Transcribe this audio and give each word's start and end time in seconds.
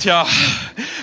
Tja, 0.00 0.24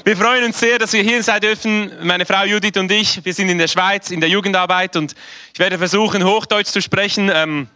wir 0.06 0.16
freuen 0.16 0.46
uns 0.46 0.58
sehr, 0.58 0.80
dass 0.80 0.94
wir 0.94 1.04
hier 1.04 1.22
sein 1.22 1.42
dürfen, 1.42 1.92
meine 2.04 2.26
Frau 2.26 2.46
Judith 2.46 2.78
und 2.78 2.90
ich. 2.90 3.26
Wir 3.26 3.34
sind 3.34 3.50
in 3.50 3.58
der 3.58 3.68
Schweiz 3.68 4.10
in 4.10 4.22
der 4.22 4.30
Jugendarbeit 4.30 4.96
und 4.96 5.16
ich 5.54 5.60
werde 5.60 5.78
versuchen, 5.78 6.24
Hochdeutsch 6.24 6.70
zu 6.70 6.82
sprechen. 6.82 7.30
Ähm, 7.34 7.68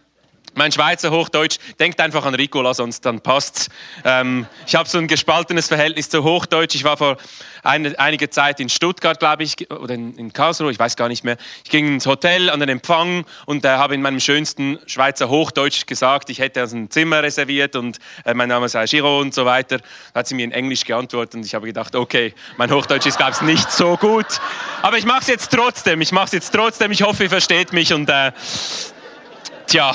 mein 0.54 0.72
Schweizer 0.72 1.10
Hochdeutsch, 1.10 1.58
denkt 1.78 2.00
einfach 2.00 2.24
an 2.24 2.34
Ricola, 2.34 2.74
sonst 2.74 3.04
dann 3.06 3.20
passt's. 3.20 3.68
Ähm, 4.04 4.46
ich 4.66 4.74
habe 4.74 4.88
so 4.88 4.98
ein 4.98 5.06
gespaltenes 5.06 5.68
Verhältnis 5.68 6.08
zu 6.08 6.24
Hochdeutsch. 6.24 6.74
Ich 6.74 6.84
war 6.84 6.96
vor 6.96 7.16
eine, 7.62 7.98
einiger 7.98 8.30
Zeit 8.30 8.60
in 8.60 8.68
Stuttgart, 8.68 9.18
glaube 9.18 9.42
ich, 9.42 9.70
oder 9.70 9.94
in, 9.94 10.16
in, 10.16 10.32
Karlsruhe, 10.32 10.70
ich 10.70 10.78
weiß 10.78 10.96
gar 10.96 11.08
nicht 11.08 11.24
mehr. 11.24 11.36
Ich 11.64 11.70
ging 11.70 11.94
ins 11.94 12.06
Hotel 12.06 12.50
an 12.50 12.60
den 12.60 12.68
Empfang 12.68 13.24
und 13.46 13.64
äh, 13.64 13.68
habe 13.68 13.94
in 13.94 14.02
meinem 14.02 14.20
schönsten 14.20 14.78
Schweizer 14.86 15.28
Hochdeutsch 15.28 15.86
gesagt, 15.86 16.30
ich 16.30 16.38
hätte 16.38 16.60
also 16.60 16.76
ein 16.76 16.90
Zimmer 16.90 17.22
reserviert 17.22 17.76
und 17.76 17.98
äh, 18.24 18.34
mein 18.34 18.48
Name 18.48 18.68
sei 18.68 18.84
Giro 18.86 19.20
und 19.20 19.34
so 19.34 19.44
weiter. 19.44 19.78
Da 20.12 20.20
hat 20.20 20.28
sie 20.28 20.34
mir 20.34 20.44
in 20.44 20.52
Englisch 20.52 20.84
geantwortet 20.84 21.34
und 21.34 21.46
ich 21.46 21.54
habe 21.54 21.66
gedacht, 21.66 21.94
okay, 21.94 22.34
mein 22.56 22.70
Hochdeutsch 22.70 23.06
ist, 23.06 23.16
glaube 23.16 23.32
ich, 23.32 23.40
nicht 23.42 23.70
so 23.70 23.96
gut. 23.96 24.26
Aber 24.82 24.98
ich 24.98 25.04
mache 25.04 25.20
es 25.20 25.26
jetzt 25.26 25.52
trotzdem. 25.52 26.00
Ich 26.00 26.12
mache 26.12 26.26
es 26.26 26.32
jetzt 26.32 26.50
trotzdem. 26.50 26.92
Ich 26.92 27.02
hoffe, 27.02 27.24
ihr 27.24 27.30
versteht 27.30 27.72
mich 27.72 27.92
und 27.92 28.08
äh, 28.08 28.32
tja. 29.66 29.94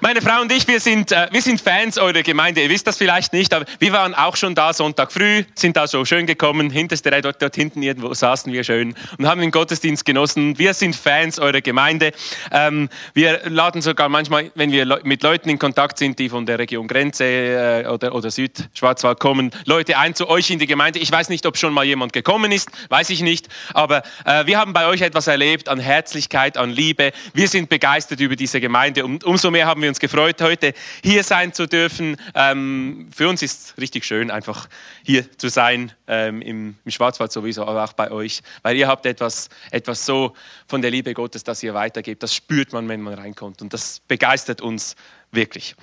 Meine 0.00 0.20
Frau 0.20 0.42
und 0.42 0.52
ich, 0.52 0.68
wir 0.68 0.78
sind, 0.78 1.10
äh, 1.10 1.26
wir 1.30 1.42
sind 1.42 1.60
Fans 1.60 1.98
eurer 1.98 2.22
Gemeinde. 2.22 2.62
Ihr 2.62 2.68
wisst 2.68 2.86
das 2.86 2.96
vielleicht 2.96 3.32
nicht, 3.32 3.52
aber 3.52 3.64
wir 3.78 3.92
waren 3.92 4.14
auch 4.14 4.36
schon 4.36 4.54
da 4.54 4.72
Sonntag 4.72 5.10
früh, 5.10 5.44
sind 5.54 5.76
da 5.76 5.86
so 5.86 6.04
schön 6.04 6.26
gekommen. 6.26 6.70
Hinterste 6.70 7.10
Reihe, 7.10 7.22
dort, 7.22 7.40
dort 7.40 7.54
hinten 7.56 7.82
irgendwo 7.82 8.12
saßen 8.12 8.52
wir 8.52 8.62
schön 8.62 8.94
und 9.18 9.26
haben 9.26 9.40
den 9.40 9.50
Gottesdienst 9.50 10.04
genossen. 10.04 10.58
Wir 10.58 10.74
sind 10.74 10.94
Fans 10.94 11.38
eurer 11.38 11.60
Gemeinde. 11.60 12.12
Ähm, 12.52 12.88
wir 13.14 13.40
laden 13.48 13.82
sogar 13.82 14.08
manchmal, 14.08 14.50
wenn 14.54 14.70
wir 14.70 15.00
mit 15.02 15.22
Leuten 15.22 15.48
in 15.48 15.58
Kontakt 15.58 15.98
sind, 15.98 16.18
die 16.18 16.28
von 16.28 16.46
der 16.46 16.58
Region 16.58 16.86
Grenze 16.86 17.24
äh, 17.24 17.86
oder, 17.88 18.14
oder 18.14 18.30
Südschwarzwald 18.30 19.18
kommen, 19.18 19.50
Leute 19.64 19.98
ein 19.98 20.14
zu 20.14 20.28
euch 20.28 20.50
in 20.50 20.58
die 20.58 20.66
Gemeinde. 20.66 20.98
Ich 20.98 21.10
weiß 21.10 21.30
nicht, 21.30 21.46
ob 21.46 21.56
schon 21.56 21.72
mal 21.72 21.84
jemand 21.84 22.12
gekommen 22.12 22.52
ist, 22.52 22.70
weiß 22.90 23.10
ich 23.10 23.22
nicht. 23.22 23.48
Aber 23.72 24.02
äh, 24.24 24.46
wir 24.46 24.58
haben 24.58 24.72
bei 24.72 24.86
euch 24.86 25.00
etwas 25.00 25.26
erlebt 25.26 25.68
an 25.68 25.80
Herzlichkeit, 25.80 26.56
an 26.58 26.70
Liebe. 26.70 27.12
Wir 27.32 27.48
sind 27.48 27.68
begeistert 27.68 28.20
über 28.20 28.36
diese 28.36 28.60
Gemeinde. 28.60 28.76
Gemeinde. 28.76 29.04
Und 29.04 29.24
umso 29.24 29.50
mehr 29.50 29.66
haben 29.66 29.80
wir 29.80 29.85
uns 29.88 30.00
gefreut, 30.00 30.40
heute 30.40 30.74
hier 31.02 31.22
sein 31.24 31.52
zu 31.52 31.66
dürfen. 31.66 32.16
Ähm, 32.34 33.08
für 33.14 33.28
uns 33.28 33.42
ist 33.42 33.64
es 33.64 33.78
richtig 33.78 34.04
schön, 34.04 34.30
einfach 34.30 34.68
hier 35.02 35.30
zu 35.38 35.48
sein, 35.48 35.92
ähm, 36.06 36.42
im, 36.42 36.76
im, 36.84 36.90
Schwarzwald 36.90 37.32
sowieso, 37.32 37.66
aber 37.66 37.84
auch 37.84 37.92
bei 37.92 38.10
euch, 38.10 38.42
weil 38.62 38.76
ihr 38.76 38.88
habt 38.88 39.06
etwas, 39.06 39.48
etwas 39.70 40.06
so 40.06 40.34
von 40.66 40.82
der 40.82 40.90
Liebe 40.90 41.14
Gottes, 41.14 41.44
das 41.44 41.62
ihr 41.62 41.74
weitergebt. 41.74 42.22
Das 42.22 42.34
spürt 42.34 42.72
man, 42.72 42.88
wenn 42.88 43.00
man 43.00 43.14
reinkommt. 43.14 43.62
Und 43.62 43.72
das 43.72 44.00
begeistert 44.06 44.60
uns 44.60 44.96
wirklich. 45.30 45.76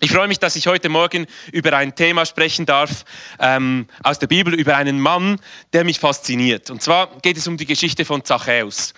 Ich 0.00 0.10
freue 0.10 0.28
mich, 0.28 0.38
dass 0.38 0.56
ich 0.56 0.66
heute 0.66 0.88
Morgen 0.88 1.26
über 1.52 1.76
ein 1.76 1.94
Thema 1.94 2.24
sprechen 2.26 2.64
darf 2.64 3.04
ähm, 3.38 3.86
aus 4.02 4.18
der 4.18 4.26
Bibel, 4.26 4.54
über 4.54 4.76
einen 4.76 5.00
Mann, 5.00 5.40
der 5.72 5.84
mich 5.84 5.98
fasziniert. 5.98 6.70
Und 6.70 6.82
zwar 6.82 7.10
geht 7.20 7.36
es 7.36 7.46
um 7.46 7.56
die 7.56 7.66
Geschichte 7.66 8.04
von 8.04 8.24
Zachäus. 8.24 8.94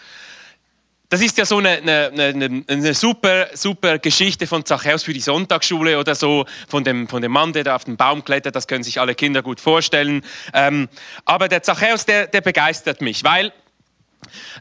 Das 1.09 1.21
ist 1.21 1.39
ja 1.39 1.45
so 1.45 1.59
eine, 1.59 1.71
eine, 1.71 2.11
eine, 2.15 2.65
eine, 2.67 2.95
super, 2.95 3.47
super 3.55 3.99
Geschichte 4.01 4.49
von 4.49 4.65
Zachäus 4.65 5.05
für 5.05 5.13
die 5.13 5.21
Sonntagsschule 5.21 6.01
oder 6.01 6.17
so, 6.17 6.47
von 6.69 6.83
dem, 6.83 7.07
von 7.07 7.23
dem 7.23 7.31
Mann, 7.31 7.53
der 7.53 7.63
da 7.63 7.77
auf 7.77 7.85
den 7.85 7.97
Baum 7.97 8.25
klettert, 8.25 8.57
das 8.57 8.67
können 8.67 8.83
sich 8.83 8.99
alle 9.01 9.15
Kinder 9.15 9.43
gut 9.43 9.61
vorstellen. 9.61 10.25
Ähm, 10.53 10.89
aber 11.25 11.49
der 11.49 11.63
Zachäus, 11.63 12.07
der, 12.07 12.27
der 12.27 12.41
begeistert 12.41 13.03
mich, 13.03 13.23
weil 13.23 13.53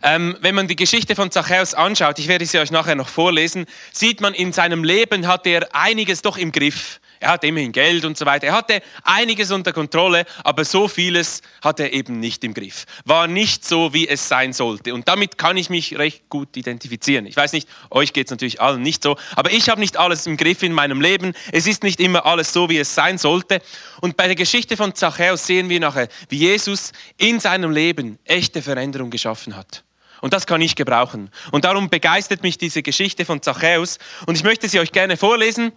ähm, 0.04 0.38
wenn 0.42 0.54
man 0.54 0.68
die 0.68 0.76
Geschichte 0.76 1.16
von 1.16 1.32
Zachäus 1.32 1.74
anschaut, 1.74 2.20
ich 2.20 2.28
werde 2.28 2.46
sie 2.46 2.60
euch 2.60 2.70
nachher 2.70 2.96
noch 2.96 3.10
vorlesen, 3.10 3.66
sieht 3.92 4.22
man, 4.22 4.36
in 4.36 4.54
seinem 4.54 4.84
Leben 4.84 5.26
hat 5.26 5.48
er 5.48 5.74
einiges 5.74 6.22
doch 6.22 6.38
im 6.38 6.52
Griff. 6.52 7.00
Er 7.26 7.32
hat 7.32 7.44
immerhin 7.44 7.72
Geld 7.72 8.06
und 8.06 8.16
so 8.16 8.24
weiter. 8.28 8.46
Er 8.46 8.54
hatte 8.54 8.84
einiges 9.04 9.50
unter 9.50 9.74
Kontrolle, 9.74 10.26
aber 10.44 10.64
so 10.64 10.88
vieles 10.88 11.42
hat 11.64 11.80
er 11.80 11.92
eben 11.92 12.20
nicht 12.20 12.44
im 12.44 12.54
Griff. 12.54 12.86
War 13.04 13.26
nicht 13.26 13.66
so, 13.66 13.94
wie 13.96 14.08
es 14.08 14.30
sein 14.30 14.54
sollte. 14.54 14.94
Und 14.94 15.08
damit 15.08 15.40
kann 15.40 15.58
ich 15.58 15.72
mich 15.72 15.98
recht 15.98 16.30
gut 16.30 16.56
identifizieren. 16.56 17.26
Ich 17.26 17.36
weiß 17.36 17.54
nicht, 17.54 17.68
euch 17.90 18.14
geht 18.14 18.28
es 18.28 18.32
natürlich 18.32 18.62
allen 18.62 18.84
nicht 18.84 19.02
so, 19.02 19.18
aber 19.36 19.52
ich 19.52 19.70
habe 19.70 19.82
nicht 19.82 19.98
alles 19.98 20.28
im 20.28 20.38
Griff 20.38 20.62
in 20.62 20.72
meinem 20.72 21.02
Leben. 21.02 21.34
Es 21.52 21.66
ist 21.66 21.82
nicht 21.82 22.00
immer 22.00 22.28
alles 22.28 22.54
so, 22.54 22.70
wie 22.70 22.78
es 22.78 22.94
sein 22.94 23.18
sollte. 23.18 23.60
Und 24.02 24.18
bei 24.18 24.28
der 24.28 24.36
Geschichte 24.36 24.78
von 24.78 24.94
Zachäus 24.94 25.48
sehen 25.48 25.68
wir 25.68 25.80
nachher, 25.80 26.10
wie 26.30 26.38
Jesus 26.38 26.92
in 27.18 27.40
seinem 27.40 27.72
Leben 27.72 28.20
echte 28.26 28.62
Veränderung 28.62 29.10
geschaffen 29.10 29.56
hat. 29.56 29.84
Und 30.22 30.34
das 30.34 30.46
kann 30.46 30.62
ich 30.62 30.76
gebrauchen. 30.76 31.30
Und 31.52 31.66
darum 31.66 31.90
begeistert 31.90 32.44
mich 32.44 32.58
diese 32.58 32.84
Geschichte 32.84 33.26
von 33.26 33.42
Zachäus. 33.42 33.98
Und 34.26 34.36
ich 34.36 34.44
möchte 34.44 34.70
sie 34.70 34.80
euch 34.80 34.92
gerne 34.92 35.18
vorlesen. 35.18 35.72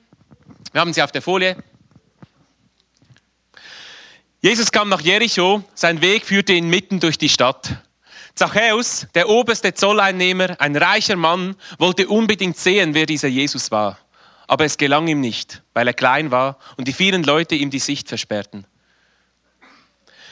Wir 0.73 0.81
haben 0.81 0.93
sie 0.93 1.03
auf 1.03 1.13
der 1.13 1.23
Folie. 1.23 1.57
Jesus 4.41 4.71
kam 4.71 4.89
nach 4.89 5.01
Jericho, 5.01 5.65
sein 5.75 6.01
Weg 6.01 6.25
führte 6.25 6.53
ihn 6.53 6.69
mitten 6.69 7.01
durch 7.01 7.19
die 7.19 7.29
Stadt. 7.29 7.79
Zachäus, 8.35 9.09
der 9.15 9.29
oberste 9.29 9.75
Zolleinnehmer, 9.75 10.61
ein 10.61 10.77
reicher 10.77 11.17
Mann, 11.17 11.57
wollte 11.79 12.07
unbedingt 12.07 12.57
sehen, 12.57 12.95
wer 12.95 13.07
dieser 13.07 13.27
Jesus 13.27 13.73
war. 13.73 13.99
Aber 14.47 14.65
es 14.65 14.79
gelang 14.79 15.09
ihm 15.09 15.21
nicht, 15.21 15.63
weil 15.75 15.89
er 15.89 15.95
klein 15.95 16.31
war 16.31 16.57
und 16.77 16.87
die 16.87 16.93
vielen 16.93 17.25
Leute 17.25 17.57
ihm 17.57 17.71
die 17.71 17.81
Sicht 17.81 18.09
versperrten. 18.09 18.65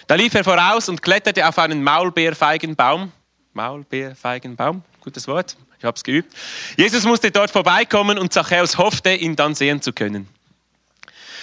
Da 0.06 0.14
lief 0.14 0.34
er 0.34 0.44
voraus 0.44 0.88
und 0.88 1.02
kletterte 1.02 1.48
auf 1.48 1.58
einen 1.58 1.82
Maulbeerfeigenbaum. 1.82 3.10
Maulbeerfeigenbaum, 3.54 4.84
gutes 5.00 5.26
Wort 5.26 5.56
ich 5.78 5.84
habe 5.84 5.96
es 5.96 6.04
geübt. 6.04 6.32
Jesus 6.76 7.04
musste 7.04 7.30
dort 7.30 7.50
vorbeikommen 7.50 8.18
und 8.18 8.32
Zachäus 8.32 8.78
hoffte, 8.78 9.14
ihn 9.14 9.36
dann 9.36 9.54
sehen 9.54 9.82
zu 9.82 9.92
können. 9.92 10.28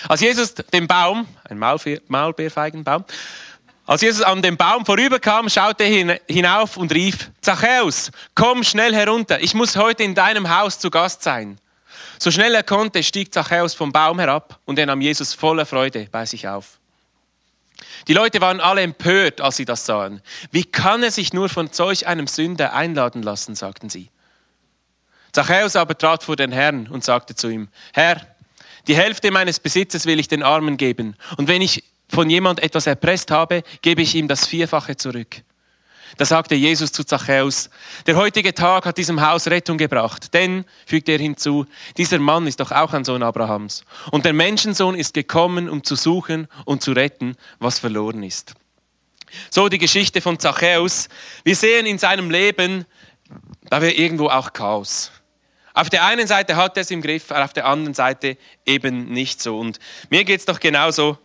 Als 0.07 0.21
Jesus 0.21 0.53
den 0.55 0.87
Baum, 0.87 1.27
ein 1.49 1.57
Maulbeerfeigenbaum, 1.59 3.05
als 3.85 4.01
Jesus 4.01 4.21
an 4.21 4.41
dem 4.41 4.55
Baum 4.55 4.85
vorüberkam, 4.85 5.49
schaute 5.49 5.83
er 5.83 6.19
hinauf 6.29 6.77
und 6.77 6.93
rief, 6.93 7.31
Zachäus, 7.41 8.11
komm 8.33 8.63
schnell 8.63 8.93
herunter, 8.93 9.41
ich 9.41 9.53
muss 9.53 9.75
heute 9.75 10.03
in 10.03 10.15
deinem 10.15 10.49
Haus 10.55 10.79
zu 10.79 10.89
Gast 10.89 11.21
sein. 11.21 11.57
So 12.17 12.31
schnell 12.31 12.55
er 12.55 12.63
konnte, 12.63 13.03
stieg 13.03 13.33
Zachäus 13.33 13.73
vom 13.73 13.91
Baum 13.91 14.19
herab 14.19 14.59
und 14.65 14.79
er 14.79 14.85
nahm 14.85 15.01
Jesus 15.01 15.33
voller 15.33 15.65
Freude 15.65 16.07
bei 16.11 16.25
sich 16.25 16.47
auf. 16.47 16.79
Die 18.07 18.13
Leute 18.13 18.39
waren 18.41 18.61
alle 18.61 18.81
empört, 18.81 19.41
als 19.41 19.57
sie 19.57 19.65
das 19.65 19.85
sahen. 19.85 20.21
Wie 20.51 20.63
kann 20.63 21.03
er 21.03 21.11
sich 21.11 21.33
nur 21.33 21.49
von 21.49 21.69
solch 21.71 22.07
einem 22.07 22.27
Sünder 22.27 22.73
einladen 22.73 23.23
lassen, 23.23 23.55
sagten 23.55 23.89
sie. 23.89 24.09
Zachäus 25.33 25.75
aber 25.75 25.97
trat 25.97 26.23
vor 26.23 26.35
den 26.35 26.51
Herrn 26.51 26.87
und 26.87 27.03
sagte 27.03 27.35
zu 27.35 27.49
ihm, 27.49 27.67
Herr, 27.93 28.21
die 28.87 28.95
Hälfte 28.95 29.31
meines 29.31 29.59
Besitzes 29.59 30.05
will 30.05 30.19
ich 30.19 30.27
den 30.27 30.43
Armen 30.43 30.77
geben, 30.77 31.15
und 31.37 31.47
wenn 31.47 31.61
ich 31.61 31.83
von 32.09 32.29
jemand 32.29 32.61
etwas 32.61 32.85
erpresst 32.85 33.31
habe, 33.31 33.63
gebe 33.81 34.01
ich 34.01 34.13
ihm 34.15 34.27
das 34.27 34.45
Vierfache 34.45 34.95
zurück. 34.95 35.41
Da 36.17 36.25
sagte 36.25 36.53
Jesus 36.53 36.91
zu 36.91 37.03
Zachäus, 37.03 37.71
der 38.05 38.15
heutige 38.15 38.53
Tag 38.53 38.85
hat 38.85 38.99
diesem 38.99 39.27
Haus 39.27 39.47
Rettung 39.47 39.79
gebracht, 39.79 40.33
denn, 40.35 40.65
fügte 40.85 41.13
er 41.13 41.17
hinzu, 41.17 41.65
dieser 41.97 42.19
Mann 42.19 42.45
ist 42.45 42.59
doch 42.59 42.71
auch 42.71 42.93
ein 42.93 43.03
Sohn 43.03 43.23
Abrahams. 43.23 43.83
Und 44.11 44.25
der 44.25 44.33
Menschensohn 44.33 44.93
ist 44.93 45.15
gekommen, 45.15 45.67
um 45.67 45.83
zu 45.83 45.95
suchen 45.95 46.47
und 46.65 46.83
zu 46.83 46.91
retten, 46.91 47.35
was 47.57 47.79
verloren 47.79 48.21
ist. 48.21 48.53
So 49.49 49.69
die 49.69 49.79
Geschichte 49.79 50.21
von 50.21 50.37
Zachäus. 50.37 51.09
Wir 51.43 51.55
sehen 51.55 51.87
in 51.87 51.97
seinem 51.97 52.29
Leben, 52.29 52.85
da 53.63 53.81
wäre 53.81 53.93
irgendwo 53.93 54.27
auch 54.27 54.53
Chaos. 54.53 55.11
Auf 55.73 55.89
der 55.89 56.05
einen 56.05 56.27
Seite 56.27 56.55
hat 56.55 56.77
er 56.77 56.81
es 56.81 56.91
im 56.91 57.01
Griff, 57.01 57.31
auf 57.31 57.53
der 57.53 57.65
anderen 57.65 57.93
Seite 57.93 58.37
eben 58.65 59.09
nicht 59.11 59.41
so. 59.41 59.57
Und 59.57 59.79
mir 60.09 60.23
geht 60.23 60.39
es 60.39 60.45
doch 60.45 60.59
genauso, 60.59 61.17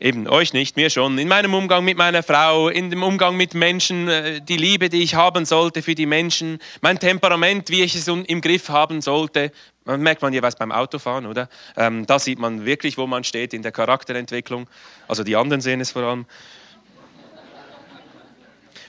eben 0.00 0.28
euch 0.28 0.52
nicht, 0.52 0.76
mir 0.76 0.90
schon, 0.90 1.18
in 1.18 1.28
meinem 1.28 1.54
Umgang 1.54 1.84
mit 1.84 1.96
meiner 1.96 2.22
Frau, 2.22 2.68
in 2.68 2.90
dem 2.90 3.02
Umgang 3.02 3.36
mit 3.36 3.54
Menschen, 3.54 4.08
äh, 4.08 4.40
die 4.40 4.56
Liebe, 4.56 4.88
die 4.88 5.02
ich 5.02 5.14
haben 5.14 5.44
sollte 5.44 5.82
für 5.82 5.94
die 5.94 6.06
Menschen, 6.06 6.58
mein 6.80 6.98
Temperament, 6.98 7.70
wie 7.70 7.82
ich 7.82 7.94
es 7.94 8.08
im 8.08 8.40
Griff 8.40 8.68
haben 8.68 9.00
sollte. 9.00 9.52
Man 9.84 10.00
merkt 10.00 10.22
man 10.22 10.32
jeweils 10.32 10.56
beim 10.56 10.72
Autofahren, 10.72 11.26
oder? 11.26 11.48
Ähm, 11.76 12.06
da 12.06 12.18
sieht 12.18 12.38
man 12.38 12.64
wirklich, 12.64 12.98
wo 12.98 13.06
man 13.06 13.24
steht 13.24 13.54
in 13.54 13.62
der 13.62 13.72
Charakterentwicklung. 13.72 14.68
Also 15.06 15.24
die 15.24 15.36
anderen 15.36 15.60
sehen 15.60 15.80
es 15.80 15.92
vor 15.92 16.02
allem. 16.02 16.26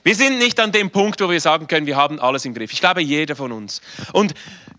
Wir 0.02 0.14
sind 0.14 0.38
nicht 0.38 0.58
an 0.60 0.72
dem 0.72 0.90
Punkt, 0.90 1.20
wo 1.20 1.28
wir 1.28 1.40
sagen 1.40 1.66
können, 1.66 1.86
wir 1.86 1.96
haben 1.96 2.18
alles 2.20 2.44
im 2.44 2.54
Griff. 2.54 2.72
Ich 2.72 2.80
glaube, 2.80 3.02
jeder 3.02 3.36
von 3.36 3.52
uns. 3.52 3.82
Und 4.12 4.34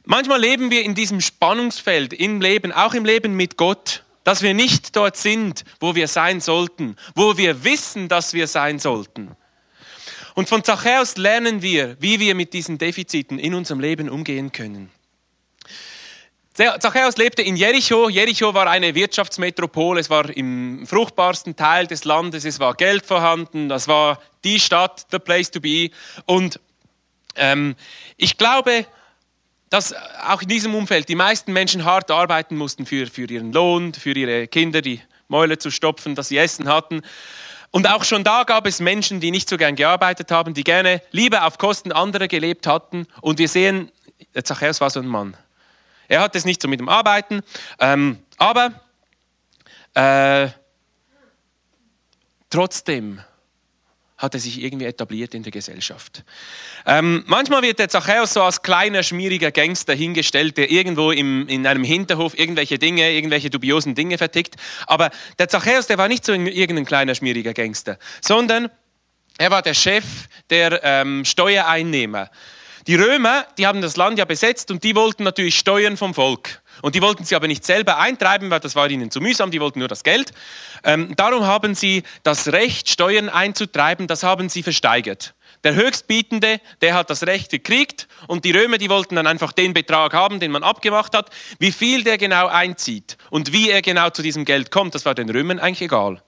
manchmal 0.05 0.39
leben 0.39 0.71
wir 0.71 0.83
in 0.83 0.95
diesem 0.95 1.21
Spannungsfeld 1.21 2.13
im 2.13 2.41
Leben, 2.41 2.71
auch 2.71 2.93
im 2.93 3.05
Leben 3.05 3.35
mit 3.35 3.57
Gott, 3.57 4.03
dass 4.23 4.41
wir 4.41 4.53
nicht 4.53 4.95
dort 4.95 5.17
sind, 5.17 5.63
wo 5.79 5.95
wir 5.95 6.07
sein 6.07 6.41
sollten, 6.41 6.95
wo 7.15 7.37
wir 7.37 7.63
wissen, 7.63 8.07
dass 8.07 8.33
wir 8.33 8.47
sein 8.47 8.79
sollten. 8.79 9.35
Und 10.33 10.47
von 10.47 10.63
Zachäus 10.63 11.17
lernen 11.17 11.61
wir, 11.61 11.97
wie 11.99 12.19
wir 12.19 12.35
mit 12.35 12.53
diesen 12.53 12.77
Defiziten 12.77 13.39
in 13.39 13.53
unserem 13.53 13.79
Leben 13.79 14.09
umgehen 14.09 14.51
können. 14.51 14.91
Zachäus 16.53 17.17
lebte 17.17 17.41
in 17.41 17.55
Jericho. 17.55 18.09
Jericho 18.09 18.53
war 18.53 18.67
eine 18.67 18.93
Wirtschaftsmetropole. 18.93 20.01
Es 20.01 20.09
war 20.09 20.29
im 20.29 20.85
fruchtbarsten 20.85 21.55
Teil 21.55 21.87
des 21.87 22.03
Landes. 22.03 22.43
Es 22.45 22.59
war 22.59 22.75
Geld 22.75 23.05
vorhanden. 23.05 23.69
Das 23.69 23.87
war 23.87 24.21
die 24.43 24.59
Stadt, 24.59 25.07
the 25.11 25.19
place 25.19 25.49
to 25.49 25.61
be. 25.61 25.91
Und 26.25 26.59
ähm, 27.35 27.75
ich 28.17 28.37
glaube, 28.37 28.85
dass 29.71 29.95
auch 30.27 30.41
in 30.41 30.49
diesem 30.49 30.75
Umfeld 30.75 31.07
die 31.07 31.15
meisten 31.15 31.53
Menschen 31.53 31.85
hart 31.85 32.11
arbeiten 32.11 32.57
mussten 32.57 32.85
für, 32.85 33.07
für 33.07 33.25
ihren 33.25 33.53
Lohn, 33.53 33.93
für 33.93 34.11
ihre 34.11 34.47
Kinder. 34.47 34.81
Die 34.81 35.01
Mäule 35.29 35.57
zu 35.57 35.71
stopfen, 35.71 36.13
dass 36.13 36.27
sie 36.27 36.37
Essen 36.37 36.67
hatten. 36.67 37.01
Und 37.71 37.89
auch 37.89 38.03
schon 38.03 38.25
da 38.25 38.43
gab 38.43 38.67
es 38.67 38.81
Menschen, 38.81 39.21
die 39.21 39.31
nicht 39.31 39.47
so 39.47 39.55
gern 39.55 39.77
gearbeitet 39.77 40.29
haben, 40.29 40.53
die 40.53 40.65
gerne 40.65 41.01
lieber 41.11 41.45
auf 41.45 41.57
Kosten 41.57 41.93
anderer 41.93 42.27
gelebt 42.27 42.67
hatten. 42.67 43.07
Und 43.21 43.39
wir 43.39 43.47
sehen, 43.47 43.89
Zachäus 44.43 44.81
war 44.81 44.89
so 44.89 44.99
ein 44.99 45.07
Mann. 45.07 45.37
Er 46.09 46.19
hat 46.19 46.35
es 46.35 46.43
nicht 46.43 46.61
so 46.61 46.67
mit 46.67 46.81
dem 46.81 46.89
Arbeiten, 46.89 47.41
ähm, 47.79 48.19
aber 48.37 48.73
äh, 49.93 50.49
trotzdem 52.49 53.21
hat 54.21 54.35
er 54.35 54.39
sich 54.39 54.61
irgendwie 54.61 54.85
etabliert 54.85 55.33
in 55.33 55.41
der 55.41 55.51
Gesellschaft. 55.51 56.23
Ähm, 56.85 57.23
manchmal 57.25 57.63
wird 57.63 57.79
der 57.79 57.89
Zachäus 57.89 58.33
so 58.33 58.43
als 58.43 58.61
kleiner, 58.61 59.01
schmieriger 59.01 59.51
Gangster 59.51 59.95
hingestellt, 59.95 60.57
der 60.57 60.69
irgendwo 60.69 61.11
im, 61.11 61.47
in 61.47 61.65
einem 61.65 61.83
Hinterhof 61.83 62.37
irgendwelche 62.37 62.77
Dinge, 62.77 63.11
irgendwelche 63.11 63.49
dubiosen 63.49 63.95
Dinge 63.95 64.19
vertickt. 64.19 64.55
Aber 64.85 65.09
der 65.39 65.49
Zachäus, 65.49 65.87
der 65.87 65.97
war 65.97 66.07
nicht 66.07 66.23
so 66.23 66.33
irgendein 66.33 66.85
kleiner, 66.85 67.15
schmieriger 67.15 67.53
Gangster, 67.53 67.97
sondern 68.21 68.69
er 69.39 69.49
war 69.49 69.63
der 69.63 69.73
Chef 69.73 70.05
der 70.51 70.81
ähm, 70.83 71.25
Steuereinnehmer. 71.25 72.29
Die 72.85 72.95
Römer, 72.95 73.45
die 73.57 73.65
haben 73.65 73.81
das 73.81 73.95
Land 73.95 74.19
ja 74.19 74.25
besetzt 74.25 74.69
und 74.69 74.83
die 74.83 74.95
wollten 74.95 75.23
natürlich 75.23 75.57
Steuern 75.57 75.97
vom 75.97 76.13
Volk. 76.13 76.60
Und 76.81 76.95
die 76.95 77.01
wollten 77.01 77.23
sie 77.23 77.35
aber 77.35 77.47
nicht 77.47 77.65
selber 77.65 77.97
eintreiben, 77.97 78.49
weil 78.49 78.59
das 78.59 78.75
war 78.75 78.89
ihnen 78.89 79.11
zu 79.11 79.21
mühsam, 79.21 79.51
die 79.51 79.61
wollten 79.61 79.79
nur 79.79 79.87
das 79.87 80.03
Geld. 80.03 80.31
Ähm, 80.83 81.15
darum 81.15 81.45
haben 81.45 81.75
sie 81.75 82.03
das 82.23 82.47
Recht, 82.49 82.89
Steuern 82.89 83.29
einzutreiben, 83.29 84.07
das 84.07 84.23
haben 84.23 84.49
sie 84.49 84.63
versteigert. 84.63 85.33
Der 85.63 85.75
Höchstbietende, 85.75 86.59
der 86.81 86.95
hat 86.95 87.09
das 87.09 87.27
Recht 87.27 87.51
gekriegt 87.51 88.07
und 88.27 88.45
die 88.45 88.51
Römer, 88.51 88.79
die 88.79 88.89
wollten 88.89 89.15
dann 89.15 89.27
einfach 89.27 89.51
den 89.51 89.73
Betrag 89.73 90.13
haben, 90.13 90.39
den 90.39 90.51
man 90.51 90.63
abgemacht 90.63 91.15
hat. 91.15 91.29
Wie 91.59 91.71
viel 91.71 92.03
der 92.03 92.17
genau 92.17 92.47
einzieht 92.47 93.17
und 93.29 93.53
wie 93.53 93.69
er 93.69 93.81
genau 93.81 94.09
zu 94.09 94.23
diesem 94.23 94.45
Geld 94.45 94.71
kommt, 94.71 94.95
das 94.95 95.05
war 95.05 95.13
den 95.13 95.29
Römern 95.29 95.59
eigentlich 95.59 95.83
egal. 95.83 96.23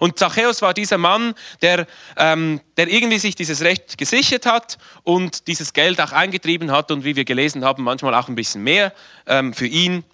Und 0.00 0.18
Zachäus 0.18 0.62
war 0.62 0.74
dieser 0.74 0.98
Mann, 0.98 1.34
der, 1.62 1.86
ähm, 2.16 2.60
der 2.76 2.88
irgendwie 2.88 3.18
sich 3.18 3.34
dieses 3.34 3.62
Recht 3.62 3.98
gesichert 3.98 4.46
hat 4.46 4.78
und 5.02 5.46
dieses 5.46 5.72
Geld 5.72 6.00
auch 6.00 6.12
eingetrieben 6.12 6.70
hat 6.70 6.90
und 6.90 7.04
wie 7.04 7.16
wir 7.16 7.24
gelesen 7.24 7.64
haben, 7.64 7.82
manchmal 7.82 8.14
auch 8.14 8.28
ein 8.28 8.34
bisschen 8.34 8.62
mehr 8.62 8.92
ähm, 9.26 9.54
für 9.54 9.66
ihn, 9.66 10.04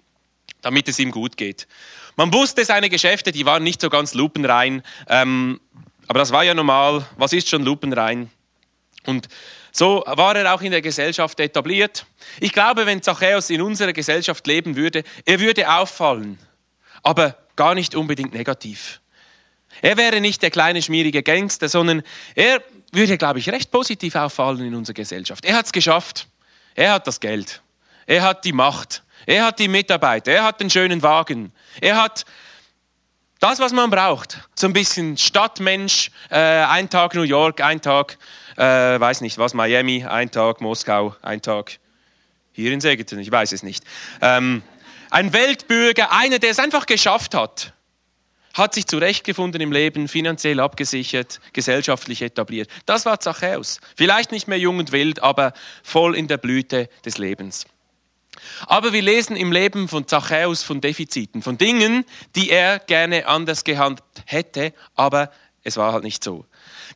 damit 0.61 0.87
es 0.87 0.99
ihm 0.99 1.11
gut 1.11 1.37
geht. 1.37 1.67
Man 2.15 2.33
wusste, 2.33 2.65
seine 2.65 2.89
Geschäfte, 2.89 3.31
die 3.31 3.45
waren 3.45 3.63
nicht 3.63 3.81
so 3.81 3.89
ganz 3.89 4.13
lupenrein, 4.13 4.83
ähm, 5.07 5.59
aber 6.07 6.19
das 6.19 6.31
war 6.31 6.43
ja 6.43 6.53
normal. 6.53 7.05
Was 7.17 7.33
ist 7.33 7.49
schon 7.49 7.63
lupenrein? 7.63 8.29
Und 9.05 9.27
so 9.71 10.03
war 10.05 10.35
er 10.35 10.53
auch 10.53 10.61
in 10.61 10.71
der 10.71 10.81
Gesellschaft 10.81 11.39
etabliert. 11.39 12.05
Ich 12.39 12.51
glaube, 12.51 12.85
wenn 12.85 13.01
Zachäus 13.01 13.49
in 13.49 13.61
unserer 13.61 13.93
Gesellschaft 13.93 14.45
leben 14.45 14.75
würde, 14.75 15.03
er 15.25 15.39
würde 15.39 15.71
auffallen, 15.73 16.37
aber 17.01 17.37
gar 17.55 17.73
nicht 17.73 17.95
unbedingt 17.95 18.33
negativ. 18.33 19.00
Er 19.81 19.97
wäre 19.97 20.21
nicht 20.21 20.41
der 20.41 20.51
kleine 20.51 20.81
schmierige 20.81 21.23
Gangster, 21.23 21.69
sondern 21.69 22.03
er 22.35 22.61
würde, 22.91 23.17
glaube 23.17 23.39
ich, 23.39 23.49
recht 23.49 23.71
positiv 23.71 24.15
auffallen 24.15 24.65
in 24.65 24.75
unserer 24.75 24.93
Gesellschaft. 24.93 25.45
Er 25.45 25.55
hat 25.55 25.65
es 25.65 25.71
geschafft. 25.71 26.27
Er 26.75 26.93
hat 26.93 27.07
das 27.07 27.19
Geld. 27.19 27.61
Er 28.05 28.23
hat 28.23 28.45
die 28.45 28.53
Macht. 28.53 29.03
Er 29.25 29.45
hat 29.45 29.59
die 29.59 29.67
Mitarbeiter. 29.67 30.31
Er 30.31 30.43
hat 30.43 30.59
den 30.59 30.69
schönen 30.69 31.01
Wagen. 31.01 31.51
Er 31.79 32.01
hat 32.01 32.25
das, 33.39 33.59
was 33.59 33.71
man 33.71 33.89
braucht. 33.89 34.37
So 34.55 34.67
ein 34.67 34.73
bisschen 34.73 35.17
Stadtmensch. 35.17 36.11
Äh, 36.29 36.37
ein 36.37 36.89
Tag 36.89 37.15
New 37.15 37.23
York, 37.23 37.61
ein 37.61 37.81
Tag, 37.81 38.17
äh, 38.55 38.63
weiß 38.63 39.21
nicht 39.21 39.37
was, 39.37 39.53
Miami, 39.53 40.05
ein 40.05 40.29
Tag 40.29 40.61
Moskau, 40.61 41.15
ein 41.21 41.41
Tag 41.41 41.79
hier 42.51 42.71
in 42.71 42.81
Segeten, 42.81 43.17
ich 43.19 43.31
weiß 43.31 43.53
es 43.53 43.63
nicht. 43.63 43.83
Ähm, 44.21 44.61
ein 45.09 45.33
Weltbürger, 45.33 46.11
einer, 46.11 46.37
der 46.37 46.51
es 46.51 46.59
einfach 46.59 46.85
geschafft 46.85 47.33
hat 47.33 47.73
hat 48.53 48.73
sich 48.73 48.87
zurechtgefunden 48.87 49.61
im 49.61 49.71
Leben, 49.71 50.07
finanziell 50.07 50.59
abgesichert, 50.59 51.39
gesellschaftlich 51.53 52.21
etabliert. 52.21 52.69
Das 52.85 53.05
war 53.05 53.19
Zachäus. 53.19 53.79
Vielleicht 53.95 54.31
nicht 54.31 54.47
mehr 54.47 54.59
jung 54.59 54.79
und 54.79 54.91
wild, 54.91 55.21
aber 55.23 55.53
voll 55.83 56.15
in 56.15 56.27
der 56.27 56.37
Blüte 56.37 56.89
des 57.05 57.17
Lebens. 57.17 57.65
Aber 58.67 58.93
wir 58.93 59.01
lesen 59.01 59.35
im 59.35 59.51
Leben 59.51 59.87
von 59.87 60.07
Zachäus 60.07 60.63
von 60.63 60.81
Defiziten, 60.81 61.41
von 61.41 61.57
Dingen, 61.57 62.05
die 62.35 62.49
er 62.49 62.79
gerne 62.79 63.27
anders 63.27 63.63
gehandelt 63.63 64.03
hätte, 64.25 64.73
aber 64.95 65.31
es 65.63 65.77
war 65.77 65.93
halt 65.93 66.03
nicht 66.03 66.23
so. 66.23 66.45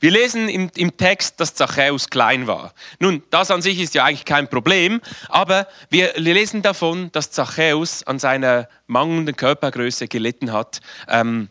Wir 0.06 0.12
lesen 0.12 0.50
im, 0.50 0.70
im, 0.76 0.96
Text, 0.98 1.40
dass 1.40 1.56
Zachäus 1.56 2.12
klein 2.12 2.46
war. 2.46 2.76
Nun, 3.00 3.24
das 3.32 3.50
an 3.50 3.64
sich 3.64 3.80
ist 3.80 3.96
ja 3.96 4.04
eigentlich 4.06 4.24
kein 4.24 4.48
Problem, 4.48 5.02
aber 5.30 5.68
wir 5.90 6.14
lesen 6.14 6.62
davon, 6.62 7.12
dass 7.12 7.32
Zachäus 7.32 8.04
an 8.04 8.20
seiner 8.20 8.70
mangelnden 8.86 9.36
Körpergröße 9.36 10.08
gelitten 10.08 10.54
hat. 10.54 10.80
Ähm, 11.08 11.50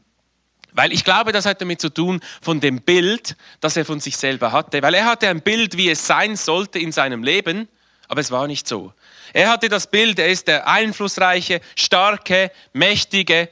weil 0.71 0.93
ich 0.93 1.03
glaube, 1.03 1.33
das 1.33 1.47
hat 1.47 1.62
damit 1.62 1.81
zu 1.81 1.89
tun 1.89 2.21
von 2.41 2.61
dem 2.61 2.83
Bild, 2.83 3.37
das 3.59 3.77
er 3.77 3.85
von 3.85 3.99
sich 3.99 4.17
selber 4.17 4.53
hatte. 4.53 4.81
Weil 4.83 4.95
er 4.95 5.06
hatte 5.06 5.29
ein 5.29 5.41
Bild, 5.41 5.77
wie 5.77 5.91
es 5.91 6.06
sein 6.06 6.37
sollte 6.37 6.79
in 6.79 6.93
seinem 6.93 7.25
Leben, 7.25 7.67
aber 8.06 8.21
es 8.21 8.31
war 8.31 8.47
nicht 8.47 8.69
so. 8.69 8.93
Er 9.33 9.51
hatte 9.51 9.69
das 9.69 9.91
Bild, 9.91 10.21
er 10.21 10.29
ist 10.29 10.47
der 10.47 10.69
einflussreiche, 10.69 11.61
starke, 11.75 12.53
mächtige, 12.73 13.49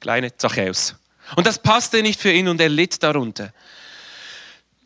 kleine 0.00 0.34
Zachäus. 0.34 0.96
Und 1.36 1.46
das 1.46 1.58
passte 1.58 2.00
nicht 2.00 2.18
für 2.18 2.32
ihn 2.32 2.48
und 2.48 2.58
er 2.58 2.70
litt 2.70 3.02
darunter. 3.02 3.52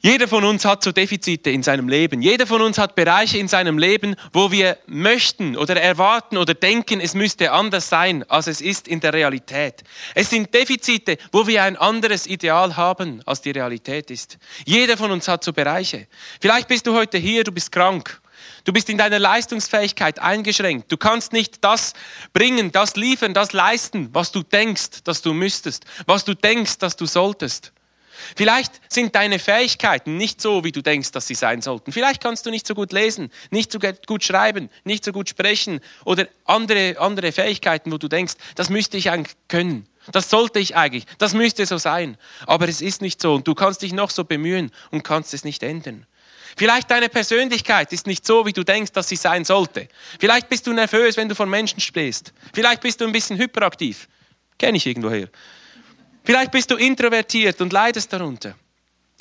Jeder 0.04 0.28
von 0.28 0.44
uns 0.44 0.66
hat 0.66 0.84
so 0.84 0.92
Defizite 0.92 1.48
in 1.48 1.62
seinem 1.62 1.88
Leben. 1.88 2.20
Jeder 2.20 2.46
von 2.46 2.60
uns 2.60 2.76
hat 2.76 2.94
Bereiche 2.94 3.38
in 3.38 3.48
seinem 3.48 3.78
Leben, 3.78 4.16
wo 4.34 4.50
wir 4.52 4.76
möchten 4.86 5.56
oder 5.56 5.80
erwarten 5.80 6.36
oder 6.36 6.52
denken, 6.52 7.00
es 7.00 7.14
müsste 7.14 7.52
anders 7.52 7.88
sein, 7.88 8.22
als 8.28 8.46
es 8.46 8.60
ist 8.60 8.86
in 8.86 9.00
der 9.00 9.14
Realität. 9.14 9.82
Es 10.14 10.28
sind 10.28 10.52
Defizite, 10.52 11.16
wo 11.32 11.46
wir 11.46 11.62
ein 11.62 11.78
anderes 11.78 12.26
Ideal 12.26 12.76
haben, 12.76 13.22
als 13.24 13.40
die 13.40 13.52
Realität 13.52 14.10
ist. 14.10 14.36
Jeder 14.66 14.98
von 14.98 15.10
uns 15.10 15.26
hat 15.26 15.42
so 15.42 15.54
Bereiche. 15.54 16.06
Vielleicht 16.38 16.68
bist 16.68 16.86
du 16.86 16.94
heute 16.94 17.16
hier, 17.16 17.42
du 17.42 17.52
bist 17.52 17.72
krank. 17.72 18.20
Du 18.64 18.74
bist 18.74 18.90
in 18.90 18.98
deiner 18.98 19.18
Leistungsfähigkeit 19.18 20.18
eingeschränkt. 20.18 20.92
Du 20.92 20.98
kannst 20.98 21.32
nicht 21.32 21.64
das 21.64 21.94
bringen, 22.34 22.72
das 22.72 22.96
liefern, 22.96 23.32
das 23.32 23.54
leisten, 23.54 24.10
was 24.12 24.32
du 24.32 24.42
denkst, 24.42 25.02
dass 25.04 25.22
du 25.22 25.32
müsstest, 25.32 25.86
was 26.04 26.26
du 26.26 26.34
denkst, 26.34 26.76
dass 26.76 26.94
du 26.94 27.06
solltest. 27.06 27.72
Vielleicht 28.36 28.72
sind 28.92 29.14
deine 29.14 29.38
Fähigkeiten 29.38 30.16
nicht 30.16 30.40
so, 30.40 30.64
wie 30.64 30.72
du 30.72 30.82
denkst, 30.82 31.12
dass 31.12 31.26
sie 31.26 31.34
sein 31.34 31.62
sollten. 31.62 31.92
Vielleicht 31.92 32.22
kannst 32.22 32.46
du 32.46 32.50
nicht 32.50 32.66
so 32.66 32.74
gut 32.74 32.92
lesen, 32.92 33.30
nicht 33.50 33.72
so 33.72 33.78
gut 33.78 34.24
schreiben, 34.24 34.70
nicht 34.84 35.04
so 35.04 35.12
gut 35.12 35.28
sprechen 35.28 35.80
oder 36.04 36.28
andere, 36.44 36.96
andere 36.98 37.32
Fähigkeiten, 37.32 37.92
wo 37.92 37.98
du 37.98 38.08
denkst, 38.08 38.34
das 38.54 38.70
müsste 38.70 38.96
ich 38.96 39.10
eigentlich 39.10 39.36
können. 39.48 39.86
Das 40.12 40.28
sollte 40.30 40.58
ich 40.58 40.76
eigentlich. 40.76 41.06
Das 41.18 41.34
müsste 41.34 41.64
so 41.66 41.78
sein. 41.78 42.16
Aber 42.46 42.68
es 42.68 42.80
ist 42.80 43.00
nicht 43.00 43.20
so 43.20 43.34
und 43.34 43.48
du 43.48 43.54
kannst 43.54 43.82
dich 43.82 43.92
noch 43.92 44.10
so 44.10 44.24
bemühen 44.24 44.70
und 44.90 45.02
kannst 45.02 45.34
es 45.34 45.44
nicht 45.44 45.62
ändern. 45.62 46.06
Vielleicht 46.56 46.90
deine 46.90 47.08
Persönlichkeit 47.08 47.92
ist 47.92 48.06
nicht 48.06 48.24
so, 48.24 48.46
wie 48.46 48.52
du 48.52 48.62
denkst, 48.62 48.92
dass 48.92 49.08
sie 49.08 49.16
sein 49.16 49.44
sollte. 49.44 49.88
Vielleicht 50.20 50.48
bist 50.48 50.66
du 50.66 50.72
nervös, 50.72 51.16
wenn 51.16 51.28
du 51.28 51.34
von 51.34 51.50
Menschen 51.50 51.80
sprichst. 51.80 52.32
Vielleicht 52.52 52.80
bist 52.80 53.00
du 53.00 53.06
ein 53.06 53.12
bisschen 53.12 53.38
hyperaktiv. 53.38 54.08
Kenne 54.58 54.76
ich 54.76 54.86
irgendwoher. 54.86 55.28
Vielleicht 56.24 56.50
bist 56.50 56.70
du 56.70 56.76
introvertiert 56.76 57.60
und 57.60 57.72
leidest 57.72 58.12
darunter. 58.12 58.54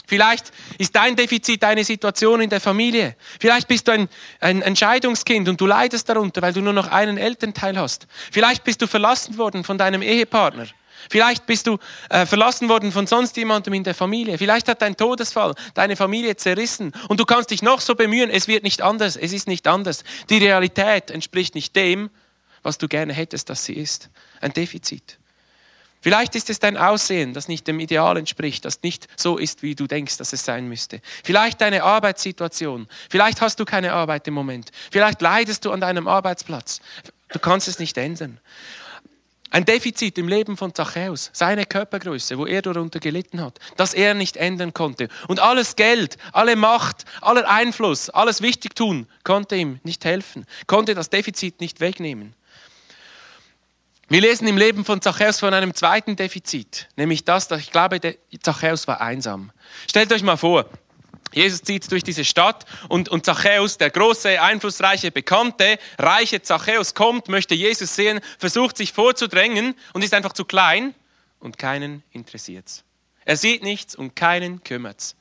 Vielleicht 0.06 0.52
ist 0.78 0.96
dein 0.96 1.16
Defizit 1.16 1.64
eine 1.64 1.84
Situation 1.84 2.42
in 2.42 2.50
der 2.50 2.60
Familie. 2.60 3.16
Vielleicht 3.40 3.68
bist 3.68 3.88
du 3.88 3.94
ein, 3.94 4.10
ein 4.40 4.62
Entscheidungskind 4.62 5.48
und 5.48 5.60
du 5.60 5.66
leidest 5.66 6.10
darunter, 6.10 6.42
weil 6.42 6.54
du 6.54 6.62
nur 6.62 6.74
noch 6.74 6.88
einen 6.88 7.18
Elternteil 7.18 7.78
hast. 7.78 8.08
Vielleicht 8.32 8.64
bist 8.64 8.82
du 8.82 8.88
verlassen 8.88 9.38
worden 9.38 9.64
von 9.64 9.78
deinem 9.78 10.02
Ehepartner. 10.02 10.68
Vielleicht 11.10 11.46
bist 11.46 11.68
du 11.68 11.78
äh, 12.10 12.26
verlassen 12.26 12.70
worden 12.70 12.92
von 12.92 13.08
sonst 13.08 13.36
jemandem 13.38 13.74
in 13.74 13.84
der 13.84 13.96
Familie. 13.96 14.38
Vielleicht 14.38 14.68
hat 14.68 14.82
dein 14.82 14.96
Todesfall 14.96 15.54
deine 15.74 15.96
Familie 15.96 16.36
zerrissen 16.36 16.94
und 17.08 17.20
du 17.20 17.26
kannst 17.26 17.52
dich 17.52 17.62
noch 17.62 17.82
so 17.82 17.96
bemühen. 17.96 18.30
Es 18.30 18.48
wird 18.48 18.64
nicht 18.64 18.82
anders. 18.82 19.18
Es 19.18 19.34
ist 19.34 19.48
nicht 19.48 19.68
anders. 19.68 20.04
Die 20.30 20.38
Realität 20.38 21.12
entspricht 21.12 21.56
nicht 21.56 21.76
dem, 21.76 22.10
was 22.62 22.78
du 22.78 22.88
gerne 22.88 23.14
hättest, 23.14 23.50
dass 23.50 23.66
sie 23.66 23.74
ist. 23.74 24.10
Ein 24.40 24.54
Defizit. 24.54 25.18
Vielleicht 26.04 26.36
ist 26.36 26.50
es 26.50 26.60
dein 26.60 26.76
Aussehen, 26.76 27.34
das 27.34 27.48
nicht 27.48 27.66
dem 27.66 27.80
Ideal 27.80 28.18
entspricht, 28.18 28.66
das 28.66 28.84
nicht 28.84 29.08
so 29.16 29.38
ist, 29.38 29.64
wie 29.64 29.74
du 29.74 29.88
denkst, 29.88 30.18
dass 30.18 30.34
es 30.34 30.44
sein 30.44 30.68
müsste. 30.68 31.00
Vielleicht 31.24 31.62
deine 31.62 31.84
Arbeitssituation. 31.84 32.90
Vielleicht 33.10 33.40
hast 33.40 33.58
du 33.58 33.64
keine 33.64 33.94
Arbeit 33.94 34.28
im 34.28 34.34
Moment. 34.34 34.72
Vielleicht 34.92 35.22
leidest 35.22 35.64
du 35.64 35.72
an 35.72 35.80
deinem 35.80 36.10
Arbeitsplatz. 36.10 36.82
Du 37.30 37.40
kannst 37.40 37.70
es 37.70 37.80
nicht 37.80 37.98
ändern. 37.98 38.42
Ein 39.50 39.64
Defizit 39.64 40.18
im 40.18 40.28
Leben 40.28 40.58
von 40.58 40.76
Zachäus, 40.76 41.30
seine 41.32 41.66
Körpergröße, 41.66 42.38
wo 42.38 42.46
er 42.46 42.62
darunter 42.62 43.00
gelitten 43.00 43.40
hat, 43.40 43.60
das 43.78 43.94
er 43.94 44.14
nicht 44.14 44.36
ändern 44.36 44.74
konnte. 44.74 45.08
Und 45.30 45.40
alles 45.40 45.78
Geld, 45.78 46.18
alle 46.34 46.58
Macht, 46.58 47.06
aller 47.22 47.50
Einfluss, 47.50 48.10
alles 48.10 48.42
Wichtigtun 48.42 49.08
konnte 49.24 49.56
ihm 49.56 49.80
nicht 49.84 50.04
helfen, 50.04 50.46
konnte 50.68 50.96
das 50.96 51.10
Defizit 51.10 51.62
nicht 51.62 51.80
wegnehmen. 51.80 52.34
Wir 54.14 54.22
lesen 54.22 54.48
im 54.48 54.58
Leben 54.58 54.86
von 54.86 55.02
Zachäus 55.02 55.40
von 55.40 55.56
einem 55.56 55.74
zweiten 55.74 56.16
Defizit, 56.16 56.88
nämlich 56.98 57.26
das, 57.26 57.48
dass 57.48 57.60
ich 57.62 57.72
glaube, 57.72 58.00
Zachäus 58.44 58.88
war 58.88 59.02
einsam. 59.02 59.52
Stellt 59.90 60.14
euch 60.14 60.22
mal 60.22 60.38
vor, 60.38 60.70
Jesus 61.32 61.64
zieht 61.64 61.92
durch 61.92 62.04
diese 62.04 62.24
Stadt 62.24 62.68
und, 62.90 63.10
und 63.10 63.26
Zachäus, 63.26 63.80
der 63.80 63.90
große, 63.90 64.40
einflussreiche, 64.40 65.10
bekannte, 65.10 65.80
reiche 65.98 66.44
Zachäus 66.44 66.94
kommt, 66.94 67.28
möchte 67.28 67.56
Jesus 67.56 67.96
sehen, 67.96 68.20
versucht 68.38 68.78
sich 68.78 68.94
vorzudrängen 68.94 69.74
und 69.94 70.04
ist 70.04 70.14
einfach 70.14 70.34
zu 70.34 70.46
klein 70.46 70.94
und 71.40 71.58
keinen 71.58 72.04
interessiert's. 72.12 72.84
Er 73.26 73.36
sieht 73.36 73.64
nichts 73.64 73.96
und 73.96 74.16
keinen 74.16 74.64
kümmert's. 74.64 75.16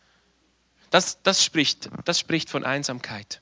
Das, 0.90 1.22
das, 1.22 1.42
spricht, 1.42 1.88
das 2.04 2.20
spricht 2.20 2.50
von 2.50 2.62
Einsamkeit. 2.62 3.40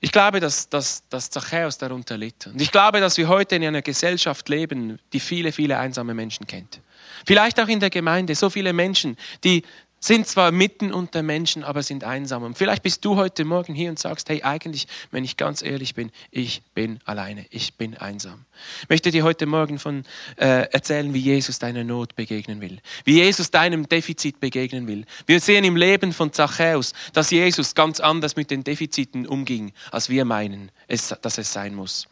Ich 0.00 0.12
glaube, 0.12 0.38
dass, 0.38 0.68
dass, 0.68 1.02
dass 1.08 1.30
Zachäus 1.30 1.76
darunter 1.76 2.16
litt. 2.16 2.46
Und 2.46 2.60
ich 2.60 2.70
glaube, 2.70 3.00
dass 3.00 3.16
wir 3.16 3.26
heute 3.26 3.56
in 3.56 3.64
einer 3.64 3.82
Gesellschaft 3.82 4.48
leben, 4.48 5.00
die 5.12 5.18
viele, 5.18 5.50
viele 5.50 5.78
einsame 5.78 6.14
Menschen 6.14 6.46
kennt. 6.46 6.80
Vielleicht 7.26 7.58
auch 7.60 7.68
in 7.68 7.80
der 7.80 7.90
Gemeinde, 7.90 8.34
so 8.36 8.48
viele 8.48 8.72
Menschen, 8.72 9.16
die 9.42 9.64
sind 10.00 10.26
zwar 10.26 10.52
mitten 10.52 10.92
unter 10.92 11.22
Menschen, 11.22 11.64
aber 11.64 11.82
sind 11.82 12.04
einsam. 12.04 12.44
Und 12.44 12.56
vielleicht 12.56 12.82
bist 12.82 13.04
du 13.04 13.16
heute 13.16 13.44
Morgen 13.44 13.74
hier 13.74 13.90
und 13.90 13.98
sagst, 13.98 14.28
hey, 14.28 14.42
eigentlich, 14.42 14.86
wenn 15.10 15.24
ich 15.24 15.36
ganz 15.36 15.62
ehrlich 15.62 15.94
bin, 15.94 16.12
ich 16.30 16.62
bin 16.74 17.00
alleine, 17.04 17.46
ich 17.50 17.74
bin 17.74 17.96
einsam. 17.96 18.44
Ich 18.82 18.88
möchte 18.88 19.10
dir 19.10 19.24
heute 19.24 19.46
Morgen 19.46 19.78
von 19.78 20.04
äh, 20.36 20.70
erzählen, 20.70 21.12
wie 21.14 21.18
Jesus 21.18 21.58
deiner 21.58 21.84
Not 21.84 22.14
begegnen 22.14 22.60
will, 22.60 22.78
wie 23.04 23.14
Jesus 23.14 23.50
deinem 23.50 23.88
Defizit 23.88 24.40
begegnen 24.40 24.86
will. 24.86 25.04
Wir 25.26 25.40
sehen 25.40 25.64
im 25.64 25.76
Leben 25.76 26.12
von 26.12 26.32
Zachäus, 26.32 26.92
dass 27.12 27.30
Jesus 27.30 27.74
ganz 27.74 27.98
anders 27.98 28.36
mit 28.36 28.50
den 28.50 28.62
Defiziten 28.62 29.26
umging, 29.26 29.72
als 29.90 30.08
wir 30.08 30.24
meinen, 30.24 30.70
es, 30.86 31.14
dass 31.22 31.38
es 31.38 31.52
sein 31.52 31.74
muss. 31.74 32.06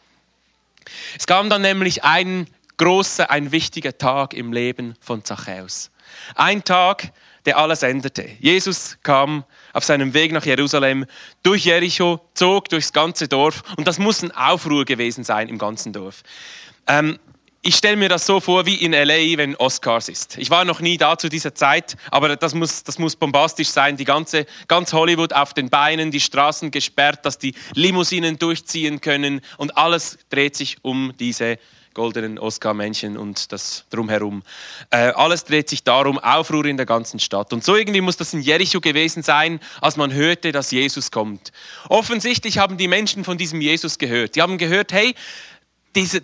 Es 1.18 1.26
kam 1.26 1.50
dann 1.50 1.62
nämlich 1.62 2.04
ein 2.04 2.46
großer, 2.76 3.30
ein 3.30 3.52
wichtiger 3.52 3.96
Tag 3.96 4.34
im 4.34 4.52
Leben 4.52 4.94
von 5.00 5.24
Zachäus. 5.24 5.90
Ein 6.34 6.64
Tag, 6.64 7.12
der 7.46 7.58
alles 7.58 7.82
änderte. 7.82 8.28
Jesus 8.40 8.98
kam 9.02 9.44
auf 9.72 9.84
seinem 9.84 10.12
Weg 10.12 10.32
nach 10.32 10.44
Jerusalem 10.44 11.06
durch 11.42 11.64
Jericho, 11.64 12.20
zog 12.34 12.68
durchs 12.68 12.92
ganze 12.92 13.28
Dorf 13.28 13.62
und 13.76 13.86
das 13.86 13.98
muss 13.98 14.22
ein 14.22 14.32
Aufruhr 14.32 14.84
gewesen 14.84 15.24
sein 15.24 15.48
im 15.48 15.58
ganzen 15.58 15.92
Dorf. 15.92 16.22
Ähm, 16.86 17.18
ich 17.62 17.74
stelle 17.74 17.96
mir 17.96 18.08
das 18.08 18.24
so 18.26 18.38
vor 18.38 18.64
wie 18.64 18.76
in 18.76 18.92
LA, 18.92 19.36
wenn 19.38 19.56
Oscars 19.56 20.08
ist. 20.08 20.38
Ich 20.38 20.50
war 20.50 20.64
noch 20.64 20.80
nie 20.80 20.98
da 20.98 21.18
zu 21.18 21.28
dieser 21.28 21.52
Zeit, 21.52 21.96
aber 22.12 22.36
das 22.36 22.54
muss, 22.54 22.84
das 22.84 23.00
muss 23.00 23.16
bombastisch 23.16 23.70
sein. 23.70 23.96
Die 23.96 24.04
ganze, 24.04 24.46
ganz 24.68 24.92
Hollywood 24.92 25.32
auf 25.32 25.52
den 25.52 25.68
Beinen, 25.68 26.12
die 26.12 26.20
Straßen 26.20 26.70
gesperrt, 26.70 27.26
dass 27.26 27.38
die 27.38 27.54
Limousinen 27.74 28.38
durchziehen 28.38 29.00
können 29.00 29.40
und 29.56 29.76
alles 29.76 30.16
dreht 30.30 30.54
sich 30.54 30.76
um 30.82 31.12
diese 31.18 31.58
goldenen 31.96 32.38
Oscar-Männchen 32.38 33.16
und 33.16 33.50
das 33.52 33.86
drumherum. 33.88 34.42
Äh, 34.90 35.12
alles 35.14 35.44
dreht 35.44 35.70
sich 35.70 35.82
darum, 35.82 36.18
Aufruhr 36.18 36.66
in 36.66 36.76
der 36.76 36.84
ganzen 36.84 37.18
Stadt. 37.18 37.54
Und 37.54 37.64
so 37.64 37.74
irgendwie 37.74 38.02
muss 38.02 38.18
das 38.18 38.34
in 38.34 38.42
Jericho 38.42 38.80
gewesen 38.80 39.22
sein, 39.22 39.60
als 39.80 39.96
man 39.96 40.12
hörte, 40.12 40.52
dass 40.52 40.70
Jesus 40.70 41.10
kommt. 41.10 41.52
Offensichtlich 41.88 42.58
haben 42.58 42.76
die 42.76 42.86
Menschen 42.86 43.24
von 43.24 43.38
diesem 43.38 43.62
Jesus 43.62 43.96
gehört. 43.96 44.36
Die 44.36 44.42
haben 44.42 44.58
gehört, 44.58 44.92
hey, 44.92 45.14
diese, 45.94 46.22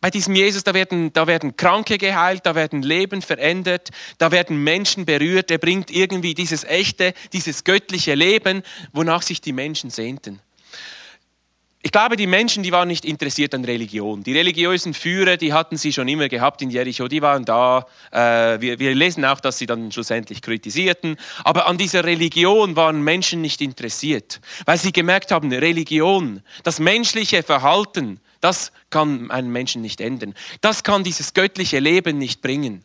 bei 0.00 0.10
diesem 0.10 0.36
Jesus, 0.36 0.62
da 0.62 0.72
werden, 0.72 1.12
da 1.12 1.26
werden 1.26 1.56
Kranke 1.56 1.98
geheilt, 1.98 2.46
da 2.46 2.54
werden 2.54 2.82
Leben 2.82 3.22
verändert, 3.22 3.90
da 4.18 4.30
werden 4.30 4.62
Menschen 4.62 5.04
berührt. 5.04 5.50
Er 5.50 5.58
bringt 5.58 5.90
irgendwie 5.90 6.34
dieses 6.34 6.62
echte, 6.62 7.12
dieses 7.32 7.64
göttliche 7.64 8.14
Leben, 8.14 8.62
wonach 8.92 9.22
sich 9.22 9.40
die 9.40 9.52
Menschen 9.52 9.90
sehnten. 9.90 10.40
Ich 11.84 11.90
glaube, 11.90 12.14
die 12.14 12.28
Menschen, 12.28 12.62
die 12.62 12.70
waren 12.70 12.86
nicht 12.86 13.04
interessiert 13.04 13.54
an 13.56 13.64
Religion. 13.64 14.22
Die 14.22 14.32
religiösen 14.32 14.94
Führer, 14.94 15.36
die 15.36 15.52
hatten 15.52 15.76
sie 15.76 15.92
schon 15.92 16.06
immer 16.06 16.28
gehabt 16.28 16.62
in 16.62 16.70
Jericho, 16.70 17.08
die 17.08 17.20
waren 17.22 17.44
da. 17.44 17.86
Äh, 18.12 18.60
wir, 18.60 18.78
wir 18.78 18.94
lesen 18.94 19.24
auch, 19.24 19.40
dass 19.40 19.58
sie 19.58 19.66
dann 19.66 19.90
schlussendlich 19.90 20.42
kritisierten. 20.42 21.16
Aber 21.42 21.66
an 21.66 21.78
dieser 21.78 22.04
Religion 22.04 22.76
waren 22.76 23.02
Menschen 23.02 23.40
nicht 23.40 23.60
interessiert, 23.60 24.40
weil 24.64 24.78
sie 24.78 24.92
gemerkt 24.92 25.32
haben, 25.32 25.52
Religion, 25.52 26.42
das 26.62 26.78
menschliche 26.78 27.42
Verhalten, 27.42 28.20
das 28.40 28.70
kann 28.90 29.32
einen 29.32 29.50
Menschen 29.50 29.82
nicht 29.82 30.00
ändern. 30.00 30.34
Das 30.60 30.84
kann 30.84 31.02
dieses 31.02 31.34
göttliche 31.34 31.80
Leben 31.80 32.16
nicht 32.16 32.42
bringen. 32.42 32.84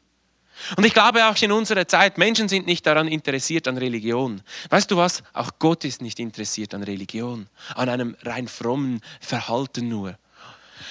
Und 0.75 0.85
ich 0.85 0.93
glaube 0.93 1.25
auch 1.27 1.41
in 1.41 1.51
unserer 1.51 1.87
Zeit, 1.87 2.17
Menschen 2.17 2.49
sind 2.49 2.65
nicht 2.65 2.85
daran 2.85 3.07
interessiert 3.07 3.67
an 3.67 3.77
Religion. 3.77 4.41
Weißt 4.69 4.89
du 4.91 4.97
was? 4.97 5.23
Auch 5.33 5.51
Gott 5.59 5.85
ist 5.85 6.01
nicht 6.01 6.19
interessiert 6.19 6.73
an 6.73 6.83
Religion, 6.83 7.47
an 7.75 7.89
einem 7.89 8.15
rein 8.23 8.47
frommen 8.47 9.01
Verhalten 9.19 9.87
nur. 9.87 10.17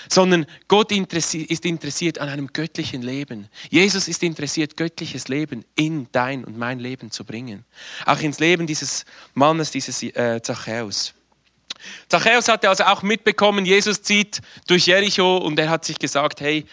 Sondern 0.09 0.47
Gott 0.69 0.93
ist 0.93 1.65
interessiert 1.65 2.19
an 2.19 2.29
einem 2.29 2.53
göttlichen 2.53 3.03
Leben. 3.03 3.49
Jesus 3.71 4.07
ist 4.07 4.23
interessiert, 4.23 4.77
göttliches 4.77 5.27
Leben 5.27 5.65
in 5.75 6.07
dein 6.13 6.45
und 6.45 6.57
mein 6.57 6.79
Leben 6.79 7.11
zu 7.11 7.25
bringen. 7.25 7.65
Auch 8.05 8.21
ins 8.21 8.39
Leben 8.39 8.67
dieses 8.67 9.05
Mannes, 9.35 9.73
dieses 9.73 10.03
äh, 10.03 10.41
Zachäus. 10.43 11.13
Zachäus 12.09 12.49
hatte 12.49 12.69
also 12.69 12.85
auch 12.85 13.03
mitbekommen, 13.03 13.67
Jesus 13.67 14.03
zieht 14.03 14.41
durch 14.67 14.87
Jericho 14.87 15.39
und 15.39 15.59
er 15.59 15.71
hat 15.71 15.85
sich 15.85 15.99
gesagt, 15.99 16.41
hey, 16.41 16.65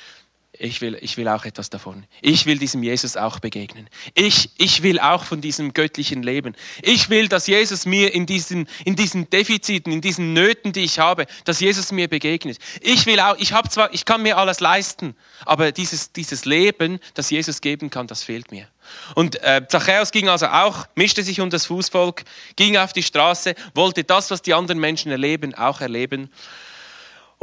ich 0.60 0.82
will, 0.82 0.98
ich 1.02 1.18
will 1.18 1.28
auch 1.28 1.46
etwas 1.46 1.72
davon. 1.72 2.06
Ich 2.22 2.46
will 2.46 2.60
diesem 2.60 2.84
Jesus 2.84 3.18
auch 3.18 3.40
begegnen. 3.40 3.90
Ich, 4.14 4.52
ich 4.58 4.84
will 4.84 5.00
auch 5.00 5.24
von 5.24 5.42
diesem 5.42 5.74
göttlichen 5.74 6.22
Leben. 6.22 6.56
Ich 6.84 7.10
will, 7.10 7.28
dass 7.28 7.48
Jesus 7.48 7.88
mir 7.88 8.14
in 8.14 8.28
diesen, 8.28 8.68
in 8.86 8.96
diesen 8.96 9.30
Defiziten, 9.32 9.92
in 9.92 10.02
diesen 10.02 10.34
Nöten, 10.34 10.72
die 10.72 10.82
ich 10.82 11.00
habe, 11.00 11.26
dass 11.46 11.60
Jesus 11.60 11.92
mir 11.92 12.08
begegnet. 12.08 12.60
Ich 12.82 13.08
will 13.08 13.20
auch, 13.20 13.36
ich 13.40 13.52
habe 13.52 13.68
zwar, 13.70 13.92
ich 13.94 14.06
kann 14.06 14.22
mir 14.22 14.38
alles 14.38 14.60
leisten, 14.60 15.16
aber 15.44 15.72
dieses, 15.72 16.12
dieses 16.12 16.46
Leben, 16.46 17.00
das 17.16 17.32
Jesus 17.32 17.60
geben 17.60 17.90
kann, 17.90 18.06
das 18.06 18.22
fehlt 18.22 18.52
mir. 18.52 18.68
Und 19.16 19.42
äh, 19.42 19.66
Zachäus 19.68 20.12
ging 20.12 20.30
also 20.30 20.48
auch, 20.48 20.86
mischte 20.94 21.24
sich 21.24 21.42
unter 21.42 21.56
das 21.56 21.66
Fußvolk, 21.66 22.26
ging 22.56 22.78
auf 22.78 22.94
die 22.94 23.02
Straße, 23.02 23.56
wollte 23.74 24.04
das, 24.04 24.30
was 24.30 24.44
die 24.44 24.54
anderen 24.54 24.80
Menschen 24.80 25.12
erleben, 25.12 25.56
auch 25.56 25.82
erleben 25.82 26.30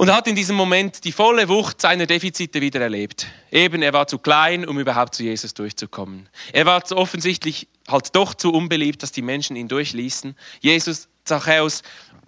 und 0.01 0.11
hat 0.11 0.27
in 0.27 0.35
diesem 0.35 0.57
Moment 0.57 1.05
die 1.05 1.13
volle 1.13 1.51
Wucht 1.51 1.83
seiner 1.83 2.07
Defizite 2.07 2.63
wieder 2.63 2.81
erlebt. 2.81 3.27
Eben, 3.51 3.83
er 3.83 3.93
war 3.93 4.07
zu 4.07 4.19
klein, 4.19 4.67
um 4.67 4.81
überhaupt 4.81 5.15
zu 5.15 5.23
Jesus 5.23 5.53
durchzukommen. 5.53 6.27
Er 6.55 6.65
war 6.65 6.83
offensichtlich 6.93 7.69
halt 7.87 8.17
doch 8.17 8.33
zu 8.33 8.51
unbeliebt, 8.51 9.03
dass 9.03 9.13
die 9.13 9.21
Menschen 9.21 9.57
ihn 9.57 9.69
durchließen. 9.69 10.37
Jesus, 10.61 11.09
Zachäus, 11.25 11.83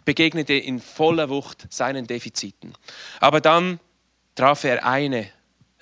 begegnete 0.04 0.52
in 0.52 0.80
voller 0.80 1.30
Wucht 1.30 1.66
seinen 1.70 2.06
Defiziten. 2.06 2.74
Aber 3.20 3.40
dann 3.40 3.80
traf 4.34 4.64
er 4.64 4.84
eine 4.84 5.30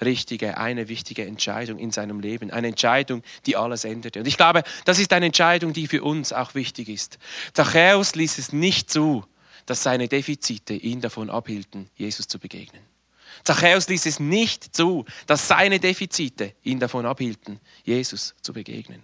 richtige, 0.00 0.58
eine 0.58 0.88
wichtige 0.88 1.26
Entscheidung 1.26 1.80
in 1.80 1.90
seinem 1.90 2.20
Leben. 2.20 2.52
Eine 2.52 2.68
Entscheidung, 2.68 3.24
die 3.46 3.56
alles 3.56 3.84
änderte. 3.84 4.20
Und 4.20 4.28
ich 4.28 4.36
glaube, 4.36 4.62
das 4.84 5.00
ist 5.00 5.12
eine 5.12 5.26
Entscheidung, 5.26 5.72
die 5.72 5.88
für 5.88 6.04
uns 6.04 6.32
auch 6.32 6.54
wichtig 6.54 6.88
ist. 6.88 7.18
Zachäus 7.52 8.14
ließ 8.14 8.38
es 8.38 8.52
nicht 8.52 8.92
zu, 8.92 9.24
dass 9.70 9.84
seine 9.84 10.08
Defizite 10.08 10.74
ihn 10.74 11.00
davon 11.00 11.30
abhielten, 11.30 11.88
Jesus 11.94 12.26
zu 12.26 12.40
begegnen. 12.40 12.82
Zachäus 13.44 13.88
ließ 13.88 14.04
es 14.06 14.18
nicht 14.18 14.74
zu, 14.74 15.04
dass 15.28 15.46
seine 15.46 15.78
Defizite 15.78 16.56
ihn 16.64 16.80
davon 16.80 17.06
abhielten, 17.06 17.60
Jesus 17.84 18.34
zu 18.42 18.52
begegnen. 18.52 19.00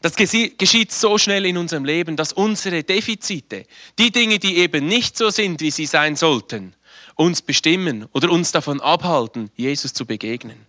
Das 0.00 0.16
geschieht 0.16 0.92
so 0.92 1.18
schnell 1.18 1.44
in 1.44 1.58
unserem 1.58 1.84
Leben, 1.84 2.16
dass 2.16 2.32
unsere 2.32 2.84
Defizite, 2.84 3.66
die 3.98 4.12
Dinge, 4.12 4.38
die 4.38 4.56
eben 4.56 4.86
nicht 4.86 5.18
so 5.18 5.28
sind, 5.28 5.60
wie 5.60 5.72
sie 5.72 5.84
sein 5.84 6.16
sollten, 6.16 6.74
uns 7.14 7.42
bestimmen 7.42 8.06
oder 8.14 8.30
uns 8.30 8.50
davon 8.50 8.80
abhalten, 8.80 9.50
Jesus 9.56 9.92
zu 9.92 10.06
begegnen. 10.06 10.64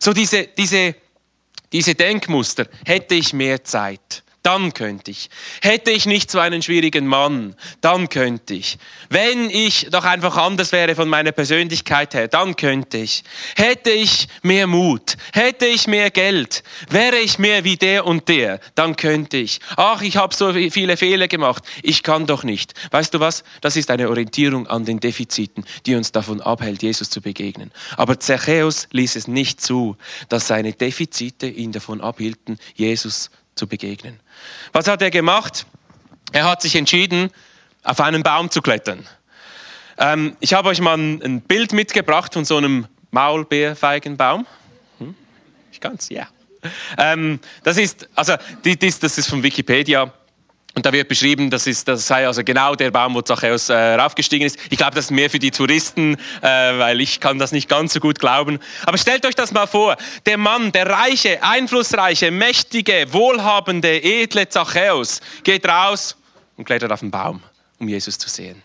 So 0.00 0.12
diese, 0.12 0.48
diese, 0.48 0.96
diese 1.72 1.94
Denkmuster, 1.94 2.68
hätte 2.84 3.14
ich 3.14 3.32
mehr 3.32 3.64
Zeit, 3.64 4.22
dann 4.42 4.74
könnte 4.74 5.10
ich. 5.10 5.30
Hätte 5.60 5.90
ich 5.90 6.06
nicht 6.06 6.30
so 6.30 6.38
einen 6.38 6.62
schwierigen 6.62 7.06
Mann, 7.06 7.54
dann 7.80 8.08
könnte 8.08 8.54
ich. 8.54 8.78
Wenn 9.08 9.50
ich 9.50 9.88
doch 9.90 10.04
einfach 10.04 10.36
anders 10.36 10.72
wäre 10.72 10.94
von 10.94 11.08
meiner 11.08 11.32
Persönlichkeit 11.32 12.14
her, 12.14 12.28
dann 12.28 12.56
könnte 12.56 12.98
ich. 12.98 13.22
Hätte 13.56 13.90
ich 13.90 14.28
mehr 14.42 14.66
Mut, 14.66 15.16
hätte 15.32 15.66
ich 15.66 15.86
mehr 15.86 16.10
Geld, 16.10 16.64
wäre 16.90 17.18
ich 17.18 17.38
mehr 17.38 17.64
wie 17.64 17.76
der 17.76 18.06
und 18.06 18.28
der, 18.28 18.60
dann 18.74 18.96
könnte 18.96 19.36
ich. 19.36 19.60
Ach, 19.76 20.02
ich 20.02 20.16
habe 20.16 20.34
so 20.34 20.52
viele 20.52 20.96
Fehler 20.96 21.28
gemacht, 21.28 21.64
ich 21.82 22.02
kann 22.02 22.26
doch 22.26 22.42
nicht. 22.42 22.74
Weißt 22.90 23.14
du 23.14 23.20
was? 23.20 23.44
Das 23.60 23.76
ist 23.76 23.90
eine 23.90 24.08
Orientierung 24.08 24.66
an 24.66 24.84
den 24.84 24.98
Defiziten, 24.98 25.64
die 25.86 25.94
uns 25.94 26.12
davon 26.12 26.40
abhält, 26.40 26.82
Jesus 26.82 27.10
zu 27.10 27.20
begegnen. 27.20 27.70
Aber 27.96 28.18
Zachäus 28.18 28.88
ließ 28.90 29.16
es 29.16 29.28
nicht 29.28 29.60
zu, 29.60 29.96
dass 30.28 30.48
seine 30.48 30.72
Defizite 30.72 31.46
ihn 31.46 31.72
davon 31.72 32.00
abhielten, 32.00 32.58
Jesus 32.74 33.24
zu 33.24 33.41
begegnen. 33.66 34.20
Was 34.72 34.88
hat 34.88 35.02
er 35.02 35.10
gemacht? 35.10 35.66
Er 36.32 36.44
hat 36.44 36.62
sich 36.62 36.76
entschieden, 36.76 37.30
auf 37.84 38.00
einen 38.00 38.22
Baum 38.22 38.50
zu 38.50 38.62
klettern. 38.62 39.06
Ähm, 39.98 40.36
ich 40.40 40.54
habe 40.54 40.68
euch 40.68 40.80
mal 40.80 40.96
ein, 40.96 41.42
Bild 41.42 41.72
mitgebracht 41.72 42.32
von 42.32 42.44
so 42.44 42.56
einem 42.56 42.86
Maulbeerfeigenbaum. 43.10 44.46
Hm? 44.98 45.14
Ich 45.70 45.80
kann's, 45.80 46.08
ja. 46.08 46.28
Ähm, 46.96 47.40
das 47.64 47.76
ist, 47.76 48.08
also, 48.14 48.34
die, 48.64 48.78
das, 48.78 48.98
das 49.00 49.18
ist 49.18 49.28
von 49.28 49.42
Wikipedia. 49.42 50.12
Und 50.74 50.86
da 50.86 50.92
wird 50.92 51.08
beschrieben, 51.08 51.50
das, 51.50 51.66
ist, 51.66 51.86
das 51.86 52.06
sei 52.06 52.26
also 52.26 52.42
genau 52.42 52.74
der 52.74 52.90
Baum, 52.90 53.14
wo 53.14 53.20
Zachäus 53.20 53.68
äh, 53.68 53.74
raufgestiegen 53.74 54.46
ist. 54.46 54.58
Ich 54.70 54.78
glaube, 54.78 54.94
das 54.94 55.06
ist 55.06 55.10
mehr 55.10 55.28
für 55.28 55.38
die 55.38 55.50
Touristen, 55.50 56.14
äh, 56.40 56.46
weil 56.46 57.02
ich 57.02 57.20
kann 57.20 57.38
das 57.38 57.52
nicht 57.52 57.68
ganz 57.68 57.92
so 57.92 58.00
gut 58.00 58.18
glauben. 58.18 58.58
Aber 58.86 58.96
stellt 58.96 59.26
euch 59.26 59.34
das 59.34 59.52
mal 59.52 59.66
vor. 59.66 59.98
Der 60.24 60.38
Mann, 60.38 60.72
der 60.72 60.88
reiche, 60.88 61.42
einflussreiche, 61.42 62.30
mächtige, 62.30 63.12
wohlhabende, 63.12 64.02
edle 64.02 64.48
Zachäus 64.48 65.20
geht 65.44 65.68
raus 65.68 66.16
und 66.56 66.64
klettert 66.64 66.90
auf 66.90 67.00
den 67.00 67.10
Baum, 67.10 67.42
um 67.78 67.88
Jesus 67.88 68.16
zu 68.16 68.30
sehen. 68.30 68.62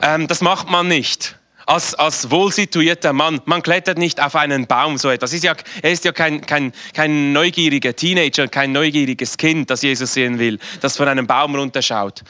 Ähm, 0.00 0.26
das 0.26 0.40
macht 0.40 0.68
man 0.68 0.88
nicht. 0.88 1.36
Als, 1.66 1.94
als 1.94 2.30
wohlsituierter 2.30 3.12
Mann, 3.12 3.40
man 3.44 3.62
klettert 3.62 3.98
nicht 3.98 4.22
auf 4.22 4.34
einen 4.36 4.66
Baum, 4.66 4.98
so 4.98 5.10
etwas. 5.10 5.32
Ist 5.32 5.44
ja, 5.44 5.54
er 5.82 5.92
ist 5.92 6.04
ja 6.04 6.12
kein, 6.12 6.40
kein, 6.44 6.72
kein 6.92 7.32
neugieriger 7.32 7.94
Teenager, 7.94 8.48
kein 8.48 8.72
neugieriges 8.72 9.36
Kind, 9.36 9.70
das 9.70 9.82
Jesus 9.82 10.14
sehen 10.14 10.38
will, 10.38 10.58
das 10.80 10.96
von 10.96 11.08
einem 11.08 11.26
Baum 11.26 11.54
runterschaut. 11.54 12.22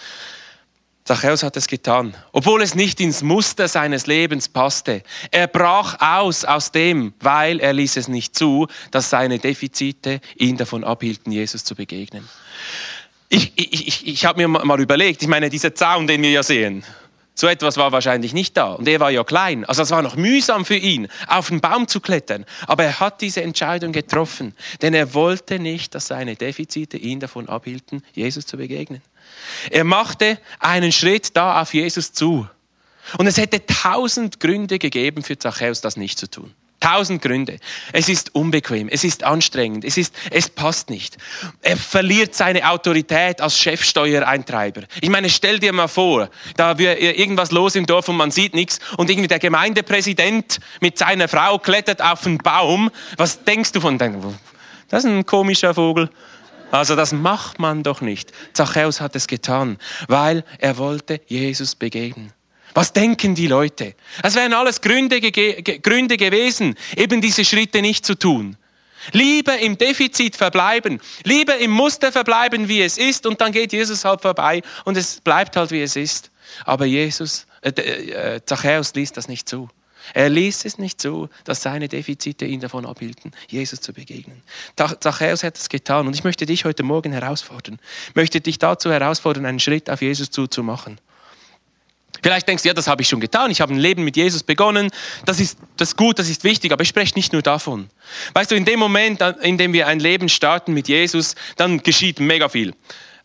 Zachäus 1.05 1.43
hat 1.43 1.57
es 1.57 1.67
getan, 1.67 2.15
obwohl 2.31 2.63
es 2.63 2.77
nicht 2.77 3.01
ins 3.01 3.23
Muster 3.23 3.67
seines 3.67 4.07
Lebens 4.07 4.49
passte. 4.49 5.03
Er 5.33 5.49
brach 5.49 5.97
aus 6.01 6.45
aus 6.45 6.71
dem, 6.71 7.13
weil 7.19 7.59
er 7.59 7.73
ließ 7.73 7.97
es 7.97 8.07
nicht 8.07 8.37
zu, 8.37 8.69
dass 8.93 9.11
seine 9.11 9.41
Defizite 9.41 10.21
ihn 10.37 10.57
davon 10.57 10.85
abhielten, 10.85 11.33
Jesus 11.33 11.65
zu 11.65 11.75
begegnen. 11.75 12.29
Ich, 13.29 13.53
ich, 13.57 13.89
ich, 13.89 14.07
ich 14.07 14.25
habe 14.27 14.47
mir 14.47 14.47
mal 14.47 14.81
überlegt, 14.81 15.23
ich 15.23 15.29
meine, 15.29 15.51
dieser 15.51 15.75
Zaun, 15.75 16.07
den 16.07 16.23
wir 16.23 16.31
ja 16.31 16.45
sehen, 16.45 16.85
so 17.35 17.47
etwas 17.47 17.77
war 17.77 17.93
wahrscheinlich 17.93 18.35
nicht 18.35 18.57
da. 18.57 18.73
Und 18.73 18.87
er 18.87 19.01
war 19.01 19.11
ja 19.11 19.25
klein. 19.25 19.65
Also 19.65 19.83
es 19.83 19.91
war 19.91 20.03
noch 20.03 20.17
mühsam 20.17 20.65
für 20.65 20.77
ihn, 20.77 21.09
auf 21.27 21.49
den 21.49 21.61
Baum 21.61 21.89
zu 21.89 22.01
klettern. 22.01 22.45
Aber 22.67 22.85
er 22.85 23.01
hat 23.01 23.21
diese 23.21 23.43
Entscheidung 23.43 23.93
getroffen. 23.93 24.55
Denn 24.83 24.93
er 24.93 25.15
wollte 25.15 25.59
nicht, 25.59 25.95
dass 25.95 26.07
seine 26.07 26.37
Defizite 26.37 26.99
ihn 26.99 27.21
davon 27.21 27.49
abhielten, 27.49 28.03
Jesus 28.13 28.47
zu 28.47 28.59
begegnen. 28.59 29.01
Er 29.71 29.85
machte 29.85 30.39
einen 30.59 30.93
Schritt 30.93 31.37
da 31.37 31.63
auf 31.63 31.73
Jesus 31.73 32.13
zu. 32.13 32.47
Und 33.19 33.27
es 33.27 33.39
hätte 33.39 33.65
tausend 33.67 34.39
Gründe 34.39 34.79
gegeben 34.79 35.23
für 35.23 35.39
Zachäus, 35.39 35.81
das 35.81 35.97
nicht 35.97 36.19
zu 36.19 36.31
tun. 36.31 36.53
Tausend 36.83 37.23
Gründe. 37.23 37.59
Es 37.93 38.09
ist 38.09 38.35
unbequem, 38.35 38.89
es 38.89 39.05
ist 39.05 39.23
anstrengend, 39.23 39.85
es, 39.85 39.97
ist, 39.97 40.13
es 40.33 40.49
passt 40.49 40.91
nicht. 40.91 41.17
Er 41.61 41.77
verliert 41.77 42.35
seine 42.35 42.69
Autorität 42.69 43.41
als 43.41 43.57
Chefsteuereintreiber. 43.57 44.83
Ich 45.01 45.09
meine, 45.09 45.31
stell 45.31 45.61
dir 45.61 45.73
mal 45.73 45.87
vor, 45.87 46.29
da 46.57 46.79
wäre 46.79 46.99
irgendwas 46.99 47.53
los 47.53 47.77
im 47.77 47.87
Dorf 47.87 48.09
und 48.09 48.17
man 48.17 48.33
sieht 48.33 48.55
nichts 48.55 48.81
und 48.97 49.11
irgendwie 49.11 49.29
der 49.29 49.39
Gemeindepräsident 49.39 50.59
mit 50.81 50.99
seiner 50.99 51.29
Frau 51.29 51.61
klettert 51.61 52.03
auf 52.03 52.27
einen 52.27 52.39
Baum. 52.39 52.91
Was 53.17 53.45
denkst 53.45 53.71
du 53.71 53.81
von 53.81 53.97
dem? 53.97 54.21
Das 54.89 55.05
ist 55.05 55.11
ein 55.11 55.25
komischer 55.25 55.75
Vogel. 55.75 56.11
Also 56.73 56.97
das 56.97 57.13
macht 57.13 57.61
man 57.61 57.85
doch 57.85 58.01
nicht. 58.01 58.33
Zachäus 58.55 59.01
hat 59.01 59.15
es 59.15 59.29
getan, 59.29 59.79
weil 60.09 60.43
er 60.59 60.79
wollte 60.79 61.21
Jesus 61.29 61.77
begegnen. 61.77 62.33
Was 62.75 62.93
denken 62.93 63.35
die 63.35 63.47
Leute? 63.47 63.95
Es 64.23 64.35
wären 64.35 64.55
alles 64.55 64.81
Gründe, 64.81 65.21
Gründe 65.21 66.17
gewesen, 66.17 66.77
eben 66.97 67.21
diese 67.21 67.45
Schritte 67.45 67.83
nicht 67.83 68.07
zu 68.07 68.19
tun. 68.19 68.57
Lieber 69.11 69.59
im 69.59 69.77
Defizit 69.77 70.37
verbleiben, 70.37 71.01
lieber 71.25 71.59
im 71.59 71.73
Muster 71.73 72.13
verbleiben, 72.13 72.69
wie 72.69 72.83
es 72.83 72.99
ist, 72.99 73.27
und 73.27 73.41
dann 73.41 73.51
geht 73.51 73.73
Jesus 73.73 74.05
halt 74.05 74.21
vorbei 74.21 74.63
und 74.85 74.97
es 74.97 75.21
bleibt 75.21 75.57
halt, 75.57 75.73
wie 75.73 75.83
es 75.83 75.97
ist. 75.97 76.31
Aber 76.65 76.85
Jesus, 76.85 77.47
äh, 77.63 77.71
äh, 77.71 78.41
Zachäus 78.45 78.95
ließ 78.95 79.13
das 79.13 79.27
nicht 79.27 79.49
zu. 79.49 79.69
Er 80.15 80.29
ließ 80.29 80.65
es 80.65 80.79
nicht 80.79 81.01
zu, 81.01 81.29
dass 81.45 81.63
seine 81.63 81.89
Defizite 81.89 82.45
ihn 82.45 82.61
davon 82.61 82.87
abhielten, 82.87 83.33
Jesus 83.49 83.81
zu 83.81 83.93
begegnen. 83.93 84.43
Zachäus 84.77 85.45
hat 85.45 85.57
es 85.57 85.69
getan 85.69 86.07
und 86.07 86.15
ich 86.15 86.25
möchte 86.25 86.45
dich 86.45 86.65
heute 86.65 86.83
Morgen 86.83 87.13
herausfordern, 87.13 87.79
möchte 88.15 88.41
dich 88.41 88.59
dazu 88.59 88.91
herausfordern, 88.91 89.47
einen 89.47 89.61
Schritt 89.61 89.89
auf 89.89 90.03
Jesus 90.03 90.31
zuzumachen. 90.31 90.99
Vielleicht 92.21 92.47
denkst 92.47 92.63
du, 92.63 92.69
ja, 92.69 92.75
das 92.75 92.89
habe 92.89 93.03
ich 93.03 93.09
schon 93.09 93.21
getan. 93.21 93.51
Ich 93.51 93.61
habe 93.61 93.73
ein 93.73 93.79
Leben 93.79 94.05
mit 94.05 94.17
Jesus 94.17 94.43
begonnen. 94.43 94.91
Das 95.25 95.41
ist, 95.41 95.59
das 95.77 95.91
ist 95.91 95.97
gut, 95.97 96.19
das 96.19 96.29
ist 96.29 96.45
wichtig, 96.45 96.73
aber 96.73 96.83
ich 96.83 96.89
spreche 96.89 97.15
nicht 97.15 97.33
nur 97.33 97.43
davon. 97.43 97.89
Weißt 98.35 98.51
du, 98.51 98.55
in 98.55 98.65
dem 98.65 98.79
Moment, 98.79 99.23
in 99.43 99.59
dem 99.59 99.73
wir 99.73 99.87
ein 99.87 99.99
Leben 99.99 100.29
starten 100.29 100.75
mit 100.75 100.89
Jesus, 100.89 101.35
dann 101.57 101.83
geschieht 101.83 102.21
mega 102.21 102.49
viel. 102.49 102.75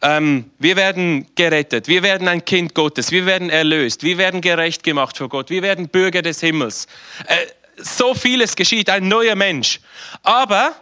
Ähm, 0.02 0.52
wir 0.60 0.76
werden 0.76 1.28
gerettet, 1.36 1.88
wir 1.88 2.04
werden 2.04 2.28
ein 2.28 2.46
Kind 2.46 2.76
Gottes, 2.76 3.12
wir 3.12 3.26
werden 3.26 3.50
erlöst, 3.50 4.04
wir 4.04 4.20
werden 4.20 4.42
gerecht 4.42 4.84
gemacht 4.84 5.18
vor 5.18 5.28
Gott, 5.28 5.50
wir 5.50 5.64
werden 5.64 5.90
Bürger 5.90 6.22
des 6.22 6.40
Himmels. 6.40 6.86
Äh, 7.26 7.36
so 7.78 8.14
vieles 8.14 8.56
geschieht, 8.56 8.90
ein 8.90 9.08
neuer 9.08 9.36
Mensch. 9.36 9.80
Aber 10.22 10.76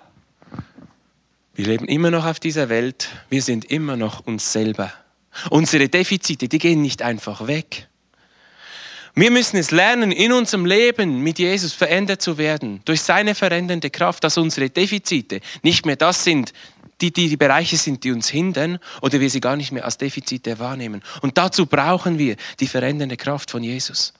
wir 1.53 1.65
leben 1.65 1.85
immer 1.85 2.11
noch 2.11 2.25
auf 2.25 2.41
dieser 2.41 2.67
Welt, 2.67 3.09
wir 3.29 3.41
sind 3.41 3.65
immer 3.65 3.95
noch 3.95 4.25
uns 4.25 4.51
selber. 4.51 4.91
Unsere 5.49 5.87
Defizite, 5.87 6.49
die 6.49 6.57
gehen 6.57 6.81
nicht 6.81 7.01
einfach 7.01 7.47
weg. 7.47 7.87
Wir 9.17 9.31
müssen 9.31 9.55
es 9.55 9.71
lernen, 9.71 10.11
in 10.11 10.33
unserem 10.33 10.65
Leben 10.65 11.21
mit 11.21 11.39
Jesus 11.39 11.71
verändert 11.71 12.21
zu 12.21 12.37
werden, 12.37 12.81
durch 12.83 13.01
seine 13.01 13.33
verändernde 13.33 13.89
Kraft, 13.89 14.25
dass 14.25 14.37
unsere 14.37 14.69
Defizite 14.69 15.39
nicht 15.63 15.85
mehr 15.85 15.95
das 15.95 16.25
sind, 16.25 16.51
die, 16.99 17.13
die, 17.13 17.29
die 17.29 17.37
Bereiche 17.37 17.77
sind, 17.77 18.03
die 18.03 18.11
uns 18.11 18.27
hindern 18.27 18.77
oder 19.01 19.21
wir 19.21 19.29
sie 19.29 19.39
gar 19.39 19.55
nicht 19.55 19.71
mehr 19.71 19.85
als 19.85 19.97
Defizite 19.97 20.59
wahrnehmen. 20.59 21.01
Und 21.21 21.37
dazu 21.37 21.65
brauchen 21.65 22.19
wir 22.19 22.35
die 22.59 22.67
verändernde 22.67 23.15
Kraft 23.15 23.51
von 23.51 23.63
Jesus. 23.63 24.13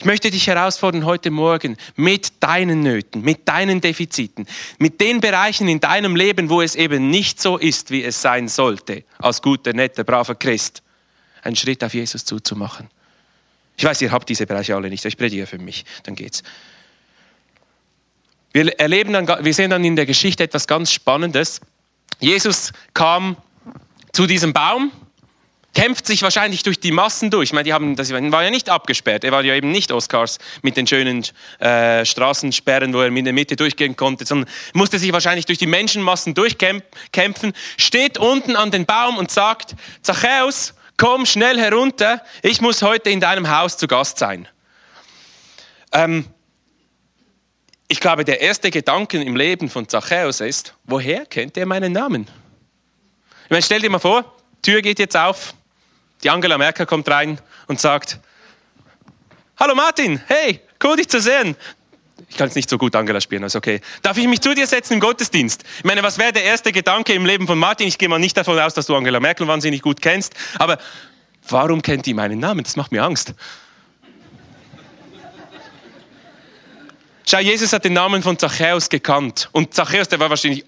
Ich 0.00 0.04
möchte 0.04 0.32
dich 0.32 0.48
herausfordern 0.48 1.04
heute 1.04 1.30
Morgen 1.30 1.76
mit 1.94 2.42
deinen 2.42 2.80
Nöten, 2.82 3.22
mit 3.22 3.46
deinen 3.46 3.80
Defiziten, 3.80 4.46
mit 4.78 5.00
den 5.00 5.20
Bereichen 5.20 5.68
in 5.68 5.78
deinem 5.78 6.16
Leben, 6.16 6.48
wo 6.48 6.60
es 6.60 6.74
eben 6.74 7.10
nicht 7.10 7.40
so 7.40 7.56
ist, 7.56 7.92
wie 7.92 8.02
es 8.02 8.20
sein 8.20 8.48
sollte, 8.48 9.04
als 9.18 9.42
guter, 9.42 9.74
netter, 9.74 10.02
braver 10.02 10.34
Christ, 10.34 10.82
einen 11.42 11.54
Schritt 11.54 11.84
auf 11.84 11.94
Jesus 11.94 12.24
zuzumachen. 12.24 12.88
Ich 13.80 13.86
weiß, 13.86 14.02
ihr 14.02 14.12
habt 14.12 14.28
diese 14.28 14.46
Bereiche 14.46 14.76
alle 14.76 14.90
nicht, 14.90 15.02
ich 15.06 15.16
predige 15.16 15.46
für 15.46 15.56
mich, 15.56 15.86
dann 16.02 16.14
geht's. 16.14 16.42
Wir 18.52 18.78
erleben 18.78 19.14
dann, 19.14 19.26
wir 19.26 19.54
sehen 19.54 19.70
dann 19.70 19.82
in 19.82 19.96
der 19.96 20.04
Geschichte 20.04 20.44
etwas 20.44 20.66
ganz 20.66 20.92
Spannendes. 20.92 21.62
Jesus 22.18 22.74
kam 22.92 23.38
zu 24.12 24.26
diesem 24.26 24.52
Baum, 24.52 24.92
kämpft 25.72 26.06
sich 26.06 26.20
wahrscheinlich 26.20 26.62
durch 26.62 26.78
die 26.78 26.92
Massen 26.92 27.30
durch. 27.30 27.44
Ich 27.44 27.52
meine, 27.54 27.64
die 27.64 27.72
haben, 27.72 27.96
das 27.96 28.12
war 28.12 28.42
ja 28.44 28.50
nicht 28.50 28.68
abgesperrt. 28.68 29.24
Er 29.24 29.32
war 29.32 29.42
ja 29.44 29.54
eben 29.54 29.70
nicht 29.70 29.92
Oscars 29.92 30.36
mit 30.60 30.76
den 30.76 30.86
schönen 30.86 31.24
äh, 31.58 32.04
Straßensperren, 32.04 32.92
wo 32.92 33.00
er 33.00 33.06
in 33.06 33.24
der 33.24 33.32
Mitte 33.32 33.56
durchgehen 33.56 33.96
konnte, 33.96 34.26
sondern 34.26 34.50
musste 34.74 34.98
sich 34.98 35.10
wahrscheinlich 35.14 35.46
durch 35.46 35.56
die 35.56 35.66
Menschenmassen 35.66 36.34
durchkämpfen, 36.34 37.54
steht 37.78 38.18
unten 38.18 38.56
an 38.56 38.70
den 38.72 38.84
Baum 38.84 39.16
und 39.16 39.30
sagt, 39.30 39.74
Zachäus, 40.02 40.74
komm 41.00 41.24
schnell 41.24 41.58
herunter, 41.58 42.22
ich 42.42 42.60
muss 42.60 42.82
heute 42.82 43.08
in 43.08 43.20
deinem 43.20 43.48
Haus 43.48 43.78
zu 43.78 43.88
Gast 43.88 44.18
sein. 44.18 44.46
Ähm, 45.92 46.26
ich 47.88 48.00
glaube, 48.00 48.26
der 48.26 48.42
erste 48.42 48.70
Gedanke 48.70 49.18
im 49.22 49.34
Leben 49.34 49.70
von 49.70 49.88
Zachäus 49.88 50.40
ist, 50.40 50.74
woher 50.84 51.24
kennt 51.24 51.56
er 51.56 51.64
meinen 51.64 51.94
Namen? 51.94 52.28
Ich 53.44 53.50
meine, 53.50 53.62
stell 53.62 53.80
dir 53.80 53.88
mal 53.88 53.98
vor, 53.98 54.36
Tür 54.60 54.82
geht 54.82 54.98
jetzt 54.98 55.16
auf, 55.16 55.54
die 56.22 56.28
Angela 56.28 56.58
Merkel 56.58 56.84
kommt 56.84 57.08
rein 57.08 57.40
und 57.66 57.80
sagt, 57.80 58.18
Hallo 59.58 59.74
Martin, 59.74 60.20
hey, 60.26 60.60
cool 60.84 60.96
dich 60.96 61.08
zu 61.08 61.18
sehen. 61.18 61.56
Ich 62.28 62.36
kann 62.36 62.48
es 62.48 62.54
nicht 62.54 62.68
so 62.68 62.78
gut 62.78 62.94
Angela 62.94 63.20
spielen, 63.20 63.42
also 63.42 63.58
okay. 63.58 63.80
Darf 64.02 64.16
ich 64.18 64.26
mich 64.26 64.40
zu 64.40 64.54
dir 64.54 64.66
setzen 64.66 64.94
im 64.94 65.00
Gottesdienst? 65.00 65.64
Ich 65.78 65.84
meine, 65.84 66.02
was 66.02 66.18
wäre 66.18 66.32
der 66.32 66.44
erste 66.44 66.72
Gedanke 66.72 67.12
im 67.12 67.24
Leben 67.24 67.46
von 67.46 67.58
Martin? 67.58 67.88
Ich 67.88 67.98
gehe 67.98 68.08
mal 68.08 68.18
nicht 68.18 68.36
davon 68.36 68.58
aus, 68.58 68.74
dass 68.74 68.86
du 68.86 68.96
Angela 68.96 69.20
Merkel 69.20 69.46
wahnsinnig 69.46 69.82
gut 69.82 70.02
kennst, 70.02 70.34
aber 70.58 70.78
warum 71.48 71.82
kennt 71.82 72.06
die 72.06 72.14
meinen 72.14 72.38
Namen? 72.38 72.64
Das 72.64 72.76
macht 72.76 72.92
mir 72.92 73.02
Angst. 73.02 73.34
Schau, 77.30 77.38
Jesus 77.38 77.72
hat 77.72 77.84
den 77.84 77.92
Namen 77.92 78.22
von 78.22 78.36
Zachäus 78.36 78.88
gekannt. 78.88 79.48
Und 79.52 79.72
Zachäus, 79.72 80.08
der 80.08 80.18
war 80.18 80.30
wahrscheinlich, 80.30 80.64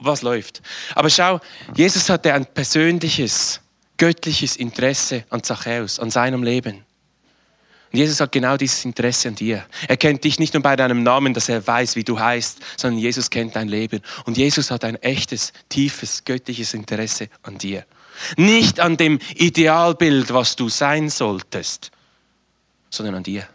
was 0.00 0.22
läuft? 0.22 0.60
Aber 0.96 1.08
schau, 1.08 1.40
Jesus 1.74 2.08
hatte 2.08 2.34
ein 2.34 2.46
persönliches, 2.46 3.60
göttliches 3.96 4.56
Interesse 4.56 5.24
an 5.30 5.44
Zachäus, 5.44 6.00
an 6.00 6.10
seinem 6.10 6.42
Leben. 6.42 6.84
Und 7.92 7.98
Jesus 7.98 8.20
hat 8.20 8.30
genau 8.30 8.56
dieses 8.56 8.84
Interesse 8.84 9.28
an 9.28 9.34
dir. 9.34 9.66
Er 9.88 9.96
kennt 9.96 10.22
dich 10.22 10.38
nicht 10.38 10.54
nur 10.54 10.62
bei 10.62 10.76
deinem 10.76 11.02
Namen, 11.02 11.34
dass 11.34 11.48
er 11.48 11.66
weiß, 11.66 11.96
wie 11.96 12.04
du 12.04 12.20
heißt, 12.20 12.60
sondern 12.76 13.00
Jesus 13.00 13.30
kennt 13.30 13.56
dein 13.56 13.66
Leben. 13.66 14.00
Und 14.26 14.36
Jesus 14.36 14.70
hat 14.70 14.84
ein 14.84 14.94
echtes, 14.96 15.52
tiefes, 15.68 16.24
göttliches 16.24 16.72
Interesse 16.72 17.28
an 17.42 17.58
dir. 17.58 17.84
Nicht 18.36 18.78
an 18.78 18.96
dem 18.96 19.18
Idealbild, 19.34 20.32
was 20.32 20.54
du 20.54 20.68
sein 20.68 21.10
solltest, 21.10 21.90
sondern 22.90 23.16
an 23.16 23.22
dir. 23.24 23.48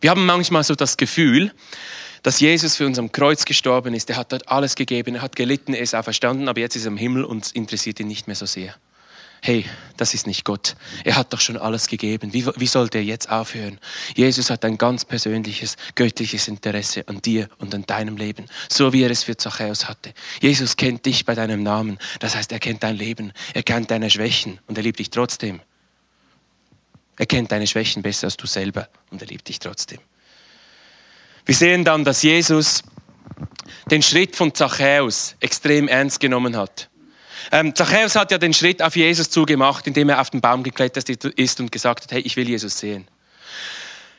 Wir 0.00 0.10
haben 0.10 0.24
manchmal 0.24 0.62
so 0.62 0.76
das 0.76 0.96
Gefühl, 0.96 1.52
dass 2.22 2.38
Jesus 2.38 2.76
für 2.76 2.86
uns 2.86 2.98
am 2.98 3.10
Kreuz 3.10 3.44
gestorben 3.44 3.94
ist. 3.94 4.08
Er 4.10 4.16
hat 4.16 4.30
dort 4.30 4.48
alles 4.48 4.76
gegeben, 4.76 5.16
er 5.16 5.22
hat 5.22 5.34
gelitten, 5.34 5.74
er 5.74 5.80
ist 5.80 5.96
auferstanden, 5.96 6.48
aber 6.48 6.60
jetzt 6.60 6.76
ist 6.76 6.84
er 6.84 6.92
im 6.92 6.96
Himmel 6.96 7.24
und 7.24 7.50
interessiert 7.52 7.98
ihn 7.98 8.06
nicht 8.06 8.28
mehr 8.28 8.36
so 8.36 8.46
sehr 8.46 8.76
hey, 9.42 9.64
das 9.96 10.14
ist 10.14 10.26
nicht 10.26 10.44
Gott. 10.44 10.76
Er 11.04 11.16
hat 11.16 11.32
doch 11.32 11.40
schon 11.40 11.56
alles 11.56 11.88
gegeben. 11.88 12.32
Wie, 12.32 12.46
wie 12.46 12.66
sollte 12.66 12.98
er 12.98 13.04
jetzt 13.04 13.28
aufhören? 13.28 13.78
Jesus 14.14 14.50
hat 14.50 14.64
ein 14.64 14.78
ganz 14.78 15.04
persönliches, 15.04 15.76
göttliches 15.94 16.48
Interesse 16.48 17.06
an 17.08 17.20
dir 17.20 17.48
und 17.58 17.74
an 17.74 17.84
deinem 17.84 18.16
Leben, 18.16 18.46
so 18.68 18.92
wie 18.92 19.02
er 19.02 19.10
es 19.10 19.24
für 19.24 19.36
Zachäus 19.36 19.88
hatte. 19.88 20.14
Jesus 20.40 20.76
kennt 20.76 21.04
dich 21.06 21.24
bei 21.24 21.34
deinem 21.34 21.62
Namen. 21.62 21.98
Das 22.20 22.36
heißt, 22.36 22.52
er 22.52 22.60
kennt 22.60 22.82
dein 22.82 22.96
Leben, 22.96 23.32
er 23.54 23.62
kennt 23.62 23.90
deine 23.90 24.10
Schwächen 24.10 24.60
und 24.66 24.78
er 24.78 24.84
liebt 24.84 24.98
dich 24.98 25.10
trotzdem. 25.10 25.60
Er 27.16 27.26
kennt 27.26 27.50
deine 27.50 27.66
Schwächen 27.66 28.02
besser 28.02 28.28
als 28.28 28.36
du 28.36 28.46
selber 28.46 28.88
und 29.10 29.20
er 29.20 29.26
liebt 29.28 29.48
dich 29.48 29.58
trotzdem. 29.58 29.98
Wir 31.44 31.54
sehen 31.54 31.84
dann, 31.84 32.04
dass 32.04 32.22
Jesus 32.22 32.82
den 33.90 34.02
Schritt 34.02 34.36
von 34.36 34.54
Zachäus 34.54 35.34
extrem 35.40 35.88
ernst 35.88 36.20
genommen 36.20 36.56
hat. 36.56 36.88
Ähm, 37.50 37.74
Zachäus 37.74 38.14
hat 38.14 38.30
ja 38.30 38.38
den 38.38 38.52
Schritt 38.52 38.82
auf 38.82 38.96
Jesus 38.96 39.30
zugemacht, 39.30 39.86
indem 39.86 40.08
er 40.10 40.20
auf 40.20 40.30
den 40.30 40.40
Baum 40.40 40.62
geklettert 40.62 41.08
ist 41.08 41.60
und 41.60 41.72
gesagt 41.72 42.04
hat, 42.04 42.12
hey, 42.12 42.20
ich 42.20 42.36
will 42.36 42.48
Jesus 42.48 42.78
sehen. 42.78 43.08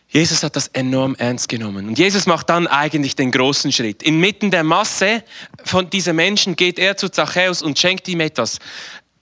Jesus 0.08 0.42
hat 0.42 0.56
das 0.56 0.70
enorm 0.70 1.16
ernst 1.20 1.48
genommen. 1.50 1.88
Und 1.88 2.00
Jesus 2.00 2.26
macht 2.26 2.50
dann 2.50 2.66
eigentlich 2.66 3.16
den 3.16 3.30
großen 3.32 3.72
Schritt. 3.72 4.02
Inmitten 4.02 4.50
der 4.50 4.64
Masse 4.64 5.24
von 5.64 5.90
diesen 5.90 6.16
Menschen 6.16 6.56
geht 6.56 6.80
er 6.80 6.98
zu 6.98 7.10
Zachäus 7.10 7.62
und 7.62 7.78
schenkt 7.78 8.08
ihm 8.08 8.20
etwas. 8.20 8.58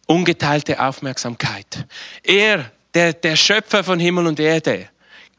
Ungeteilte 0.06 0.82
Aufmerksamkeit. 0.82 1.86
Er, 2.24 2.72
der, 2.94 3.12
der 3.12 3.36
Schöpfer 3.36 3.84
von 3.84 4.00
Himmel 4.00 4.28
und 4.28 4.40
Erde, 4.40 4.88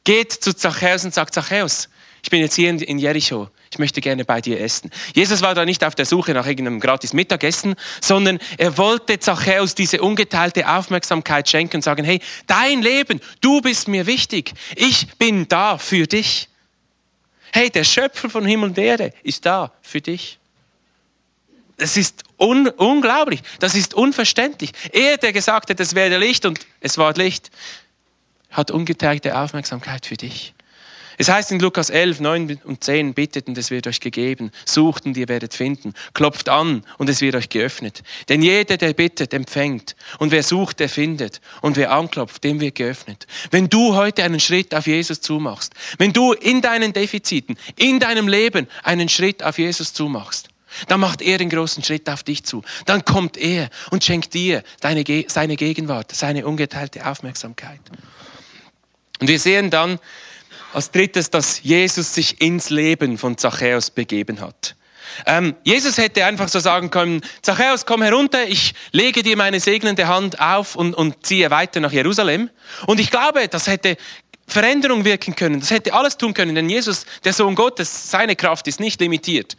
geht 0.04 0.32
zu 0.32 0.54
Zachäus 0.54 1.06
und 1.06 1.14
sagt, 1.14 1.32
Zachäus, 1.32 1.88
ich 2.22 2.28
bin 2.28 2.40
jetzt 2.40 2.54
hier 2.54 2.68
in 2.68 2.98
Jericho 2.98 3.48
ich 3.70 3.78
möchte 3.78 4.00
gerne 4.00 4.24
bei 4.24 4.40
dir 4.40 4.60
essen. 4.60 4.90
Jesus 5.14 5.42
war 5.42 5.54
da 5.54 5.64
nicht 5.64 5.84
auf 5.84 5.94
der 5.94 6.06
Suche 6.06 6.32
nach 6.32 6.46
irgendeinem 6.46 6.80
gratis 6.80 7.12
Mittagessen, 7.12 7.74
sondern 8.00 8.38
er 8.56 8.78
wollte 8.78 9.18
Zachäus 9.18 9.74
diese 9.74 10.00
ungeteilte 10.00 10.68
Aufmerksamkeit 10.68 11.48
schenken 11.48 11.76
und 11.76 11.82
sagen, 11.82 12.04
hey, 12.04 12.20
dein 12.46 12.82
Leben, 12.82 13.20
du 13.40 13.60
bist 13.60 13.88
mir 13.88 14.06
wichtig. 14.06 14.54
Ich 14.76 15.08
bin 15.18 15.48
da 15.48 15.78
für 15.78 16.06
dich. 16.06 16.48
Hey, 17.52 17.70
der 17.70 17.84
Schöpfer 17.84 18.30
von 18.30 18.44
Himmel 18.44 18.70
und 18.70 18.78
Erde 18.78 19.12
ist 19.22 19.44
da 19.44 19.72
für 19.82 20.00
dich. 20.00 20.38
Das 21.76 21.96
ist 21.96 22.24
un 22.38 22.68
unglaublich. 22.68 23.40
Das 23.60 23.74
ist 23.74 23.94
unverständlich. 23.94 24.72
Er, 24.92 25.16
der 25.16 25.32
gesagt 25.32 25.70
hat, 25.70 25.78
es 25.78 25.94
werde 25.94 26.18
Licht 26.18 26.44
und 26.44 26.60
es 26.80 26.98
war 26.98 27.14
Licht, 27.14 27.50
hat 28.50 28.70
ungeteilte 28.70 29.38
Aufmerksamkeit 29.38 30.06
für 30.06 30.16
dich. 30.16 30.54
Es 31.20 31.28
heißt 31.28 31.50
in 31.50 31.58
Lukas 31.58 31.90
11, 31.90 32.20
9 32.20 32.60
und 32.62 32.84
10, 32.84 33.12
bittet 33.12 33.48
und 33.48 33.58
es 33.58 33.72
wird 33.72 33.88
euch 33.88 33.98
gegeben, 33.98 34.52
sucht 34.64 35.04
und 35.04 35.16
ihr 35.16 35.26
werdet 35.26 35.52
finden, 35.52 35.92
klopft 36.14 36.48
an 36.48 36.84
und 36.96 37.10
es 37.10 37.20
wird 37.20 37.34
euch 37.34 37.48
geöffnet. 37.48 38.04
Denn 38.28 38.40
jeder, 38.40 38.76
der 38.76 38.94
bittet, 38.94 39.34
empfängt 39.34 39.96
und 40.20 40.30
wer 40.30 40.44
sucht, 40.44 40.78
der 40.78 40.88
findet 40.88 41.40
und 41.60 41.76
wer 41.76 41.90
anklopft, 41.90 42.44
dem 42.44 42.60
wird 42.60 42.76
geöffnet. 42.76 43.26
Wenn 43.50 43.68
du 43.68 43.96
heute 43.96 44.22
einen 44.22 44.38
Schritt 44.38 44.72
auf 44.72 44.86
Jesus 44.86 45.20
zumachst, 45.20 45.74
wenn 45.98 46.12
du 46.12 46.34
in 46.34 46.62
deinen 46.62 46.92
Defiziten, 46.92 47.58
in 47.74 47.98
deinem 47.98 48.28
Leben 48.28 48.68
einen 48.84 49.08
Schritt 49.08 49.42
auf 49.42 49.58
Jesus 49.58 49.92
zumachst, 49.92 50.48
dann 50.86 51.00
macht 51.00 51.20
er 51.20 51.38
den 51.38 51.50
großen 51.50 51.82
Schritt 51.82 52.08
auf 52.08 52.22
dich 52.22 52.44
zu. 52.44 52.62
Dann 52.86 53.04
kommt 53.04 53.36
er 53.36 53.70
und 53.90 54.04
schenkt 54.04 54.34
dir 54.34 54.62
deine, 54.80 55.04
seine 55.26 55.56
Gegenwart, 55.56 56.14
seine 56.14 56.46
ungeteilte 56.46 57.04
Aufmerksamkeit. 57.06 57.80
Und 59.20 59.26
wir 59.26 59.40
sehen 59.40 59.70
dann, 59.70 59.98
als 60.72 60.90
drittes, 60.90 61.30
dass 61.30 61.62
Jesus 61.62 62.14
sich 62.14 62.40
ins 62.40 62.70
Leben 62.70 63.18
von 63.18 63.38
Zachäus 63.38 63.90
begeben 63.90 64.40
hat. 64.40 64.76
Ähm, 65.26 65.54
Jesus 65.64 65.98
hätte 65.98 66.24
einfach 66.24 66.48
so 66.48 66.60
sagen 66.60 66.90
können, 66.90 67.22
Zachäus, 67.42 67.86
komm 67.86 68.02
herunter, 68.02 68.46
ich 68.46 68.74
lege 68.92 69.22
dir 69.22 69.36
meine 69.36 69.60
segnende 69.60 70.06
Hand 70.06 70.40
auf 70.40 70.76
und, 70.76 70.94
und 70.94 71.24
ziehe 71.26 71.50
weiter 71.50 71.80
nach 71.80 71.92
Jerusalem. 71.92 72.50
Und 72.86 73.00
ich 73.00 73.10
glaube, 73.10 73.48
das 73.48 73.66
hätte 73.66 73.96
Veränderung 74.46 75.04
wirken 75.04 75.34
können, 75.34 75.60
das 75.60 75.70
hätte 75.70 75.92
alles 75.92 76.16
tun 76.16 76.34
können, 76.34 76.54
denn 76.54 76.68
Jesus, 76.68 77.04
der 77.24 77.32
Sohn 77.32 77.54
Gottes, 77.54 78.10
seine 78.10 78.36
Kraft 78.36 78.66
ist 78.68 78.80
nicht 78.80 79.00
limitiert. 79.00 79.56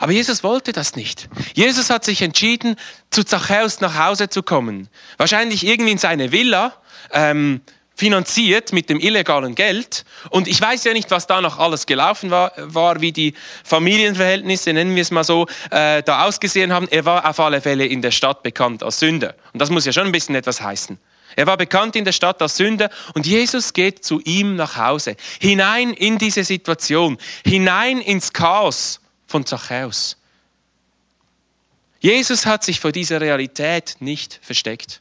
Aber 0.00 0.12
Jesus 0.12 0.42
wollte 0.42 0.72
das 0.72 0.96
nicht. 0.96 1.28
Jesus 1.54 1.90
hat 1.90 2.04
sich 2.04 2.22
entschieden, 2.22 2.76
zu 3.10 3.22
Zachäus 3.22 3.80
nach 3.80 3.98
Hause 3.98 4.30
zu 4.30 4.42
kommen. 4.42 4.88
Wahrscheinlich 5.18 5.66
irgendwie 5.66 5.92
in 5.92 5.98
seine 5.98 6.32
Villa, 6.32 6.74
ähm, 7.12 7.60
finanziert 7.94 8.72
mit 8.72 8.90
dem 8.90 8.98
illegalen 9.00 9.54
Geld. 9.54 10.04
Und 10.30 10.48
ich 10.48 10.60
weiß 10.60 10.84
ja 10.84 10.92
nicht, 10.92 11.10
was 11.10 11.26
da 11.26 11.40
noch 11.40 11.58
alles 11.58 11.86
gelaufen 11.86 12.30
war, 12.30 12.52
war 12.56 13.00
wie 13.00 13.12
die 13.12 13.34
Familienverhältnisse, 13.64 14.72
nennen 14.72 14.94
wir 14.94 15.02
es 15.02 15.10
mal 15.10 15.24
so, 15.24 15.46
äh, 15.70 16.02
da 16.02 16.24
ausgesehen 16.24 16.72
haben. 16.72 16.88
Er 16.90 17.04
war 17.04 17.28
auf 17.28 17.38
alle 17.40 17.60
Fälle 17.60 17.86
in 17.86 18.02
der 18.02 18.10
Stadt 18.10 18.42
bekannt 18.42 18.82
als 18.82 18.98
Sünder. 18.98 19.34
Und 19.52 19.60
das 19.60 19.70
muss 19.70 19.84
ja 19.84 19.92
schon 19.92 20.06
ein 20.06 20.12
bisschen 20.12 20.34
etwas 20.34 20.60
heißen. 20.60 20.98
Er 21.36 21.46
war 21.46 21.56
bekannt 21.56 21.96
in 21.96 22.04
der 22.04 22.12
Stadt 22.12 22.40
als 22.42 22.56
Sünder 22.56 22.90
und 23.14 23.26
Jesus 23.26 23.72
geht 23.72 24.04
zu 24.04 24.20
ihm 24.20 24.56
nach 24.56 24.76
Hause, 24.76 25.16
hinein 25.40 25.92
in 25.92 26.18
diese 26.18 26.44
Situation, 26.44 27.18
hinein 27.44 28.00
ins 28.00 28.32
Chaos 28.32 29.00
von 29.26 29.44
Zachäus. 29.44 30.16
Jesus 31.98 32.46
hat 32.46 32.62
sich 32.62 32.80
vor 32.80 32.92
dieser 32.92 33.20
Realität 33.20 33.96
nicht 33.98 34.38
versteckt. 34.42 35.00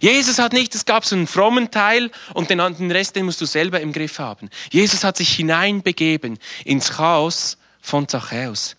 Jesus 0.00 0.38
hat 0.38 0.52
nicht, 0.52 0.74
es 0.74 0.84
gab 0.84 1.04
so 1.04 1.16
einen 1.16 1.26
frommen 1.26 1.70
Teil 1.70 2.10
und 2.34 2.50
den, 2.50 2.60
anderen 2.60 2.90
Rest, 2.90 3.16
den 3.16 3.24
musst 3.24 3.40
du 3.40 3.46
selber 3.46 3.80
im 3.80 3.92
Griff 3.92 4.18
haben. 4.18 4.50
Jesus 4.70 5.04
hat 5.04 5.16
sich 5.16 5.34
hineinbegeben 5.34 6.38
ins 6.64 6.90
Chaos 6.90 7.56
von 7.80 8.08
Zachäus. 8.08 8.76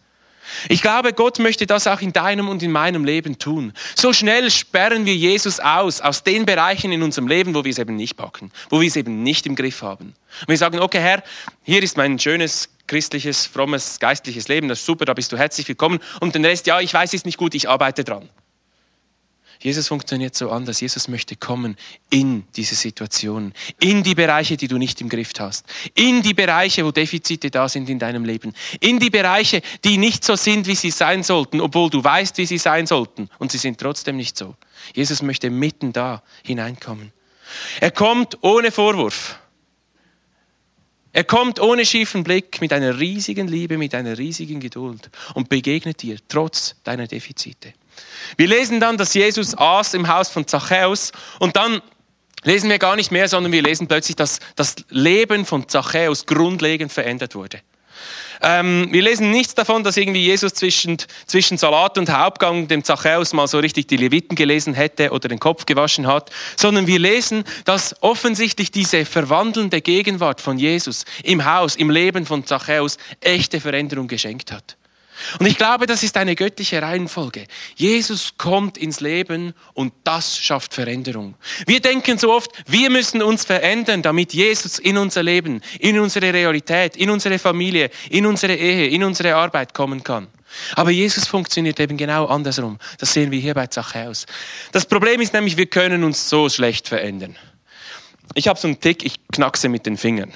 Ich 0.70 0.82
glaube, 0.82 1.14
Gott 1.14 1.40
möchte 1.40 1.66
das 1.66 1.88
auch 1.88 2.02
in 2.02 2.14
deinem 2.14 2.50
und 2.50 2.62
in 2.64 2.72
meinem 2.72 3.06
Leben 3.06 3.40
tun. 3.40 3.74
So 3.96 4.14
schnell 4.14 4.52
sperren 4.52 5.06
wir 5.06 5.16
Jesus 5.16 5.60
aus, 5.60 6.02
aus 6.02 6.24
den 6.24 6.46
Bereichen 6.46 6.92
in 6.92 7.04
unserem 7.04 7.28
Leben, 7.28 7.54
wo 7.56 7.64
wir 7.64 7.72
es 7.72 7.80
eben 7.80 7.96
nicht 7.96 8.18
packen, 8.18 8.52
wo 8.70 8.82
wir 8.82 8.88
es 8.88 8.96
eben 8.96 9.24
nicht 9.24 9.46
im 9.46 9.56
Griff 9.56 9.82
haben. 9.82 10.14
Und 10.42 10.48
wir 10.48 10.58
sagen, 10.58 10.80
okay 10.80 11.00
Herr, 11.00 11.24
hier 11.64 11.82
ist 11.82 11.98
mein 11.98 12.20
schönes 12.20 12.70
christliches, 12.88 13.46
frommes, 13.46 14.00
geistliches 14.00 14.48
Leben, 14.50 14.68
das 14.68 14.80
ist 14.80 14.86
super, 14.86 15.06
da 15.06 15.14
bist 15.14 15.32
du 15.32 15.38
herzlich 15.38 15.68
willkommen. 15.68 16.00
Und 16.20 16.36
den 16.36 16.44
Rest, 16.44 16.68
ja, 16.68 16.82
ich 16.82 16.94
weiß 16.94 17.14
es 17.14 17.24
nicht 17.24 17.38
gut, 17.38 17.56
ich 17.56 17.70
arbeite 17.70 18.04
dran. 18.04 18.28
Jesus 19.62 19.88
funktioniert 19.88 20.36
so 20.36 20.50
anders. 20.50 20.82
Jesus 20.82 21.08
möchte 21.08 21.36
kommen 21.36 21.78
in 22.10 22.45
diese 22.56 22.74
Situation, 22.74 23.54
in 23.80 24.02
die 24.02 24.15
Bereiche, 24.15 24.58
die 24.58 24.67
du 24.67 24.78
nicht 24.78 25.00
im 25.02 25.10
Griff 25.10 25.34
hast, 25.39 25.65
in 25.93 26.24
die 26.24 26.34
Bereiche, 26.34 26.84
wo 26.84 26.91
Defizite 26.91 27.52
da 27.52 27.69
sind 27.69 27.88
in 27.88 28.00
deinem 28.00 28.26
Leben, 28.26 28.54
in 28.80 29.00
die 29.00 29.12
Bereiche, 29.12 29.62
die 29.84 29.97
nicht 29.97 30.26
so 30.26 30.36
sind, 30.36 30.65
wie 30.65 30.76
sie 30.76 30.89
sein 30.89 31.21
sollten, 31.21 31.62
obwohl 31.62 31.91
du 31.91 32.04
weißt, 32.04 32.39
wie 32.39 32.47
sie 32.47 32.58
sein 32.58 32.88
sollten 32.88 33.30
und 33.38 33.52
sie 33.52 33.60
sind 33.60 33.80
trotzdem 33.80 34.17
nicht 34.17 34.36
so. 34.36 34.56
Jesus 34.95 35.21
möchte 35.21 35.52
mitten 35.52 35.93
da 35.93 36.24
hineinkommen. 36.43 37.12
Er 37.80 37.91
kommt 37.91 38.39
ohne 38.41 38.71
Vorwurf. 38.71 39.38
Er 41.13 41.24
kommt 41.24 41.60
ohne 41.60 41.86
schiefen 41.86 42.24
Blick, 42.24 42.62
mit 42.62 42.74
einer 42.74 42.97
riesigen 42.97 43.47
Liebe, 43.47 43.78
mit 43.78 43.93
einer 43.93 44.17
riesigen 44.17 44.60
Geduld 44.60 45.12
und 45.36 45.50
begegnet 45.50 46.02
dir 46.02 46.17
trotz 46.28 46.76
deiner 46.84 47.06
Defizite. 47.06 47.74
Wir 48.38 48.48
lesen 48.48 48.80
dann, 48.80 48.98
dass 48.98 49.14
Jesus 49.14 49.58
aß 49.58 49.94
im 49.94 50.08
Haus 50.08 50.30
von 50.30 50.48
Zachäus 50.48 51.12
und 51.40 51.56
dann 51.56 51.82
lesen 52.44 52.70
wir 52.70 52.80
gar 52.80 52.96
nicht 52.96 53.12
mehr, 53.12 53.28
sondern 53.28 53.52
wir 53.52 53.62
lesen 53.62 53.88
plötzlich, 53.88 54.16
dass 54.16 54.40
das 54.56 54.76
Leben 54.90 55.46
von 55.46 55.68
Zachäus 55.68 56.26
grundlegend 56.26 56.92
verändert 56.92 57.36
wurde. 57.36 57.62
Ähm, 58.44 58.88
wir 58.92 59.04
lesen 59.04 59.30
nichts 59.30 59.54
davon, 59.54 59.84
dass 59.84 59.98
irgendwie 59.98 60.24
Jesus 60.26 60.56
zwischen, 60.56 60.98
zwischen 61.28 61.58
Salat 61.58 61.98
und 62.00 62.10
Hauptgang 62.10 62.68
dem 62.68 62.84
Zachäus 62.84 63.34
mal 63.34 63.48
so 63.48 63.60
richtig 63.60 63.88
die 63.88 63.98
Leviten 63.98 64.36
gelesen 64.36 64.74
hätte 64.74 65.12
oder 65.12 65.30
den 65.30 65.40
Kopf 65.40 65.66
gewaschen 65.66 66.08
hat, 66.08 66.32
sondern 66.58 66.88
wir 66.88 66.98
lesen, 66.98 67.44
dass 67.66 67.96
offensichtlich 68.02 68.72
diese 68.72 69.06
verwandelnde 69.06 69.82
Gegenwart 69.82 70.42
von 70.42 70.58
Jesus 70.58 71.06
im 71.24 71.46
Haus, 71.46 71.76
im 71.76 71.92
Leben 71.92 72.26
von 72.26 72.46
Zachäus 72.46 72.98
echte 73.20 73.62
Veränderung 73.62 74.08
geschenkt 74.08 74.52
hat. 74.52 74.76
Und 75.39 75.45
ich 75.45 75.57
glaube, 75.57 75.86
das 75.86 76.03
ist 76.03 76.17
eine 76.17 76.36
göttliche 76.36 76.81
Reihenfolge. 76.81 77.45
Jesus 77.75 78.34
kommt 78.38 78.77
ins 78.77 78.99
Leben 78.99 79.53
und 79.73 79.93
das 80.03 80.38
schafft 80.38 80.73
Veränderung. 80.73 81.36
Wir 81.65 81.79
denken 81.79 82.17
so 82.17 82.31
oft, 82.31 82.51
wir 82.67 82.89
müssen 82.89 83.21
uns 83.21 83.45
verändern, 83.45 84.01
damit 84.01 84.34
Jesus 84.34 84.79
in 84.79 84.97
unser 84.97 85.23
Leben, 85.23 85.62
in 85.79 85.99
unsere 85.99 86.34
Realität, 86.34 86.95
in 86.95 87.10
unsere 87.10 87.39
Familie, 87.39 87.89
in 88.10 88.25
unsere 88.25 88.55
Ehe, 88.55 88.88
in 88.88 89.03
unsere 89.03 89.36
Arbeit 89.36 89.73
kommen 89.73 90.03
kann. 90.03 90.27
Aber 90.75 90.91
Jesus 90.91 91.27
funktioniert 91.27 91.79
eben 91.79 91.97
genau 91.97 92.25
andersrum. 92.25 92.77
Das 92.97 93.13
sehen 93.13 93.31
wir 93.31 93.39
hier 93.39 93.53
bei 93.53 93.67
Zachäus. 93.67 94.25
Das 94.71 94.86
Problem 94.86 95.21
ist 95.21 95.34
nämlich, 95.34 95.57
wir 95.57 95.67
können 95.67 96.03
uns 96.03 96.29
so 96.29 96.49
schlecht 96.49 96.88
verändern. 96.88 97.38
Ich 98.34 98.47
habe 98.47 98.60
so 98.60 98.67
einen 98.67 98.79
Tick, 98.79 99.03
ich 99.03 99.19
knackse 99.31 99.69
mit 99.69 99.86
den 99.86 99.97
Fingern. 99.97 100.31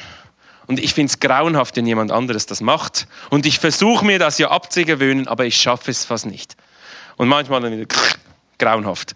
Und 0.68 0.80
ich 0.80 0.94
finde 0.94 1.12
es 1.12 1.20
grauenhaft, 1.20 1.76
wenn 1.76 1.86
jemand 1.86 2.12
anderes 2.12 2.46
das 2.46 2.62
macht. 2.62 3.08
Und 3.30 3.46
ich 3.46 3.60
versuche 3.60 4.06
mir 4.06 4.20
das 4.20 4.38
ja 4.38 4.50
abzugewöhnen, 4.50 5.28
aber 5.28 5.46
ich 5.46 5.58
schaffe 5.58 5.92
es 5.92 6.06
fast 6.06 6.26
nicht. 6.26 6.56
Und 7.18 7.28
manchmal 7.28 7.62
dann 7.62 7.72
wieder 7.72 7.88
grauenhaft. 8.60 9.16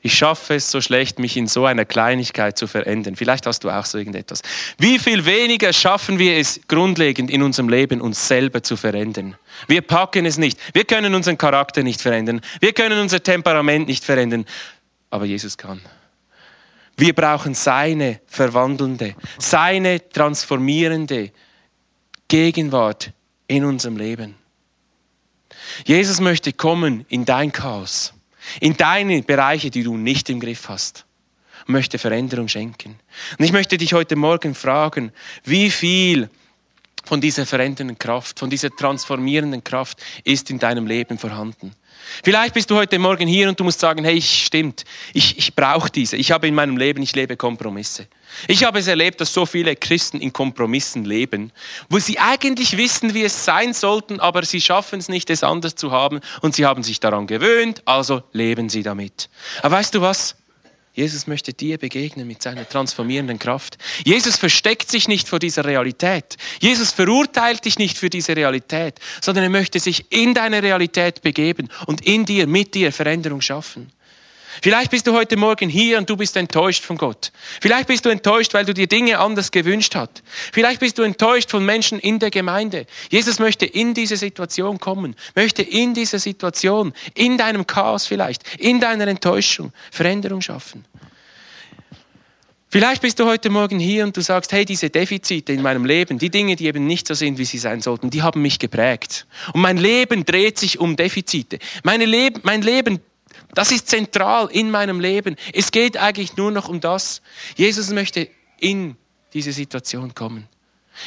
Ich 0.00 0.14
schaffe 0.14 0.54
es 0.54 0.70
so 0.70 0.80
schlecht, 0.80 1.18
mich 1.18 1.36
in 1.36 1.48
so 1.48 1.66
einer 1.66 1.84
Kleinigkeit 1.84 2.56
zu 2.56 2.68
verändern. 2.68 3.16
Vielleicht 3.16 3.46
hast 3.46 3.64
du 3.64 3.70
auch 3.70 3.84
so 3.84 3.98
irgendetwas. 3.98 4.42
Wie 4.78 4.98
viel 4.98 5.26
weniger 5.26 5.72
schaffen 5.72 6.20
wir 6.20 6.38
es 6.38 6.60
grundlegend 6.68 7.30
in 7.30 7.42
unserem 7.42 7.68
Leben, 7.68 8.00
uns 8.00 8.28
selber 8.28 8.62
zu 8.62 8.76
verändern? 8.76 9.34
Wir 9.66 9.82
packen 9.82 10.24
es 10.24 10.38
nicht. 10.38 10.58
Wir 10.72 10.84
können 10.84 11.14
unseren 11.16 11.36
Charakter 11.36 11.82
nicht 11.82 12.00
verändern. 12.00 12.40
Wir 12.60 12.72
können 12.72 13.00
unser 13.00 13.22
Temperament 13.22 13.88
nicht 13.88 14.04
verändern. 14.04 14.46
Aber 15.10 15.24
Jesus 15.24 15.58
kann. 15.58 15.80
Wir 16.98 17.14
brauchen 17.14 17.54
seine 17.54 18.20
verwandelnde, 18.26 19.14
seine 19.38 20.08
transformierende 20.08 21.30
Gegenwart 22.26 23.12
in 23.46 23.64
unserem 23.64 23.96
Leben. 23.96 24.34
Jesus 25.86 26.20
möchte 26.20 26.52
kommen 26.52 27.06
in 27.08 27.24
dein 27.24 27.52
Chaos, 27.52 28.14
in 28.60 28.76
deine 28.76 29.22
Bereiche, 29.22 29.70
die 29.70 29.84
du 29.84 29.96
nicht 29.96 30.28
im 30.28 30.40
Griff 30.40 30.68
hast, 30.68 31.06
möchte 31.66 31.98
Veränderung 31.98 32.48
schenken. 32.48 32.98
Und 33.38 33.44
ich 33.44 33.52
möchte 33.52 33.78
dich 33.78 33.92
heute 33.92 34.16
Morgen 34.16 34.56
fragen, 34.56 35.12
wie 35.44 35.70
viel 35.70 36.28
von 37.04 37.20
dieser 37.20 37.46
verändernden 37.46 37.96
Kraft, 37.96 38.40
von 38.40 38.50
dieser 38.50 38.70
transformierenden 38.70 39.62
Kraft 39.62 40.02
ist 40.24 40.50
in 40.50 40.58
deinem 40.58 40.88
Leben 40.88 41.16
vorhanden. 41.16 41.76
Vielleicht 42.22 42.54
bist 42.54 42.70
du 42.70 42.76
heute 42.76 42.98
Morgen 42.98 43.28
hier 43.28 43.48
und 43.48 43.58
du 43.58 43.64
musst 43.64 43.80
sagen, 43.80 44.04
hey, 44.04 44.20
stimmt, 44.20 44.84
ich, 45.12 45.38
ich 45.38 45.54
brauche 45.54 45.90
diese. 45.90 46.16
Ich 46.16 46.30
habe 46.30 46.48
in 46.48 46.54
meinem 46.54 46.76
Leben, 46.76 47.02
ich 47.02 47.14
lebe 47.14 47.36
Kompromisse. 47.36 48.06
Ich 48.46 48.64
habe 48.64 48.78
es 48.78 48.86
erlebt, 48.86 49.20
dass 49.20 49.32
so 49.32 49.46
viele 49.46 49.74
Christen 49.76 50.20
in 50.20 50.32
Kompromissen 50.32 51.04
leben, 51.04 51.52
wo 51.88 51.98
sie 51.98 52.18
eigentlich 52.18 52.76
wissen, 52.76 53.14
wie 53.14 53.24
es 53.24 53.44
sein 53.44 53.72
sollten, 53.72 54.20
aber 54.20 54.44
sie 54.44 54.60
schaffen 54.60 54.98
es 54.98 55.08
nicht, 55.08 55.30
es 55.30 55.42
anders 55.42 55.74
zu 55.74 55.92
haben 55.92 56.20
und 56.42 56.54
sie 56.54 56.66
haben 56.66 56.82
sich 56.82 57.00
daran 57.00 57.26
gewöhnt, 57.26 57.82
also 57.84 58.22
leben 58.32 58.68
sie 58.68 58.82
damit. 58.82 59.30
Aber 59.62 59.76
weißt 59.76 59.94
du 59.94 60.00
was? 60.00 60.36
Jesus 60.98 61.28
möchte 61.28 61.52
dir 61.52 61.78
begegnen 61.78 62.26
mit 62.26 62.42
seiner 62.42 62.68
transformierenden 62.68 63.38
Kraft. 63.38 63.78
Jesus 64.04 64.34
versteckt 64.34 64.90
sich 64.90 65.06
nicht 65.06 65.28
vor 65.28 65.38
dieser 65.38 65.64
Realität. 65.64 66.36
Jesus 66.58 66.90
verurteilt 66.90 67.64
dich 67.64 67.78
nicht 67.78 67.96
für 67.96 68.10
diese 68.10 68.34
Realität, 68.34 68.98
sondern 69.20 69.44
er 69.44 69.50
möchte 69.50 69.78
sich 69.78 70.10
in 70.10 70.34
deine 70.34 70.60
Realität 70.60 71.22
begeben 71.22 71.68
und 71.86 72.04
in 72.04 72.24
dir, 72.24 72.48
mit 72.48 72.74
dir 72.74 72.92
Veränderung 72.92 73.42
schaffen. 73.42 73.92
Vielleicht 74.62 74.90
bist 74.90 75.06
du 75.06 75.12
heute 75.12 75.36
Morgen 75.36 75.68
hier 75.68 75.98
und 75.98 76.08
du 76.10 76.16
bist 76.16 76.36
enttäuscht 76.36 76.84
von 76.84 76.96
Gott. 76.96 77.32
Vielleicht 77.60 77.88
bist 77.88 78.04
du 78.04 78.08
enttäuscht, 78.08 78.54
weil 78.54 78.64
du 78.64 78.74
dir 78.74 78.86
Dinge 78.86 79.18
anders 79.18 79.50
gewünscht 79.50 79.94
hast. 79.94 80.22
Vielleicht 80.52 80.80
bist 80.80 80.98
du 80.98 81.02
enttäuscht 81.02 81.50
von 81.50 81.64
Menschen 81.64 81.98
in 81.98 82.18
der 82.18 82.30
Gemeinde. 82.30 82.86
Jesus 83.10 83.38
möchte 83.38 83.66
in 83.66 83.94
diese 83.94 84.16
Situation 84.16 84.78
kommen, 84.80 85.14
möchte 85.34 85.62
in 85.62 85.94
dieser 85.94 86.18
Situation, 86.18 86.92
in 87.14 87.38
deinem 87.38 87.66
Chaos 87.66 88.06
vielleicht, 88.06 88.42
in 88.58 88.80
deiner 88.80 89.06
Enttäuschung 89.06 89.72
Veränderung 89.90 90.40
schaffen. 90.40 90.84
Vielleicht 92.70 93.00
bist 93.00 93.18
du 93.18 93.24
heute 93.24 93.48
Morgen 93.48 93.78
hier 93.78 94.04
und 94.04 94.14
du 94.14 94.20
sagst, 94.20 94.52
hey, 94.52 94.66
diese 94.66 94.90
Defizite 94.90 95.54
in 95.54 95.62
meinem 95.62 95.86
Leben, 95.86 96.18
die 96.18 96.28
Dinge, 96.28 96.54
die 96.54 96.66
eben 96.66 96.86
nicht 96.86 97.08
so 97.08 97.14
sind, 97.14 97.38
wie 97.38 97.46
sie 97.46 97.56
sein 97.56 97.80
sollten, 97.80 98.10
die 98.10 98.20
haben 98.20 98.42
mich 98.42 98.58
geprägt. 98.58 99.26
Und 99.54 99.62
mein 99.62 99.78
Leben 99.78 100.26
dreht 100.26 100.58
sich 100.58 100.78
um 100.78 100.94
Defizite. 100.94 101.60
Meine 101.82 102.04
Leben, 102.04 102.40
mein 102.42 102.60
Leben 102.60 103.00
das 103.54 103.72
ist 103.72 103.88
zentral 103.88 104.48
in 104.50 104.70
meinem 104.70 105.00
Leben. 105.00 105.36
Es 105.52 105.70
geht 105.70 105.96
eigentlich 105.96 106.36
nur 106.36 106.50
noch 106.50 106.68
um 106.68 106.80
das. 106.80 107.22
Jesus 107.56 107.90
möchte 107.90 108.28
in 108.58 108.96
diese 109.32 109.52
Situation 109.52 110.14
kommen. 110.14 110.48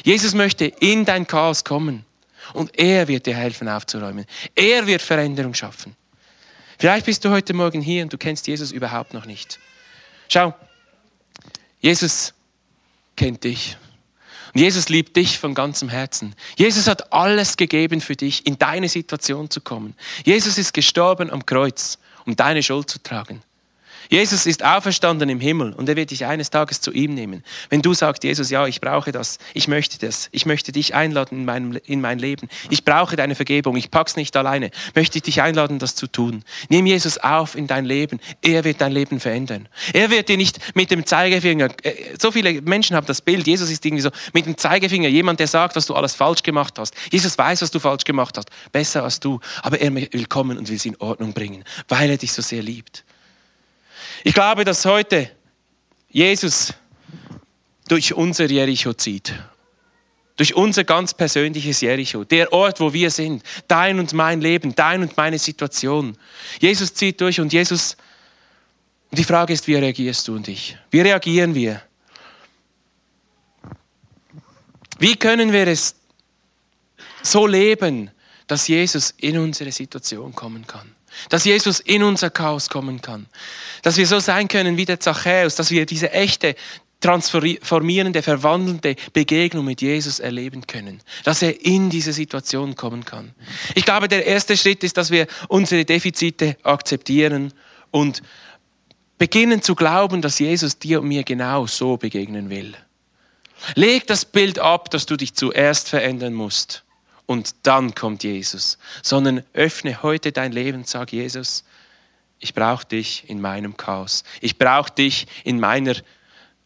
Jesus 0.04 0.34
möchte 0.34 0.66
in 0.66 1.06
dein 1.06 1.28
Chaos 1.28 1.64
kommen. 1.64 2.06
Und 2.54 2.78
er 2.78 3.08
wird 3.08 3.28
dir 3.28 3.36
helfen 3.36 3.70
aufzuräumen. 3.70 4.26
Er 4.56 4.88
wird 4.88 5.02
Veränderung 5.02 5.54
schaffen. 5.54 5.96
Vielleicht 6.80 7.06
bist 7.06 7.24
du 7.24 7.30
heute 7.30 7.54
Morgen 7.54 7.82
hier 7.82 8.04
und 8.04 8.12
du 8.12 8.18
kennst 8.18 8.48
Jesus 8.48 8.72
überhaupt 8.72 9.14
noch 9.14 9.26
nicht. 9.26 9.60
Schau, 10.28 10.56
Jesus 11.80 12.34
kennt 13.16 13.44
dich. 13.44 13.78
Und 14.54 14.62
Jesus 14.62 14.90
liebt 14.90 15.16
dich 15.16 15.38
von 15.38 15.54
ganzem 15.54 15.90
Herzen. 15.90 16.36
Jesus 16.58 16.88
hat 16.88 17.14
alles 17.14 17.56
gegeben 17.56 18.02
für 18.02 18.16
dich, 18.16 18.46
in 18.46 18.58
deine 18.58 18.90
Situation 18.90 19.50
zu 19.50 19.62
kommen. 19.62 19.96
Jesus 20.26 20.58
ist 20.58 20.74
gestorben 20.74 21.30
am 21.30 21.46
Kreuz 21.46 22.00
um 22.26 22.36
deine 22.36 22.64
Schuld 22.64 22.90
zu 22.90 23.02
tragen. 23.02 23.42
Jesus 24.12 24.46
ist 24.46 24.66
auferstanden 24.66 25.30
im 25.30 25.40
Himmel 25.40 25.72
und 25.72 25.88
er 25.88 25.96
wird 25.96 26.12
dich 26.12 26.26
eines 26.26 26.50
Tages 26.50 26.82
zu 26.82 26.92
ihm 26.92 27.14
nehmen. 27.14 27.46
Wenn 27.70 27.82
du 27.82 27.94
sagst, 27.94 28.26
Jesus, 28.26 28.50
ja, 28.50 28.68
ich 28.68 28.82
brauche 28.82 29.14
das, 29.14 29.38
ich 29.54 29.70
möchte 29.70 30.06
das, 30.06 30.28
ich 30.34 30.46
möchte 30.46 30.74
dich 30.74 30.94
einladen 30.94 31.38
in, 31.38 31.46
meinem, 31.46 31.80
in 31.86 32.02
mein 32.02 32.20
Leben, 32.20 32.50
ich 32.70 32.84
brauche 32.84 33.16
deine 33.16 33.36
Vergebung, 33.36 33.78
ich 33.78 33.90
pack's 33.90 34.18
nicht 34.18 34.36
alleine, 34.36 34.70
möchte 34.96 35.18
ich 35.18 35.22
dich 35.24 35.42
einladen, 35.42 35.80
das 35.80 35.96
zu 35.96 36.08
tun. 36.08 36.44
Nimm 36.68 36.88
Jesus 36.88 37.20
auf 37.20 37.56
in 37.56 37.68
dein 37.68 37.86
Leben, 37.86 38.20
er 38.42 38.66
wird 38.66 38.82
dein 38.82 38.92
Leben 38.92 39.22
verändern. 39.22 39.70
Er 39.94 40.10
wird 40.10 40.28
dir 40.28 40.36
nicht 40.36 40.76
mit 40.76 40.92
dem 40.92 41.06
Zeigefinger, 41.06 41.70
äh, 41.84 41.94
so 42.20 42.32
viele 42.32 42.62
Menschen 42.64 42.98
haben 42.98 43.08
das 43.08 43.22
Bild, 43.22 43.48
Jesus 43.48 43.70
ist 43.70 43.86
irgendwie 43.86 44.04
so 44.04 44.10
mit 44.34 44.46
dem 44.46 44.58
Zeigefinger, 44.58 45.08
jemand, 45.08 45.40
der 45.40 45.48
sagt, 45.48 45.78
was 45.78 45.86
du 45.86 45.96
alles 45.96 46.16
falsch 46.16 46.44
gemacht 46.44 46.78
hast. 46.80 46.94
Jesus 47.14 47.38
weiß, 47.38 47.62
was 47.62 47.72
du 47.72 47.80
falsch 47.80 48.04
gemacht 48.04 48.38
hast, 48.38 48.50
besser 48.74 49.06
als 49.06 49.22
du, 49.22 49.40
aber 49.62 49.80
er 49.80 49.96
will 49.96 50.26
kommen 50.26 50.58
und 50.58 50.68
will 50.68 50.76
es 50.76 50.86
in 50.86 50.98
Ordnung 50.98 51.32
bringen, 51.32 51.64
weil 51.88 52.10
er 52.10 52.18
dich 52.18 52.34
so 52.34 52.42
sehr 52.42 52.62
liebt. 52.62 53.06
Ich 54.24 54.34
glaube, 54.34 54.66
dass 54.66 54.86
heute 54.86 55.32
Jesus 56.10 56.74
durch 57.88 58.14
unser 58.14 58.46
Jericho 58.46 58.94
zieht. 58.94 59.34
Durch 60.38 60.56
unser 60.56 60.84
ganz 60.84 61.14
persönliches 61.14 61.82
Jericho. 61.82 62.24
Der 62.24 62.52
Ort, 62.54 62.80
wo 62.80 62.94
wir 62.94 63.12
sind. 63.12 63.44
Dein 63.68 64.00
und 64.00 64.14
mein 64.14 64.42
Leben, 64.42 64.74
dein 64.76 65.02
und 65.02 65.18
meine 65.18 65.38
Situation. 65.38 66.18
Jesus 66.60 66.94
zieht 66.94 67.20
durch 67.22 67.40
und 67.40 67.52
Jesus, 67.52 67.98
die 69.12 69.24
Frage 69.24 69.54
ist, 69.54 69.68
wie 69.68 69.76
reagierst 69.76 70.28
du 70.28 70.36
und 70.36 70.48
ich? 70.48 70.78
Wie 70.90 71.02
reagieren 71.02 71.54
wir? 71.54 71.82
Wie 75.00 75.16
können 75.16 75.52
wir 75.52 75.68
es 75.68 75.96
so 77.24 77.48
leben, 77.48 78.12
dass 78.48 78.68
Jesus 78.68 79.14
in 79.18 79.38
unsere 79.38 79.72
Situation 79.72 80.34
kommen 80.34 80.66
kann? 80.66 80.96
Dass 81.30 81.46
Jesus 81.46 81.80
in 81.80 82.04
unser 82.04 82.30
Chaos 82.30 82.70
kommen 82.70 83.02
kann. 83.02 83.28
Dass 83.82 83.98
wir 83.98 84.08
so 84.08 84.20
sein 84.20 84.48
können 84.48 84.78
wie 84.78 84.86
der 84.86 85.00
Zachäus, 85.00 85.56
dass 85.56 85.72
wir 85.72 85.86
diese 85.86 86.12
echte, 86.12 86.56
transformierende, 87.02 88.22
verwandelnde 88.22 88.96
Begegnung 89.12 89.66
mit 89.66 89.82
Jesus 89.82 90.20
erleben 90.20 90.68
können. 90.68 91.02
Dass 91.24 91.42
er 91.42 91.66
in 91.66 91.90
diese 91.90 92.14
Situation 92.14 92.76
kommen 92.76 93.06
kann. 93.06 93.34
Ich 93.76 93.86
glaube, 93.86 94.08
der 94.08 94.26
erste 94.26 94.56
Schritt 94.56 94.84
ist, 94.84 94.98
dass 94.98 95.12
wir 95.12 95.28
unsere 95.48 95.84
Defizite 95.84 96.58
akzeptieren 96.64 97.54
und 97.90 98.22
beginnen 99.18 99.62
zu 99.62 99.76
glauben, 99.76 100.22
dass 100.22 100.40
Jesus 100.40 100.80
dir 100.80 101.02
und 101.02 101.08
mir 101.08 101.24
genau 101.24 101.68
so 101.68 101.98
begegnen 101.98 102.50
will. 102.50 102.76
Leg 103.76 104.08
das 104.08 104.26
Bild 104.26 104.60
ab, 104.60 104.90
dass 104.90 105.06
du 105.06 105.18
dich 105.18 105.34
zuerst 105.34 105.90
verändern 105.90 106.34
musst 106.34 106.84
und 107.32 107.56
dann 107.64 107.96
kommt 107.96 108.24
Jesus, 108.24 108.78
sondern 109.02 109.44
öffne 109.54 110.04
heute 110.04 110.34
dein 110.34 110.52
Leben, 110.52 110.84
sag 110.84 111.14
Jesus, 111.14 111.64
ich 112.40 112.54
brauche 112.54 112.86
dich 112.86 113.24
in 113.30 113.40
meinem 113.40 113.78
Chaos. 113.78 114.26
Ich 114.42 114.58
brauche 114.58 114.92
dich 114.92 115.28
in 115.46 115.58
meiner 115.58 115.96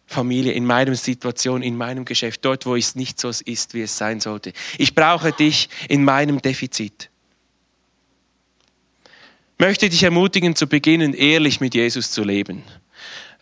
Familie, 0.07 0.53
in 0.53 0.65
meiner 0.65 0.95
Situation, 0.95 1.61
in 1.61 1.77
meinem 1.77 2.03
Geschäft, 2.03 2.43
dort, 2.43 2.65
wo 2.65 2.75
es 2.75 2.95
nicht 2.95 3.19
so 3.19 3.29
ist, 3.29 3.75
wie 3.75 3.83
es 3.83 3.95
sein 3.95 4.19
sollte. 4.19 4.53
Ich 4.79 4.95
brauche 4.95 5.31
dich 5.31 5.69
in 5.87 6.03
meinem 6.03 6.41
Defizit. 6.41 7.11
Ich 9.57 9.59
möchte 9.59 9.87
dich 9.87 10.01
ermutigen, 10.01 10.55
zu 10.55 10.65
beginnen, 10.65 11.13
ehrlich 11.13 11.59
mit 11.59 11.75
Jesus 11.75 12.09
zu 12.09 12.23
leben, 12.23 12.63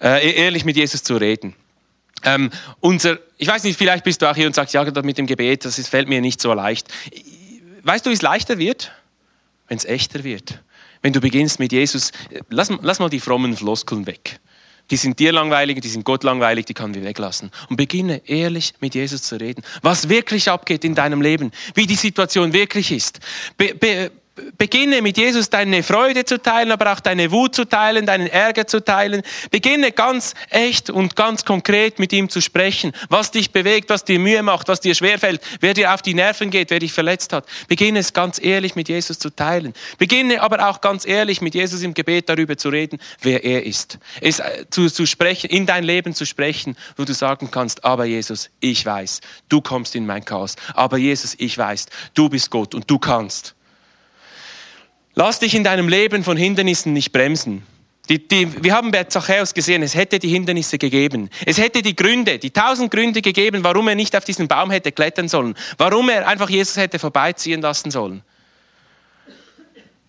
äh, 0.01 0.29
ehrlich 0.35 0.65
mit 0.65 0.75
Jesus 0.75 1.03
zu 1.03 1.15
reden. 1.15 1.55
Ähm, 2.23 2.49
unser, 2.79 3.19
ich 3.37 3.47
weiß 3.47 3.63
nicht, 3.63 3.77
vielleicht 3.77 4.03
bist 4.03 4.21
du 4.21 4.29
auch 4.29 4.35
hier 4.35 4.47
und 4.47 4.55
sagst, 4.55 4.73
ja, 4.73 4.83
mit 5.01 5.17
dem 5.17 5.27
Gebet, 5.27 5.65
das 5.65 5.79
ist, 5.79 5.89
fällt 5.89 6.07
mir 6.07 6.21
nicht 6.21 6.41
so 6.41 6.53
leicht. 6.53 6.87
Weißt 7.83 8.05
du, 8.05 8.09
wie 8.09 8.15
es 8.15 8.21
leichter 8.21 8.57
wird? 8.57 8.91
Wenn 9.67 9.77
es 9.77 9.85
echter 9.85 10.23
wird. 10.23 10.61
Wenn 11.01 11.13
du 11.13 11.19
beginnst 11.19 11.59
mit 11.59 11.71
Jesus, 11.71 12.11
lass, 12.49 12.71
lass 12.81 12.99
mal 12.99 13.09
die 13.09 13.19
frommen 13.19 13.57
Floskeln 13.57 14.07
weg. 14.07 14.39
Die 14.91 14.97
sind 14.97 15.19
dir 15.19 15.31
langweilig, 15.31 15.81
die 15.81 15.87
sind 15.87 16.03
Gott 16.03 16.23
langweilig, 16.23 16.65
die 16.65 16.73
können 16.73 16.93
wir 16.93 17.03
weglassen. 17.03 17.51
Und 17.69 17.77
beginne 17.77 18.21
ehrlich 18.27 18.73
mit 18.79 18.95
Jesus 18.95 19.23
zu 19.23 19.37
reden. 19.37 19.63
Was 19.81 20.09
wirklich 20.09 20.49
abgeht 20.49 20.83
in 20.83 20.95
deinem 20.95 21.21
Leben, 21.21 21.51
wie 21.75 21.87
die 21.87 21.95
Situation 21.95 22.53
wirklich 22.53 22.91
ist. 22.91 23.19
Be, 23.57 23.73
be, 23.75 24.11
Beginne 24.57 25.03
mit 25.03 25.17
Jesus 25.17 25.51
deine 25.51 25.83
Freude 25.83 26.25
zu 26.25 26.41
teilen, 26.41 26.71
aber 26.71 26.91
auch 26.91 26.99
deine 26.99 27.29
Wut 27.29 27.53
zu 27.53 27.65
teilen, 27.65 28.07
deinen 28.07 28.25
Ärger 28.25 28.65
zu 28.65 28.83
teilen. 28.83 29.21
Beginne 29.51 29.91
ganz 29.91 30.33
echt 30.49 30.89
und 30.89 31.15
ganz 31.15 31.45
konkret 31.45 31.99
mit 31.99 32.11
ihm 32.13 32.29
zu 32.29 32.41
sprechen, 32.41 32.93
was 33.09 33.29
dich 33.29 33.51
bewegt, 33.51 33.91
was 33.91 34.05
dir 34.05 34.17
Mühe 34.17 34.41
macht, 34.41 34.69
was 34.69 34.79
dir 34.79 34.95
schwerfällt, 34.95 35.39
wer 35.59 35.75
dir 35.75 35.93
auf 35.93 36.01
die 36.01 36.15
Nerven 36.15 36.49
geht, 36.49 36.71
wer 36.71 36.79
dich 36.79 36.93
verletzt 36.93 37.31
hat. 37.31 37.45
Beginne 37.67 37.99
es 37.99 38.13
ganz 38.13 38.43
ehrlich 38.43 38.75
mit 38.75 38.89
Jesus 38.89 39.19
zu 39.19 39.29
teilen. 39.29 39.73
Beginne 39.99 40.41
aber 40.41 40.67
auch 40.67 40.81
ganz 40.81 41.05
ehrlich 41.05 41.41
mit 41.41 41.53
Jesus 41.53 41.83
im 41.83 41.93
Gebet 41.93 42.27
darüber 42.27 42.57
zu 42.57 42.69
reden, 42.69 42.97
wer 43.21 43.43
er 43.43 43.63
ist. 43.67 43.99
Es 44.19 44.39
äh, 44.39 44.65
zu, 44.71 44.89
zu 44.89 45.05
sprechen, 45.05 45.51
in 45.51 45.67
dein 45.67 45.83
Leben 45.83 46.15
zu 46.15 46.25
sprechen, 46.25 46.75
wo 46.97 47.05
du 47.05 47.13
sagen 47.13 47.51
kannst, 47.51 47.85
aber 47.85 48.05
Jesus, 48.05 48.49
ich 48.61 48.83
weiß, 48.83 49.21
du 49.49 49.61
kommst 49.61 49.93
in 49.93 50.07
mein 50.07 50.25
Chaos. 50.25 50.55
Aber 50.73 50.97
Jesus, 50.97 51.35
ich 51.37 51.55
weiß, 51.55 51.85
du 52.15 52.29
bist 52.29 52.49
Gott 52.49 52.73
und 52.73 52.89
du 52.89 52.97
kannst. 52.97 53.53
Lass 55.15 55.39
dich 55.39 55.53
in 55.53 55.63
deinem 55.63 55.87
Leben 55.87 56.23
von 56.23 56.37
Hindernissen 56.37 56.93
nicht 56.93 57.11
bremsen. 57.11 57.63
Die, 58.09 58.27
die, 58.27 58.63
wir 58.63 58.73
haben 58.73 58.91
bei 58.91 59.05
Zachäus 59.05 59.53
gesehen, 59.53 59.81
es 59.81 59.95
hätte 59.95 60.19
die 60.19 60.27
Hindernisse 60.27 60.77
gegeben. 60.77 61.29
Es 61.45 61.57
hätte 61.57 61.81
die 61.81 61.95
Gründe, 61.95 62.37
die 62.37 62.51
tausend 62.51 62.91
Gründe 62.91 63.21
gegeben, 63.21 63.63
warum 63.63 63.87
er 63.87 63.95
nicht 63.95 64.15
auf 64.15 64.25
diesen 64.25 64.47
Baum 64.47 64.71
hätte 64.71 64.91
klettern 64.91 65.29
sollen. 65.29 65.55
Warum 65.77 66.09
er 66.09 66.27
einfach 66.27 66.49
Jesus 66.49 66.75
hätte 66.75 66.99
vorbeiziehen 66.99 67.61
lassen 67.61 67.91
sollen. 67.91 68.21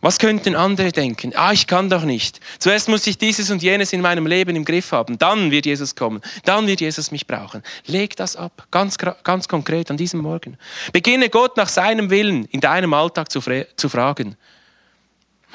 Was 0.00 0.18
könnten 0.18 0.54
andere 0.54 0.92
denken? 0.92 1.32
Ah, 1.34 1.52
ich 1.52 1.66
kann 1.66 1.88
doch 1.88 2.04
nicht. 2.04 2.40
Zuerst 2.58 2.88
muss 2.88 3.06
ich 3.06 3.16
dieses 3.16 3.50
und 3.50 3.62
jenes 3.62 3.92
in 3.92 4.02
meinem 4.02 4.26
Leben 4.26 4.54
im 4.54 4.64
Griff 4.64 4.92
haben. 4.92 5.16
Dann 5.16 5.50
wird 5.50 5.64
Jesus 5.64 5.94
kommen. 5.94 6.20
Dann 6.44 6.66
wird 6.66 6.82
Jesus 6.82 7.10
mich 7.10 7.26
brauchen. 7.26 7.62
Leg 7.86 8.14
das 8.16 8.36
ab. 8.36 8.66
Ganz, 8.70 8.98
ganz 8.98 9.48
konkret 9.48 9.90
an 9.90 9.96
diesem 9.96 10.20
Morgen. 10.20 10.58
Beginne 10.92 11.30
Gott 11.30 11.56
nach 11.56 11.70
seinem 11.70 12.10
Willen 12.10 12.44
in 12.46 12.60
deinem 12.60 12.92
Alltag 12.92 13.30
zu, 13.30 13.40
zu 13.76 13.88
fragen. 13.88 14.36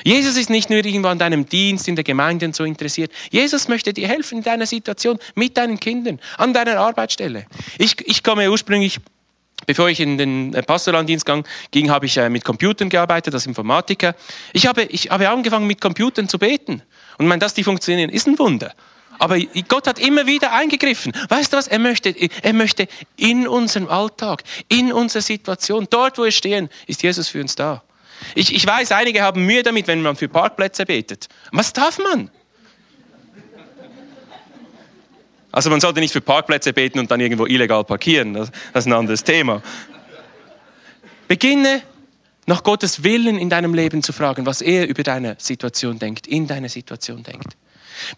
Jesus 0.04 0.38
ist 0.38 0.50
nicht 0.50 0.70
nur 0.70 0.84
irgendwo 0.84 1.10
an 1.10 1.20
deinem 1.20 1.48
Dienst 1.48 1.88
in 1.88 1.96
der 1.96 2.04
Gemeinde 2.04 2.46
und 2.46 2.56
so 2.56 2.64
interessiert. 2.64 3.12
Jesus 3.32 3.68
möchte 3.68 3.94
dir 3.94 4.08
helfen 4.08 4.40
in 4.40 4.44
deiner 4.44 4.66
Situation 4.66 5.20
mit 5.36 5.58
deinen 5.58 5.80
Kindern, 5.80 6.20
an 6.38 6.54
deiner 6.54 6.78
Arbeitsstelle. 6.78 7.46
Ich, 7.78 7.96
ich 8.08 8.24
komme 8.24 8.50
ursprünglich 8.50 9.00
bevor 9.66 9.90
ich 9.90 10.00
in 10.00 10.18
den 10.18 10.54
äh, 10.54 10.64
Pastorandienst 10.64 11.28
ging, 11.72 11.90
habe 11.92 12.06
ich 12.06 12.18
äh, 12.18 12.30
mit 12.30 12.44
Computern 12.44 12.90
gearbeitet 12.90 13.34
als 13.34 13.46
Informatiker. 13.46 14.16
Ich 14.54 14.66
habe, 14.66 14.84
ich 14.84 15.10
habe 15.10 15.30
angefangen 15.30 15.68
mit 15.68 15.82
Computern 15.82 16.28
zu 16.28 16.40
beten. 16.40 16.82
Und 17.18 17.30
wenn 17.30 17.40
das 17.40 17.54
die 17.54 17.64
funktionieren, 17.64 18.10
ist 18.10 18.28
ein 18.28 18.40
Wunder. 18.40 18.74
Aber 19.20 19.38
Gott 19.68 19.86
hat 19.86 20.00
immer 20.00 20.26
wieder 20.26 20.54
eingegriffen. 20.54 21.12
Weißt 21.28 21.52
du 21.52 21.58
was? 21.58 21.68
Er 21.68 21.80
möchte, 21.80 22.16
er 22.42 22.54
möchte 22.54 22.88
in 23.18 23.48
unserem 23.48 23.90
Alltag, 23.90 24.44
in 24.70 24.94
unserer 24.94 25.22
Situation, 25.22 25.88
dort 25.90 26.18
wo 26.18 26.24
wir 26.24 26.32
stehen, 26.32 26.70
ist 26.88 27.04
Jesus 27.04 27.28
für 27.28 27.42
uns 27.42 27.54
da. 27.56 27.84
Ich, 28.36 28.54
ich 28.54 28.66
weiß, 28.66 28.92
einige 28.92 29.22
haben 29.22 29.46
Mühe 29.46 29.64
damit, 29.64 29.88
wenn 29.88 30.02
man 30.02 30.16
für 30.16 30.28
Parkplätze 30.28 30.86
betet. 30.86 31.28
Was 31.52 31.74
darf 31.74 32.00
man? 32.00 32.30
Also 35.52 35.70
man 35.70 35.80
sollte 35.80 36.00
nicht 36.00 36.14
für 36.14 36.22
Parkplätze 36.22 36.74
beten 36.74 37.00
und 37.00 37.10
dann 37.10 37.20
irgendwo 37.20 37.46
illegal 37.46 37.84
parkieren. 37.84 38.34
Das, 38.34 38.52
das 38.74 38.86
ist 38.86 38.88
ein 38.88 38.94
anderes 38.94 39.24
Thema. 39.24 39.64
Beginne 41.28 41.82
nach 42.46 42.64
Gottes 42.64 43.04
Willen 43.04 43.38
in 43.38 43.50
deinem 43.50 43.74
Leben 43.74 44.04
zu 44.04 44.14
fragen, 44.14 44.46
was 44.46 44.62
er 44.62 44.88
über 44.88 45.04
deine 45.04 45.36
Situation 45.40 46.00
denkt, 46.00 46.28
in 46.28 46.48
deine 46.48 46.70
Situation 46.70 47.24
denkt. 47.24 47.56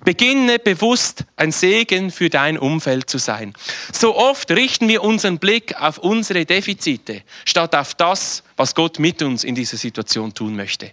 Beginne 0.03 0.59
bewusst 0.59 1.25
ein 1.35 1.51
Segen 1.51 2.11
für 2.11 2.29
dein 2.29 2.57
Umfeld 2.57 3.09
zu 3.09 3.17
sein. 3.17 3.53
So 3.91 4.15
oft 4.15 4.51
richten 4.51 4.87
wir 4.87 5.03
unseren 5.03 5.39
Blick 5.39 5.75
auf 5.81 5.97
unsere 5.97 6.45
Defizite, 6.45 7.23
statt 7.45 7.75
auf 7.75 7.93
das, 7.95 8.43
was 8.61 8.75
Gott 8.75 8.99
mit 8.99 9.23
uns 9.23 9.43
in 9.43 9.55
dieser 9.55 9.75
Situation 9.75 10.35
tun 10.35 10.55
möchte. 10.55 10.91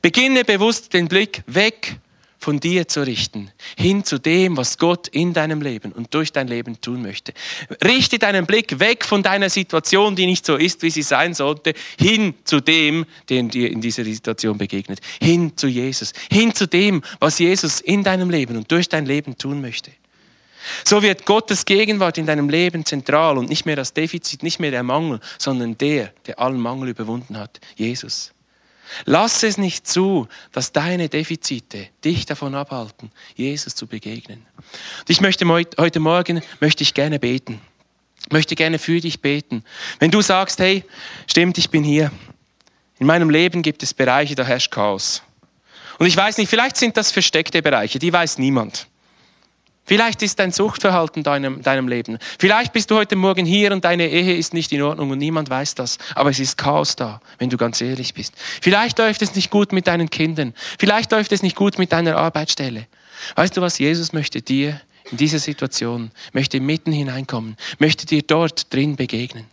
Beginne 0.00 0.44
bewusst 0.44 0.94
den 0.94 1.08
Blick 1.08 1.42
weg 1.46 1.98
von 2.38 2.58
dir 2.58 2.88
zu 2.88 3.02
richten, 3.02 3.50
hin 3.76 4.02
zu 4.02 4.18
dem, 4.18 4.56
was 4.56 4.78
Gott 4.78 5.06
in 5.08 5.34
deinem 5.34 5.60
Leben 5.60 5.92
und 5.92 6.14
durch 6.14 6.32
dein 6.32 6.48
Leben 6.48 6.80
tun 6.80 7.02
möchte. 7.02 7.34
Richte 7.84 8.18
deinen 8.18 8.46
Blick 8.46 8.80
weg 8.80 9.04
von 9.04 9.22
deiner 9.22 9.50
Situation, 9.50 10.16
die 10.16 10.24
nicht 10.24 10.46
so 10.46 10.56
ist, 10.56 10.80
wie 10.80 10.88
sie 10.88 11.02
sein 11.02 11.34
sollte, 11.34 11.74
hin 11.98 12.32
zu 12.44 12.60
dem, 12.60 13.04
der 13.28 13.42
dir 13.42 13.70
in 13.70 13.82
dieser 13.82 14.04
Situation 14.04 14.56
begegnet, 14.56 15.00
hin 15.20 15.52
zu 15.58 15.66
Jesus, 15.66 16.14
hin 16.32 16.54
zu 16.54 16.66
dem, 16.66 17.02
was 17.18 17.38
Jesus 17.38 17.82
in 17.82 18.02
deinem 18.02 18.30
Leben 18.30 18.56
und 18.56 18.72
durch 18.72 18.88
dein 18.88 19.04
Leben 19.04 19.36
tun 19.36 19.60
möchte. 19.60 19.90
So 20.84 21.02
wird 21.02 21.26
Gottes 21.26 21.64
Gegenwart 21.64 22.18
in 22.18 22.26
deinem 22.26 22.48
Leben 22.48 22.84
zentral 22.84 23.38
und 23.38 23.48
nicht 23.48 23.66
mehr 23.66 23.76
das 23.76 23.92
Defizit, 23.92 24.42
nicht 24.42 24.60
mehr 24.60 24.70
der 24.70 24.82
Mangel, 24.82 25.20
sondern 25.38 25.76
der, 25.78 26.12
der 26.26 26.38
allen 26.38 26.60
Mangel 26.60 26.90
überwunden 26.90 27.38
hat, 27.38 27.60
Jesus. 27.76 28.32
Lass 29.04 29.42
es 29.42 29.56
nicht 29.56 29.86
zu, 29.86 30.26
dass 30.52 30.72
deine 30.72 31.08
Defizite 31.08 31.88
dich 32.04 32.26
davon 32.26 32.54
abhalten, 32.54 33.12
Jesus 33.36 33.74
zu 33.74 33.86
begegnen. 33.86 34.44
Und 34.56 35.10
ich 35.10 35.20
möchte 35.20 35.46
heute 35.48 36.00
Morgen 36.00 36.42
möchte 36.58 36.82
ich 36.82 36.94
gerne 36.94 37.18
beten. 37.18 37.60
Ich 38.26 38.32
möchte 38.32 38.54
gerne 38.54 38.78
für 38.78 39.00
dich 39.00 39.20
beten. 39.20 39.64
Wenn 39.98 40.10
du 40.10 40.20
sagst, 40.20 40.58
hey, 40.58 40.84
stimmt, 41.26 41.56
ich 41.58 41.70
bin 41.70 41.84
hier. 41.84 42.10
In 42.98 43.06
meinem 43.06 43.30
Leben 43.30 43.62
gibt 43.62 43.82
es 43.82 43.94
Bereiche, 43.94 44.34
da 44.34 44.44
herrscht 44.44 44.70
Chaos. 44.70 45.22
Und 45.98 46.06
ich 46.06 46.16
weiß 46.16 46.36
nicht, 46.38 46.48
vielleicht 46.48 46.76
sind 46.76 46.96
das 46.96 47.12
versteckte 47.12 47.62
Bereiche, 47.62 47.98
die 47.98 48.12
weiß 48.12 48.38
niemand. 48.38 48.88
Vielleicht 49.90 50.22
ist 50.22 50.38
dein 50.38 50.52
Suchtverhalten 50.52 51.24
deinem, 51.24 51.62
deinem 51.62 51.88
Leben. 51.88 52.18
Vielleicht 52.38 52.72
bist 52.72 52.92
du 52.92 52.94
heute 52.94 53.16
Morgen 53.16 53.44
hier 53.44 53.72
und 53.72 53.84
deine 53.84 54.08
Ehe 54.08 54.36
ist 54.36 54.54
nicht 54.54 54.70
in 54.70 54.82
Ordnung 54.82 55.10
und 55.10 55.18
niemand 55.18 55.50
weiß 55.50 55.74
das. 55.74 55.98
Aber 56.14 56.30
es 56.30 56.38
ist 56.38 56.56
Chaos 56.56 56.94
da, 56.94 57.20
wenn 57.38 57.50
du 57.50 57.56
ganz 57.56 57.80
ehrlich 57.80 58.14
bist. 58.14 58.34
Vielleicht 58.62 59.00
läuft 59.00 59.20
es 59.20 59.34
nicht 59.34 59.50
gut 59.50 59.72
mit 59.72 59.88
deinen 59.88 60.08
Kindern. 60.08 60.54
Vielleicht 60.78 61.10
läuft 61.10 61.32
es 61.32 61.42
nicht 61.42 61.56
gut 61.56 61.76
mit 61.76 61.90
deiner 61.90 62.18
Arbeitsstelle. 62.18 62.86
Weißt 63.34 63.56
du 63.56 63.62
was? 63.62 63.80
Jesus 63.80 64.12
möchte 64.12 64.42
dir 64.42 64.80
in 65.10 65.16
dieser 65.16 65.40
Situation, 65.40 66.12
möchte 66.32 66.60
mitten 66.60 66.92
hineinkommen, 66.92 67.56
möchte 67.80 68.06
dir 68.06 68.22
dort 68.22 68.72
drin 68.72 68.94
begegnen. 68.94 69.46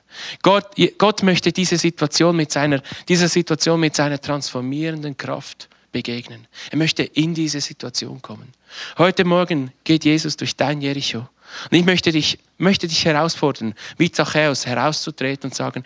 Gott, 0.44 0.68
Gott 1.00 1.24
möchte 1.24 1.52
diese 1.52 1.80
Situation 1.80 2.36
mit 2.36 2.52
seiner, 2.52 2.84
dieser 3.10 3.28
Situation 3.28 3.80
mit 3.80 3.96
seiner 3.96 4.22
transformierenden 4.22 5.18
Kraft 5.18 5.68
begegnen. 5.98 6.48
Er 6.70 6.78
möchte 6.78 7.02
in 7.02 7.34
diese 7.34 7.60
Situation 7.60 8.22
kommen. 8.22 8.54
Heute 9.00 9.26
Morgen 9.26 9.72
geht 9.84 10.06
Jesus 10.06 10.38
durch 10.38 10.56
dein 10.56 10.80
Jericho. 10.80 11.28
Und 11.72 11.78
ich 11.78 11.86
möchte 11.86 12.12
dich, 12.12 12.38
möchte 12.60 12.88
dich 12.88 13.04
herausfordern, 13.04 13.74
wie 13.98 14.12
Zachäus 14.12 14.68
herauszutreten 14.68 15.50
und 15.50 15.56
sagen, 15.56 15.84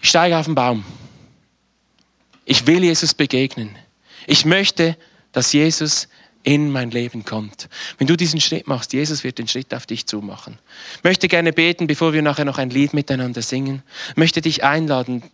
ich 0.00 0.10
steige 0.10 0.38
auf 0.38 0.46
den 0.46 0.54
Baum. 0.54 0.84
Ich 2.44 2.68
will 2.68 2.84
Jesus 2.84 3.12
begegnen. 3.12 3.74
Ich 4.28 4.44
möchte, 4.44 4.96
dass 5.32 5.52
Jesus 5.52 6.06
in 6.44 6.70
mein 6.70 6.92
Leben 6.92 7.24
kommt. 7.24 7.68
Wenn 7.98 8.06
du 8.06 8.16
diesen 8.16 8.40
Schritt 8.40 8.68
machst, 8.68 8.92
Jesus 8.92 9.24
wird 9.24 9.38
den 9.38 9.48
Schritt 9.48 9.74
auf 9.74 9.86
dich 9.86 10.06
zumachen. 10.06 10.56
Ich 10.98 11.04
möchte 11.04 11.26
gerne 11.26 11.52
beten, 11.52 11.88
bevor 11.88 12.12
wir 12.12 12.22
nachher 12.22 12.44
noch 12.44 12.58
ein 12.58 12.70
Lied 12.70 12.94
miteinander 12.94 13.42
singen. 13.42 13.82
Ich 14.10 14.16
möchte 14.16 14.40
dich 14.40 14.62
einladen, 14.62 15.24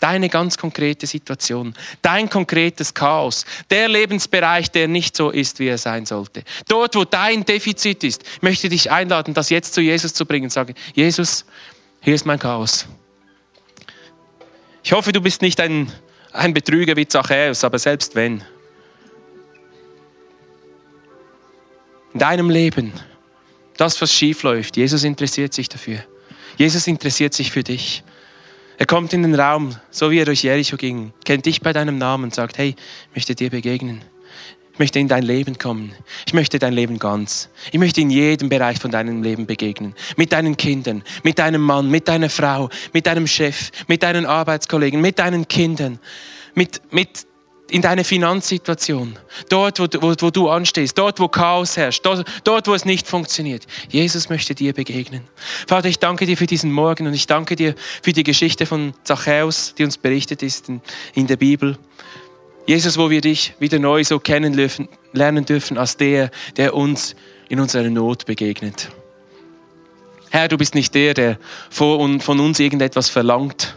deine 0.00 0.28
ganz 0.28 0.58
konkrete 0.58 1.06
Situation, 1.06 1.74
dein 2.02 2.28
konkretes 2.28 2.92
Chaos, 2.94 3.44
der 3.70 3.88
Lebensbereich, 3.88 4.70
der 4.70 4.88
nicht 4.88 5.16
so 5.16 5.30
ist, 5.30 5.58
wie 5.58 5.68
er 5.68 5.78
sein 5.78 6.06
sollte. 6.06 6.42
Dort, 6.66 6.96
wo 6.96 7.04
dein 7.04 7.44
Defizit 7.44 8.02
ist, 8.02 8.24
möchte 8.40 8.66
ich 8.66 8.72
dich 8.72 8.90
einladen, 8.90 9.34
das 9.34 9.50
jetzt 9.50 9.74
zu 9.74 9.80
Jesus 9.80 10.14
zu 10.14 10.26
bringen. 10.26 10.50
Sagen, 10.50 10.74
Jesus, 10.94 11.44
hier 12.00 12.14
ist 12.14 12.26
mein 12.26 12.38
Chaos. 12.38 12.86
Ich 14.82 14.92
hoffe, 14.92 15.12
du 15.12 15.20
bist 15.20 15.42
nicht 15.42 15.60
ein, 15.60 15.92
ein 16.32 16.54
Betrüger 16.54 16.96
wie 16.96 17.06
Zachäus, 17.06 17.64
aber 17.64 17.78
selbst 17.78 18.14
wenn. 18.14 18.42
In 22.12 22.18
deinem 22.18 22.50
Leben, 22.50 22.92
das, 23.76 24.00
was 24.00 24.12
schief 24.12 24.42
läuft, 24.42 24.76
Jesus 24.76 25.04
interessiert 25.04 25.54
sich 25.54 25.68
dafür. 25.68 26.04
Jesus 26.56 26.86
interessiert 26.86 27.34
sich 27.34 27.50
für 27.50 27.62
dich. 27.62 28.02
Er 28.80 28.86
kommt 28.86 29.12
in 29.12 29.20
den 29.20 29.34
Raum, 29.34 29.76
so 29.90 30.10
wie 30.10 30.20
er 30.20 30.24
durch 30.24 30.42
Jericho 30.42 30.78
ging, 30.78 31.12
kennt 31.26 31.44
dich 31.44 31.60
bei 31.60 31.74
deinem 31.74 31.98
Namen 31.98 32.24
und 32.24 32.34
sagt, 32.34 32.56
hey, 32.56 32.74
ich 33.10 33.14
möchte 33.14 33.34
dir 33.34 33.50
begegnen. 33.50 34.00
Ich 34.72 34.78
möchte 34.78 34.98
in 34.98 35.06
dein 35.06 35.22
Leben 35.22 35.58
kommen. 35.58 35.92
Ich 36.26 36.32
möchte 36.32 36.58
dein 36.58 36.72
Leben 36.72 36.98
ganz. 36.98 37.50
Ich 37.72 37.78
möchte 37.78 38.00
in 38.00 38.08
jedem 38.08 38.48
Bereich 38.48 38.78
von 38.78 38.90
deinem 38.90 39.22
Leben 39.22 39.44
begegnen. 39.44 39.94
Mit 40.16 40.32
deinen 40.32 40.56
Kindern, 40.56 41.02
mit 41.22 41.38
deinem 41.38 41.60
Mann, 41.60 41.90
mit 41.90 42.08
deiner 42.08 42.30
Frau, 42.30 42.70
mit 42.94 43.06
deinem 43.06 43.26
Chef, 43.26 43.70
mit 43.86 44.02
deinen 44.02 44.24
Arbeitskollegen, 44.24 44.98
mit 45.02 45.18
deinen 45.18 45.46
Kindern, 45.46 45.98
mit, 46.54 46.80
mit 46.90 47.26
in 47.70 47.82
deine 47.82 48.04
Finanzsituation, 48.04 49.18
dort, 49.48 49.78
wo, 49.78 49.86
wo, 50.00 50.14
wo, 50.18 50.30
du 50.30 50.48
anstehst, 50.48 50.98
dort, 50.98 51.20
wo 51.20 51.28
Chaos 51.28 51.76
herrscht, 51.76 52.04
dort, 52.04 52.26
dort, 52.44 52.66
wo 52.66 52.74
es 52.74 52.84
nicht 52.84 53.06
funktioniert. 53.06 53.66
Jesus 53.88 54.28
möchte 54.28 54.54
dir 54.54 54.72
begegnen. 54.72 55.22
Vater, 55.66 55.88
ich 55.88 55.98
danke 55.98 56.26
dir 56.26 56.36
für 56.36 56.46
diesen 56.46 56.72
Morgen 56.72 57.06
und 57.06 57.14
ich 57.14 57.26
danke 57.26 57.56
dir 57.56 57.74
für 58.02 58.12
die 58.12 58.24
Geschichte 58.24 58.66
von 58.66 58.94
Zachäus, 59.04 59.74
die 59.76 59.84
uns 59.84 59.98
berichtet 59.98 60.42
ist 60.42 60.68
in, 60.68 60.80
in 61.14 61.26
der 61.26 61.36
Bibel. 61.36 61.78
Jesus, 62.66 62.98
wo 62.98 63.10
wir 63.10 63.20
dich 63.20 63.54
wieder 63.58 63.78
neu 63.78 64.04
so 64.04 64.18
kennenlernen 64.18 65.44
dürfen 65.44 65.78
als 65.78 65.96
der, 65.96 66.30
der 66.56 66.74
uns 66.74 67.16
in 67.48 67.60
unserer 67.60 67.90
Not 67.90 68.26
begegnet. 68.26 68.90
Herr, 70.30 70.46
du 70.46 70.56
bist 70.56 70.74
nicht 70.74 70.94
der, 70.94 71.14
der 71.14 71.38
von 71.70 72.00
uns 72.00 72.60
irgendetwas 72.60 73.08
verlangt 73.08 73.76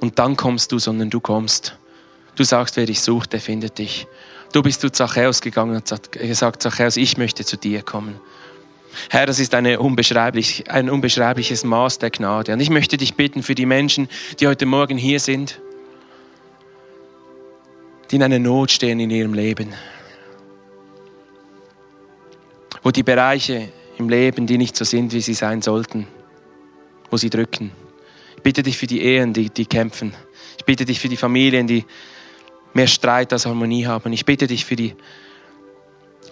und 0.00 0.18
dann 0.18 0.36
kommst 0.36 0.72
du, 0.72 0.78
sondern 0.78 1.10
du 1.10 1.20
kommst. 1.20 1.76
Du 2.40 2.44
sagst, 2.46 2.78
wer 2.78 2.86
dich 2.86 3.02
sucht, 3.02 3.34
der 3.34 3.40
findet 3.42 3.76
dich. 3.76 4.06
Du 4.54 4.62
bist 4.62 4.80
zu 4.80 4.90
Zachäus 4.90 5.42
gegangen 5.42 5.76
und 5.76 6.12
gesagt, 6.12 6.62
Zachäus, 6.62 6.96
ich 6.96 7.18
möchte 7.18 7.44
zu 7.44 7.58
dir 7.58 7.82
kommen. 7.82 8.18
Herr, 9.10 9.26
das 9.26 9.38
ist 9.38 9.52
unbeschreiblich, 9.52 10.64
ein 10.70 10.88
unbeschreibliches 10.88 11.64
Maß 11.64 11.98
der 11.98 12.08
Gnade. 12.08 12.54
Und 12.54 12.60
ich 12.60 12.70
möchte 12.70 12.96
dich 12.96 13.14
bitten 13.14 13.42
für 13.42 13.54
die 13.54 13.66
Menschen, 13.66 14.08
die 14.38 14.46
heute 14.46 14.64
Morgen 14.64 14.96
hier 14.96 15.20
sind, 15.20 15.60
die 18.10 18.16
in 18.16 18.22
einer 18.22 18.38
Not 18.38 18.70
stehen 18.70 19.00
in 19.00 19.10
ihrem 19.10 19.34
Leben. 19.34 19.74
Wo 22.82 22.90
die 22.90 23.02
Bereiche 23.02 23.68
im 23.98 24.08
Leben, 24.08 24.46
die 24.46 24.56
nicht 24.56 24.76
so 24.76 24.86
sind, 24.86 25.12
wie 25.12 25.20
sie 25.20 25.34
sein 25.34 25.60
sollten, 25.60 26.06
wo 27.10 27.18
sie 27.18 27.28
drücken. 27.28 27.72
Ich 28.36 28.42
bitte 28.42 28.62
dich 28.62 28.78
für 28.78 28.86
die 28.86 29.02
Ehen, 29.02 29.34
die, 29.34 29.50
die 29.50 29.66
kämpfen. 29.66 30.14
Ich 30.56 30.64
bitte 30.64 30.86
dich 30.86 31.00
für 31.00 31.10
die 31.10 31.18
Familien, 31.18 31.66
die 31.66 31.84
mehr 32.74 32.86
Streit 32.86 33.32
als 33.32 33.46
Harmonie 33.46 33.86
haben. 33.86 34.12
Ich 34.12 34.24
bitte 34.24 34.46
dich 34.46 34.64
für 34.64 34.76
die 34.76 34.94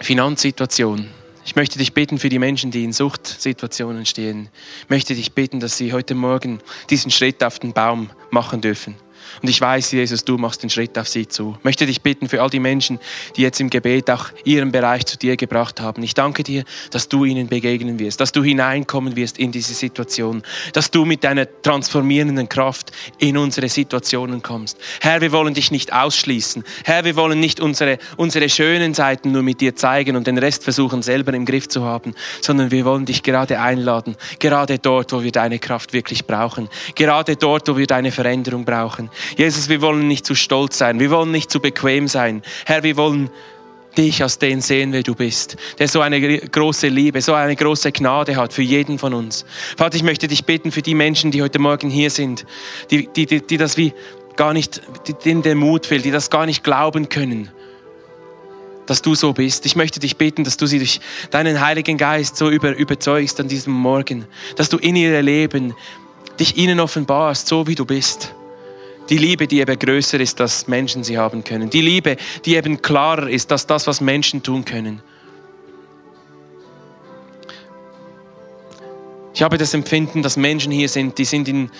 Finanzsituation. 0.01 1.09
Ich 1.45 1.55
möchte 1.55 1.79
dich 1.79 1.93
bitten 1.93 2.19
für 2.19 2.29
die 2.29 2.39
Menschen, 2.39 2.69
die 2.69 2.83
in 2.83 2.93
Suchtsituationen 2.93 4.05
stehen. 4.05 4.49
Ich 4.83 4.89
möchte 4.89 5.15
dich 5.15 5.33
bitten, 5.33 5.59
dass 5.59 5.77
sie 5.77 5.93
heute 5.93 6.15
Morgen 6.15 6.59
diesen 6.89 7.11
Schritt 7.11 7.43
auf 7.43 7.59
den 7.59 7.73
Baum 7.73 8.11
machen 8.29 8.61
dürfen. 8.61 8.95
Und 9.41 9.49
ich 9.49 9.59
weiß, 9.59 9.91
Jesus, 9.91 10.25
du 10.25 10.37
machst 10.37 10.63
den 10.63 10.69
Schritt 10.69 10.97
auf 10.97 11.07
sie 11.07 11.27
zu. 11.27 11.55
Ich 11.59 11.63
möchte 11.63 11.85
dich 11.85 12.01
bitten 12.01 12.27
für 12.29 12.41
all 12.41 12.49
die 12.49 12.59
Menschen, 12.59 12.99
die 13.35 13.41
jetzt 13.41 13.59
im 13.59 13.69
Gebet 13.69 14.09
auch 14.09 14.29
ihren 14.43 14.71
Bereich 14.71 15.05
zu 15.05 15.17
dir 15.17 15.37
gebracht 15.37 15.81
haben. 15.81 16.03
Ich 16.03 16.13
danke 16.13 16.43
dir, 16.43 16.63
dass 16.91 17.09
du 17.09 17.25
ihnen 17.25 17.47
begegnen 17.47 17.99
wirst, 17.99 18.19
dass 18.19 18.31
du 18.31 18.43
hineinkommen 18.43 19.15
wirst 19.15 19.37
in 19.37 19.51
diese 19.51 19.73
Situation, 19.73 20.43
dass 20.73 20.91
du 20.91 21.05
mit 21.05 21.23
deiner 21.23 21.47
transformierenden 21.61 22.49
Kraft 22.49 22.91
in 23.17 23.37
unsere 23.37 23.69
Situationen 23.69 24.41
kommst. 24.41 24.77
Herr, 25.01 25.21
wir 25.21 25.31
wollen 25.31 25.53
dich 25.53 25.71
nicht 25.71 25.93
ausschließen. 25.93 26.63
Herr, 26.83 27.05
wir 27.05 27.15
wollen 27.15 27.39
nicht 27.39 27.59
unsere, 27.59 27.97
unsere 28.17 28.49
schönen 28.49 28.93
Seiten 28.93 29.31
nur 29.31 29.43
mit 29.43 29.61
dir 29.61 29.75
zeigen 29.75 30.15
und 30.15 30.27
den 30.27 30.37
Rest 30.37 30.63
versuchen 30.63 31.01
selber 31.01 31.33
im 31.33 31.45
Griff 31.45 31.67
zu 31.67 31.83
haben, 31.83 32.13
sondern 32.41 32.71
wir 32.71 32.85
wollen 32.85 33.05
dich 33.05 33.23
gerade 33.23 33.59
einladen, 33.59 34.15
gerade 34.39 34.79
dort, 34.79 35.11
wo 35.11 35.23
wir 35.23 35.31
deine 35.31 35.59
Kraft 35.59 35.93
wirklich 35.93 36.25
brauchen, 36.25 36.69
gerade 36.95 37.35
dort, 37.35 37.67
wo 37.67 37.77
wir 37.77 37.87
deine 37.87 38.11
Veränderung 38.11 38.65
brauchen. 38.65 39.09
Jesus, 39.37 39.69
wir 39.69 39.81
wollen 39.81 40.07
nicht 40.07 40.25
zu 40.25 40.35
stolz 40.35 40.77
sein, 40.77 40.99
wir 40.99 41.11
wollen 41.11 41.31
nicht 41.31 41.51
zu 41.51 41.59
bequem 41.59 42.07
sein. 42.07 42.41
Herr, 42.65 42.83
wir 42.83 42.97
wollen 42.97 43.29
dich 43.97 44.21
als 44.21 44.39
den 44.39 44.61
sehen, 44.61 44.93
wer 44.93 45.03
du 45.03 45.15
bist, 45.15 45.57
der 45.77 45.87
so 45.87 46.01
eine 46.01 46.21
große 46.39 46.87
Liebe, 46.87 47.21
so 47.21 47.33
eine 47.33 47.55
große 47.55 47.91
Gnade 47.91 48.35
hat 48.35 48.53
für 48.53 48.61
jeden 48.61 48.99
von 48.99 49.13
uns. 49.13 49.45
Vater, 49.77 49.95
ich 49.95 50.03
möchte 50.03 50.27
dich 50.27 50.45
bitten 50.45 50.71
für 50.71 50.81
die 50.81 50.95
Menschen, 50.95 51.31
die 51.31 51.41
heute 51.41 51.59
Morgen 51.59 51.89
hier 51.89 52.09
sind, 52.09 52.45
die, 52.91 53.07
die, 53.07 53.25
die, 53.25 53.45
die 53.45 53.57
das 53.57 53.77
wie 53.77 53.93
gar 54.35 54.53
nicht, 54.53 54.81
denen 55.25 55.41
der 55.41 55.55
Mut 55.55 55.85
fehlt, 55.85 56.05
die 56.05 56.11
das 56.11 56.29
gar 56.29 56.45
nicht 56.45 56.63
glauben 56.63 57.09
können, 57.09 57.51
dass 58.85 59.01
du 59.01 59.13
so 59.15 59.33
bist. 59.33 59.65
Ich 59.65 59.75
möchte 59.75 59.99
dich 59.99 60.17
bitten, 60.17 60.43
dass 60.43 60.57
du 60.57 60.65
sie 60.65 60.79
durch 60.79 61.01
deinen 61.29 61.59
Heiligen 61.59 61.97
Geist 61.97 62.37
so 62.37 62.49
über, 62.49 62.75
überzeugst 62.75 63.39
an 63.39 63.47
diesem 63.47 63.73
Morgen, 63.73 64.25
dass 64.55 64.69
du 64.69 64.77
in 64.77 64.95
ihr 64.95 65.21
Leben 65.21 65.75
dich 66.39 66.55
ihnen 66.57 66.79
offenbarst, 66.79 67.47
so 67.47 67.67
wie 67.67 67.75
du 67.75 67.85
bist. 67.85 68.33
Die 69.09 69.17
Liebe, 69.17 69.47
die 69.47 69.59
eben 69.59 69.77
größer 69.77 70.19
ist, 70.19 70.39
dass 70.39 70.67
Menschen 70.67 71.03
sie 71.03 71.17
haben 71.17 71.43
können. 71.43 71.69
Die 71.69 71.81
Liebe, 71.81 72.15
die 72.45 72.55
eben 72.55 72.81
klarer 72.81 73.27
ist, 73.27 73.49
dass 73.49 73.65
das, 73.65 73.87
was 73.87 74.01
Menschen 74.01 74.43
tun 74.43 74.63
können. 74.63 75.01
Ich 79.33 79.41
habe 79.41 79.57
das 79.57 79.73
Empfinden, 79.73 80.21
dass 80.21 80.37
Menschen 80.37 80.71
hier 80.71 80.89
sind, 80.89 81.17
die 81.17 81.25
sind 81.25 81.47
in 81.47 81.71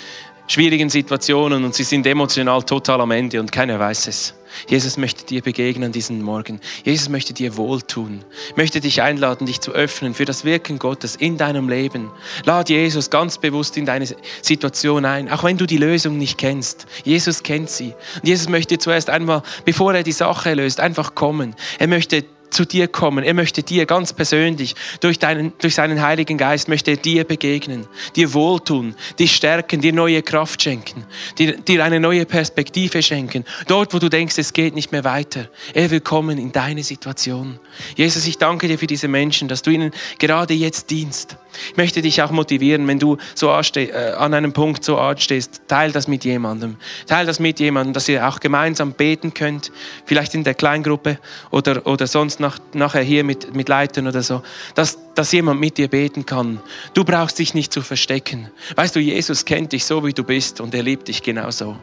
schwierigen 0.47 0.89
Situationen 0.89 1.63
und 1.63 1.75
sie 1.75 1.83
sind 1.83 2.05
emotional 2.07 2.63
total 2.63 3.01
am 3.01 3.11
Ende 3.11 3.39
und 3.39 3.51
keiner 3.51 3.79
weiß 3.79 4.07
es. 4.07 4.33
Jesus 4.67 4.97
möchte 4.97 5.25
dir 5.25 5.41
begegnen 5.41 5.91
diesen 5.91 6.21
Morgen. 6.21 6.59
Jesus 6.83 7.09
möchte 7.09 7.33
dir 7.33 7.57
wohltun. 7.57 8.23
Möchte 8.55 8.79
dich 8.79 9.01
einladen, 9.01 9.45
dich 9.45 9.61
zu 9.61 9.71
öffnen 9.71 10.13
für 10.13 10.25
das 10.25 10.45
Wirken 10.45 10.79
Gottes 10.79 11.15
in 11.15 11.37
deinem 11.37 11.69
Leben. 11.69 12.11
Lad 12.45 12.69
Jesus 12.69 13.09
ganz 13.09 13.37
bewusst 13.37 13.77
in 13.77 13.85
deine 13.85 14.07
Situation 14.41 15.05
ein, 15.05 15.29
auch 15.29 15.43
wenn 15.43 15.57
du 15.57 15.65
die 15.65 15.77
Lösung 15.77 16.17
nicht 16.17 16.37
kennst. 16.37 16.87
Jesus 17.03 17.43
kennt 17.43 17.69
sie. 17.69 17.93
Und 18.15 18.27
Jesus 18.27 18.49
möchte 18.49 18.77
zuerst 18.77 19.09
einmal, 19.09 19.43
bevor 19.65 19.93
er 19.93 20.03
die 20.03 20.11
Sache 20.11 20.53
löst, 20.53 20.79
einfach 20.79 21.15
kommen. 21.15 21.55
Er 21.77 21.87
möchte 21.87 22.25
zu 22.49 22.65
dir 22.65 22.87
kommen. 22.87 23.23
Er 23.23 23.33
möchte 23.33 23.63
dir 23.63 23.85
ganz 23.85 24.13
persönlich, 24.13 24.75
durch, 25.01 25.19
deinen, 25.19 25.53
durch 25.59 25.75
seinen 25.75 26.01
Heiligen 26.01 26.37
Geist, 26.37 26.67
möchte 26.67 26.91
er 26.91 26.97
dir 26.97 27.23
begegnen, 27.23 27.87
dir 28.15 28.33
wohltun, 28.33 28.95
dich 29.17 29.35
stärken, 29.35 29.81
dir 29.81 29.93
neue 29.93 30.21
Kraft 30.21 30.61
schenken, 30.61 31.05
dir, 31.37 31.57
dir 31.57 31.83
eine 31.83 31.99
neue 31.99 32.25
Perspektive 32.25 33.01
schenken. 33.03 33.45
Dort, 33.67 33.93
wo 33.93 33.99
du 33.99 34.09
denkst, 34.09 34.37
es 34.37 34.53
geht 34.53 34.75
nicht 34.75 34.91
mehr 34.91 35.03
weiter. 35.03 35.49
Er 35.73 35.91
will 35.91 36.01
kommen 36.01 36.37
in 36.37 36.51
deine 36.51 36.83
Situation. 36.83 37.59
Jesus, 37.95 38.27
ich 38.27 38.37
danke 38.37 38.67
dir 38.67 38.77
für 38.77 38.87
diese 38.87 39.07
Menschen, 39.07 39.47
dass 39.47 39.61
du 39.61 39.71
ihnen 39.71 39.91
gerade 40.17 40.53
jetzt 40.53 40.89
dienst. 40.89 41.37
Ich 41.71 41.77
möchte 41.77 42.01
dich 42.01 42.21
auch 42.21 42.31
motivieren, 42.31 42.87
wenn 42.87 42.99
du 42.99 43.17
so 43.35 43.49
äh, 43.49 44.11
an 44.13 44.33
einem 44.33 44.53
Punkt 44.53 44.83
so 44.83 44.97
anstehst, 44.97 45.61
teil 45.67 45.91
das 45.91 46.07
mit 46.07 46.25
jemandem. 46.25 46.77
Teil 47.07 47.25
das 47.25 47.39
mit 47.39 47.59
jemandem, 47.59 47.93
dass 47.93 48.07
ihr 48.09 48.27
auch 48.27 48.39
gemeinsam 48.39 48.93
beten 48.93 49.33
könnt, 49.33 49.71
vielleicht 50.05 50.35
in 50.35 50.43
der 50.43 50.53
Kleingruppe 50.53 51.19
oder, 51.51 51.85
oder 51.85 52.07
sonst 52.07 52.39
nach, 52.39 52.59
nachher 52.73 53.03
hier 53.03 53.23
mit, 53.23 53.55
mit 53.55 53.69
Leitern 53.69 54.07
oder 54.07 54.23
so, 54.23 54.41
dass, 54.75 54.97
dass 55.15 55.31
jemand 55.31 55.59
mit 55.59 55.77
dir 55.77 55.87
beten 55.87 56.25
kann. 56.25 56.59
Du 56.93 57.03
brauchst 57.03 57.39
dich 57.39 57.53
nicht 57.53 57.73
zu 57.73 57.81
verstecken. 57.81 58.49
Weißt 58.75 58.95
du, 58.95 58.99
Jesus 58.99 59.45
kennt 59.45 59.73
dich 59.73 59.85
so, 59.85 60.05
wie 60.05 60.13
du 60.13 60.23
bist 60.23 60.61
und 60.61 60.73
er 60.73 60.83
liebt 60.83 61.07
dich 61.07 61.23
genauso. 61.23 61.77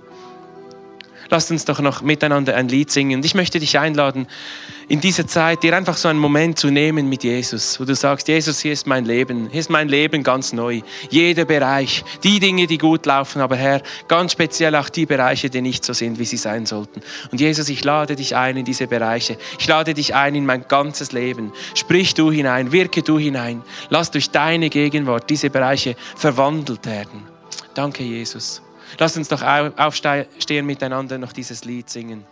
Lasst 1.29 1.51
uns 1.51 1.65
doch 1.65 1.81
noch 1.81 2.03
miteinander 2.03 2.55
ein 2.55 2.69
Lied 2.69 2.91
singen. 2.91 3.19
Und 3.19 3.25
ich 3.25 3.35
möchte 3.35 3.59
dich 3.59 3.79
einladen, 3.79 4.27
in 4.89 5.01
dieser 5.01 5.27
Zeit 5.27 5.65
dir 5.65 5.77
einfach 5.77 5.97
so 5.97 6.07
einen 6.07 6.19
Moment 6.19 6.59
zu 6.59 6.71
nehmen 6.71 7.09
mit 7.09 7.25
Jesus, 7.25 7.81
wo 7.81 7.85
du 7.85 7.97
sagst, 7.97 8.29
Jesus, 8.29 8.61
hier 8.61 8.73
ist 8.73 8.87
mein 8.87 9.05
Leben, 9.05 9.49
hier 9.51 9.61
ist 9.61 9.71
mein 9.71 9.89
Leben 9.89 10.23
ganz 10.23 10.53
neu. 10.53 10.83
Jeder 11.11 11.45
Bereich, 11.45 12.05
die 12.23 12.39
Dinge, 12.39 12.69
die 12.69 12.79
gut 12.79 13.05
laufen, 13.05 13.41
aber 13.41 13.57
Herr, 13.57 13.83
ganz 14.07 14.33
speziell 14.33 14.77
auch 14.77 14.89
die 14.89 15.07
Bereiche, 15.07 15.51
die 15.51 15.61
nicht 15.61 15.85
so 15.85 15.93
sind, 15.93 16.21
wie 16.21 16.25
sie 16.25 16.37
sein 16.37 16.67
sollten. 16.67 17.01
Und 17.33 17.41
Jesus, 17.41 17.69
ich 17.69 17.83
lade 17.83 18.15
dich 18.15 18.37
ein 18.37 18.57
in 18.57 18.65
diese 18.65 18.87
Bereiche. 18.87 19.37
Ich 19.59 19.67
lade 19.67 19.93
dich 19.93 20.15
ein 20.15 20.37
in 20.37 20.47
mein 20.47 20.69
ganzes 20.69 21.11
Leben. 21.11 21.53
Sprich 21.75 22.15
du 22.15 22.31
hinein, 22.31 22.71
wirke 22.71 23.03
du 23.03 23.19
hinein. 23.19 23.63
Lass 23.91 24.13
durch 24.13 24.31
deine 24.31 24.71
Gegenwart 24.71 25.29
diese 25.29 25.51
Bereiche 25.51 25.97
verwandelt 26.15 26.87
werden. 26.87 27.25
Danke, 27.75 28.05
Jesus. 28.05 28.63
Lass 28.99 29.17
uns 29.17 29.29
doch 29.29 29.43
aufstehen 29.43 30.65
miteinander 30.65 31.19
noch 31.19 31.33
dieses 31.33 31.65
Lied 31.65 31.91
singen. 31.91 32.25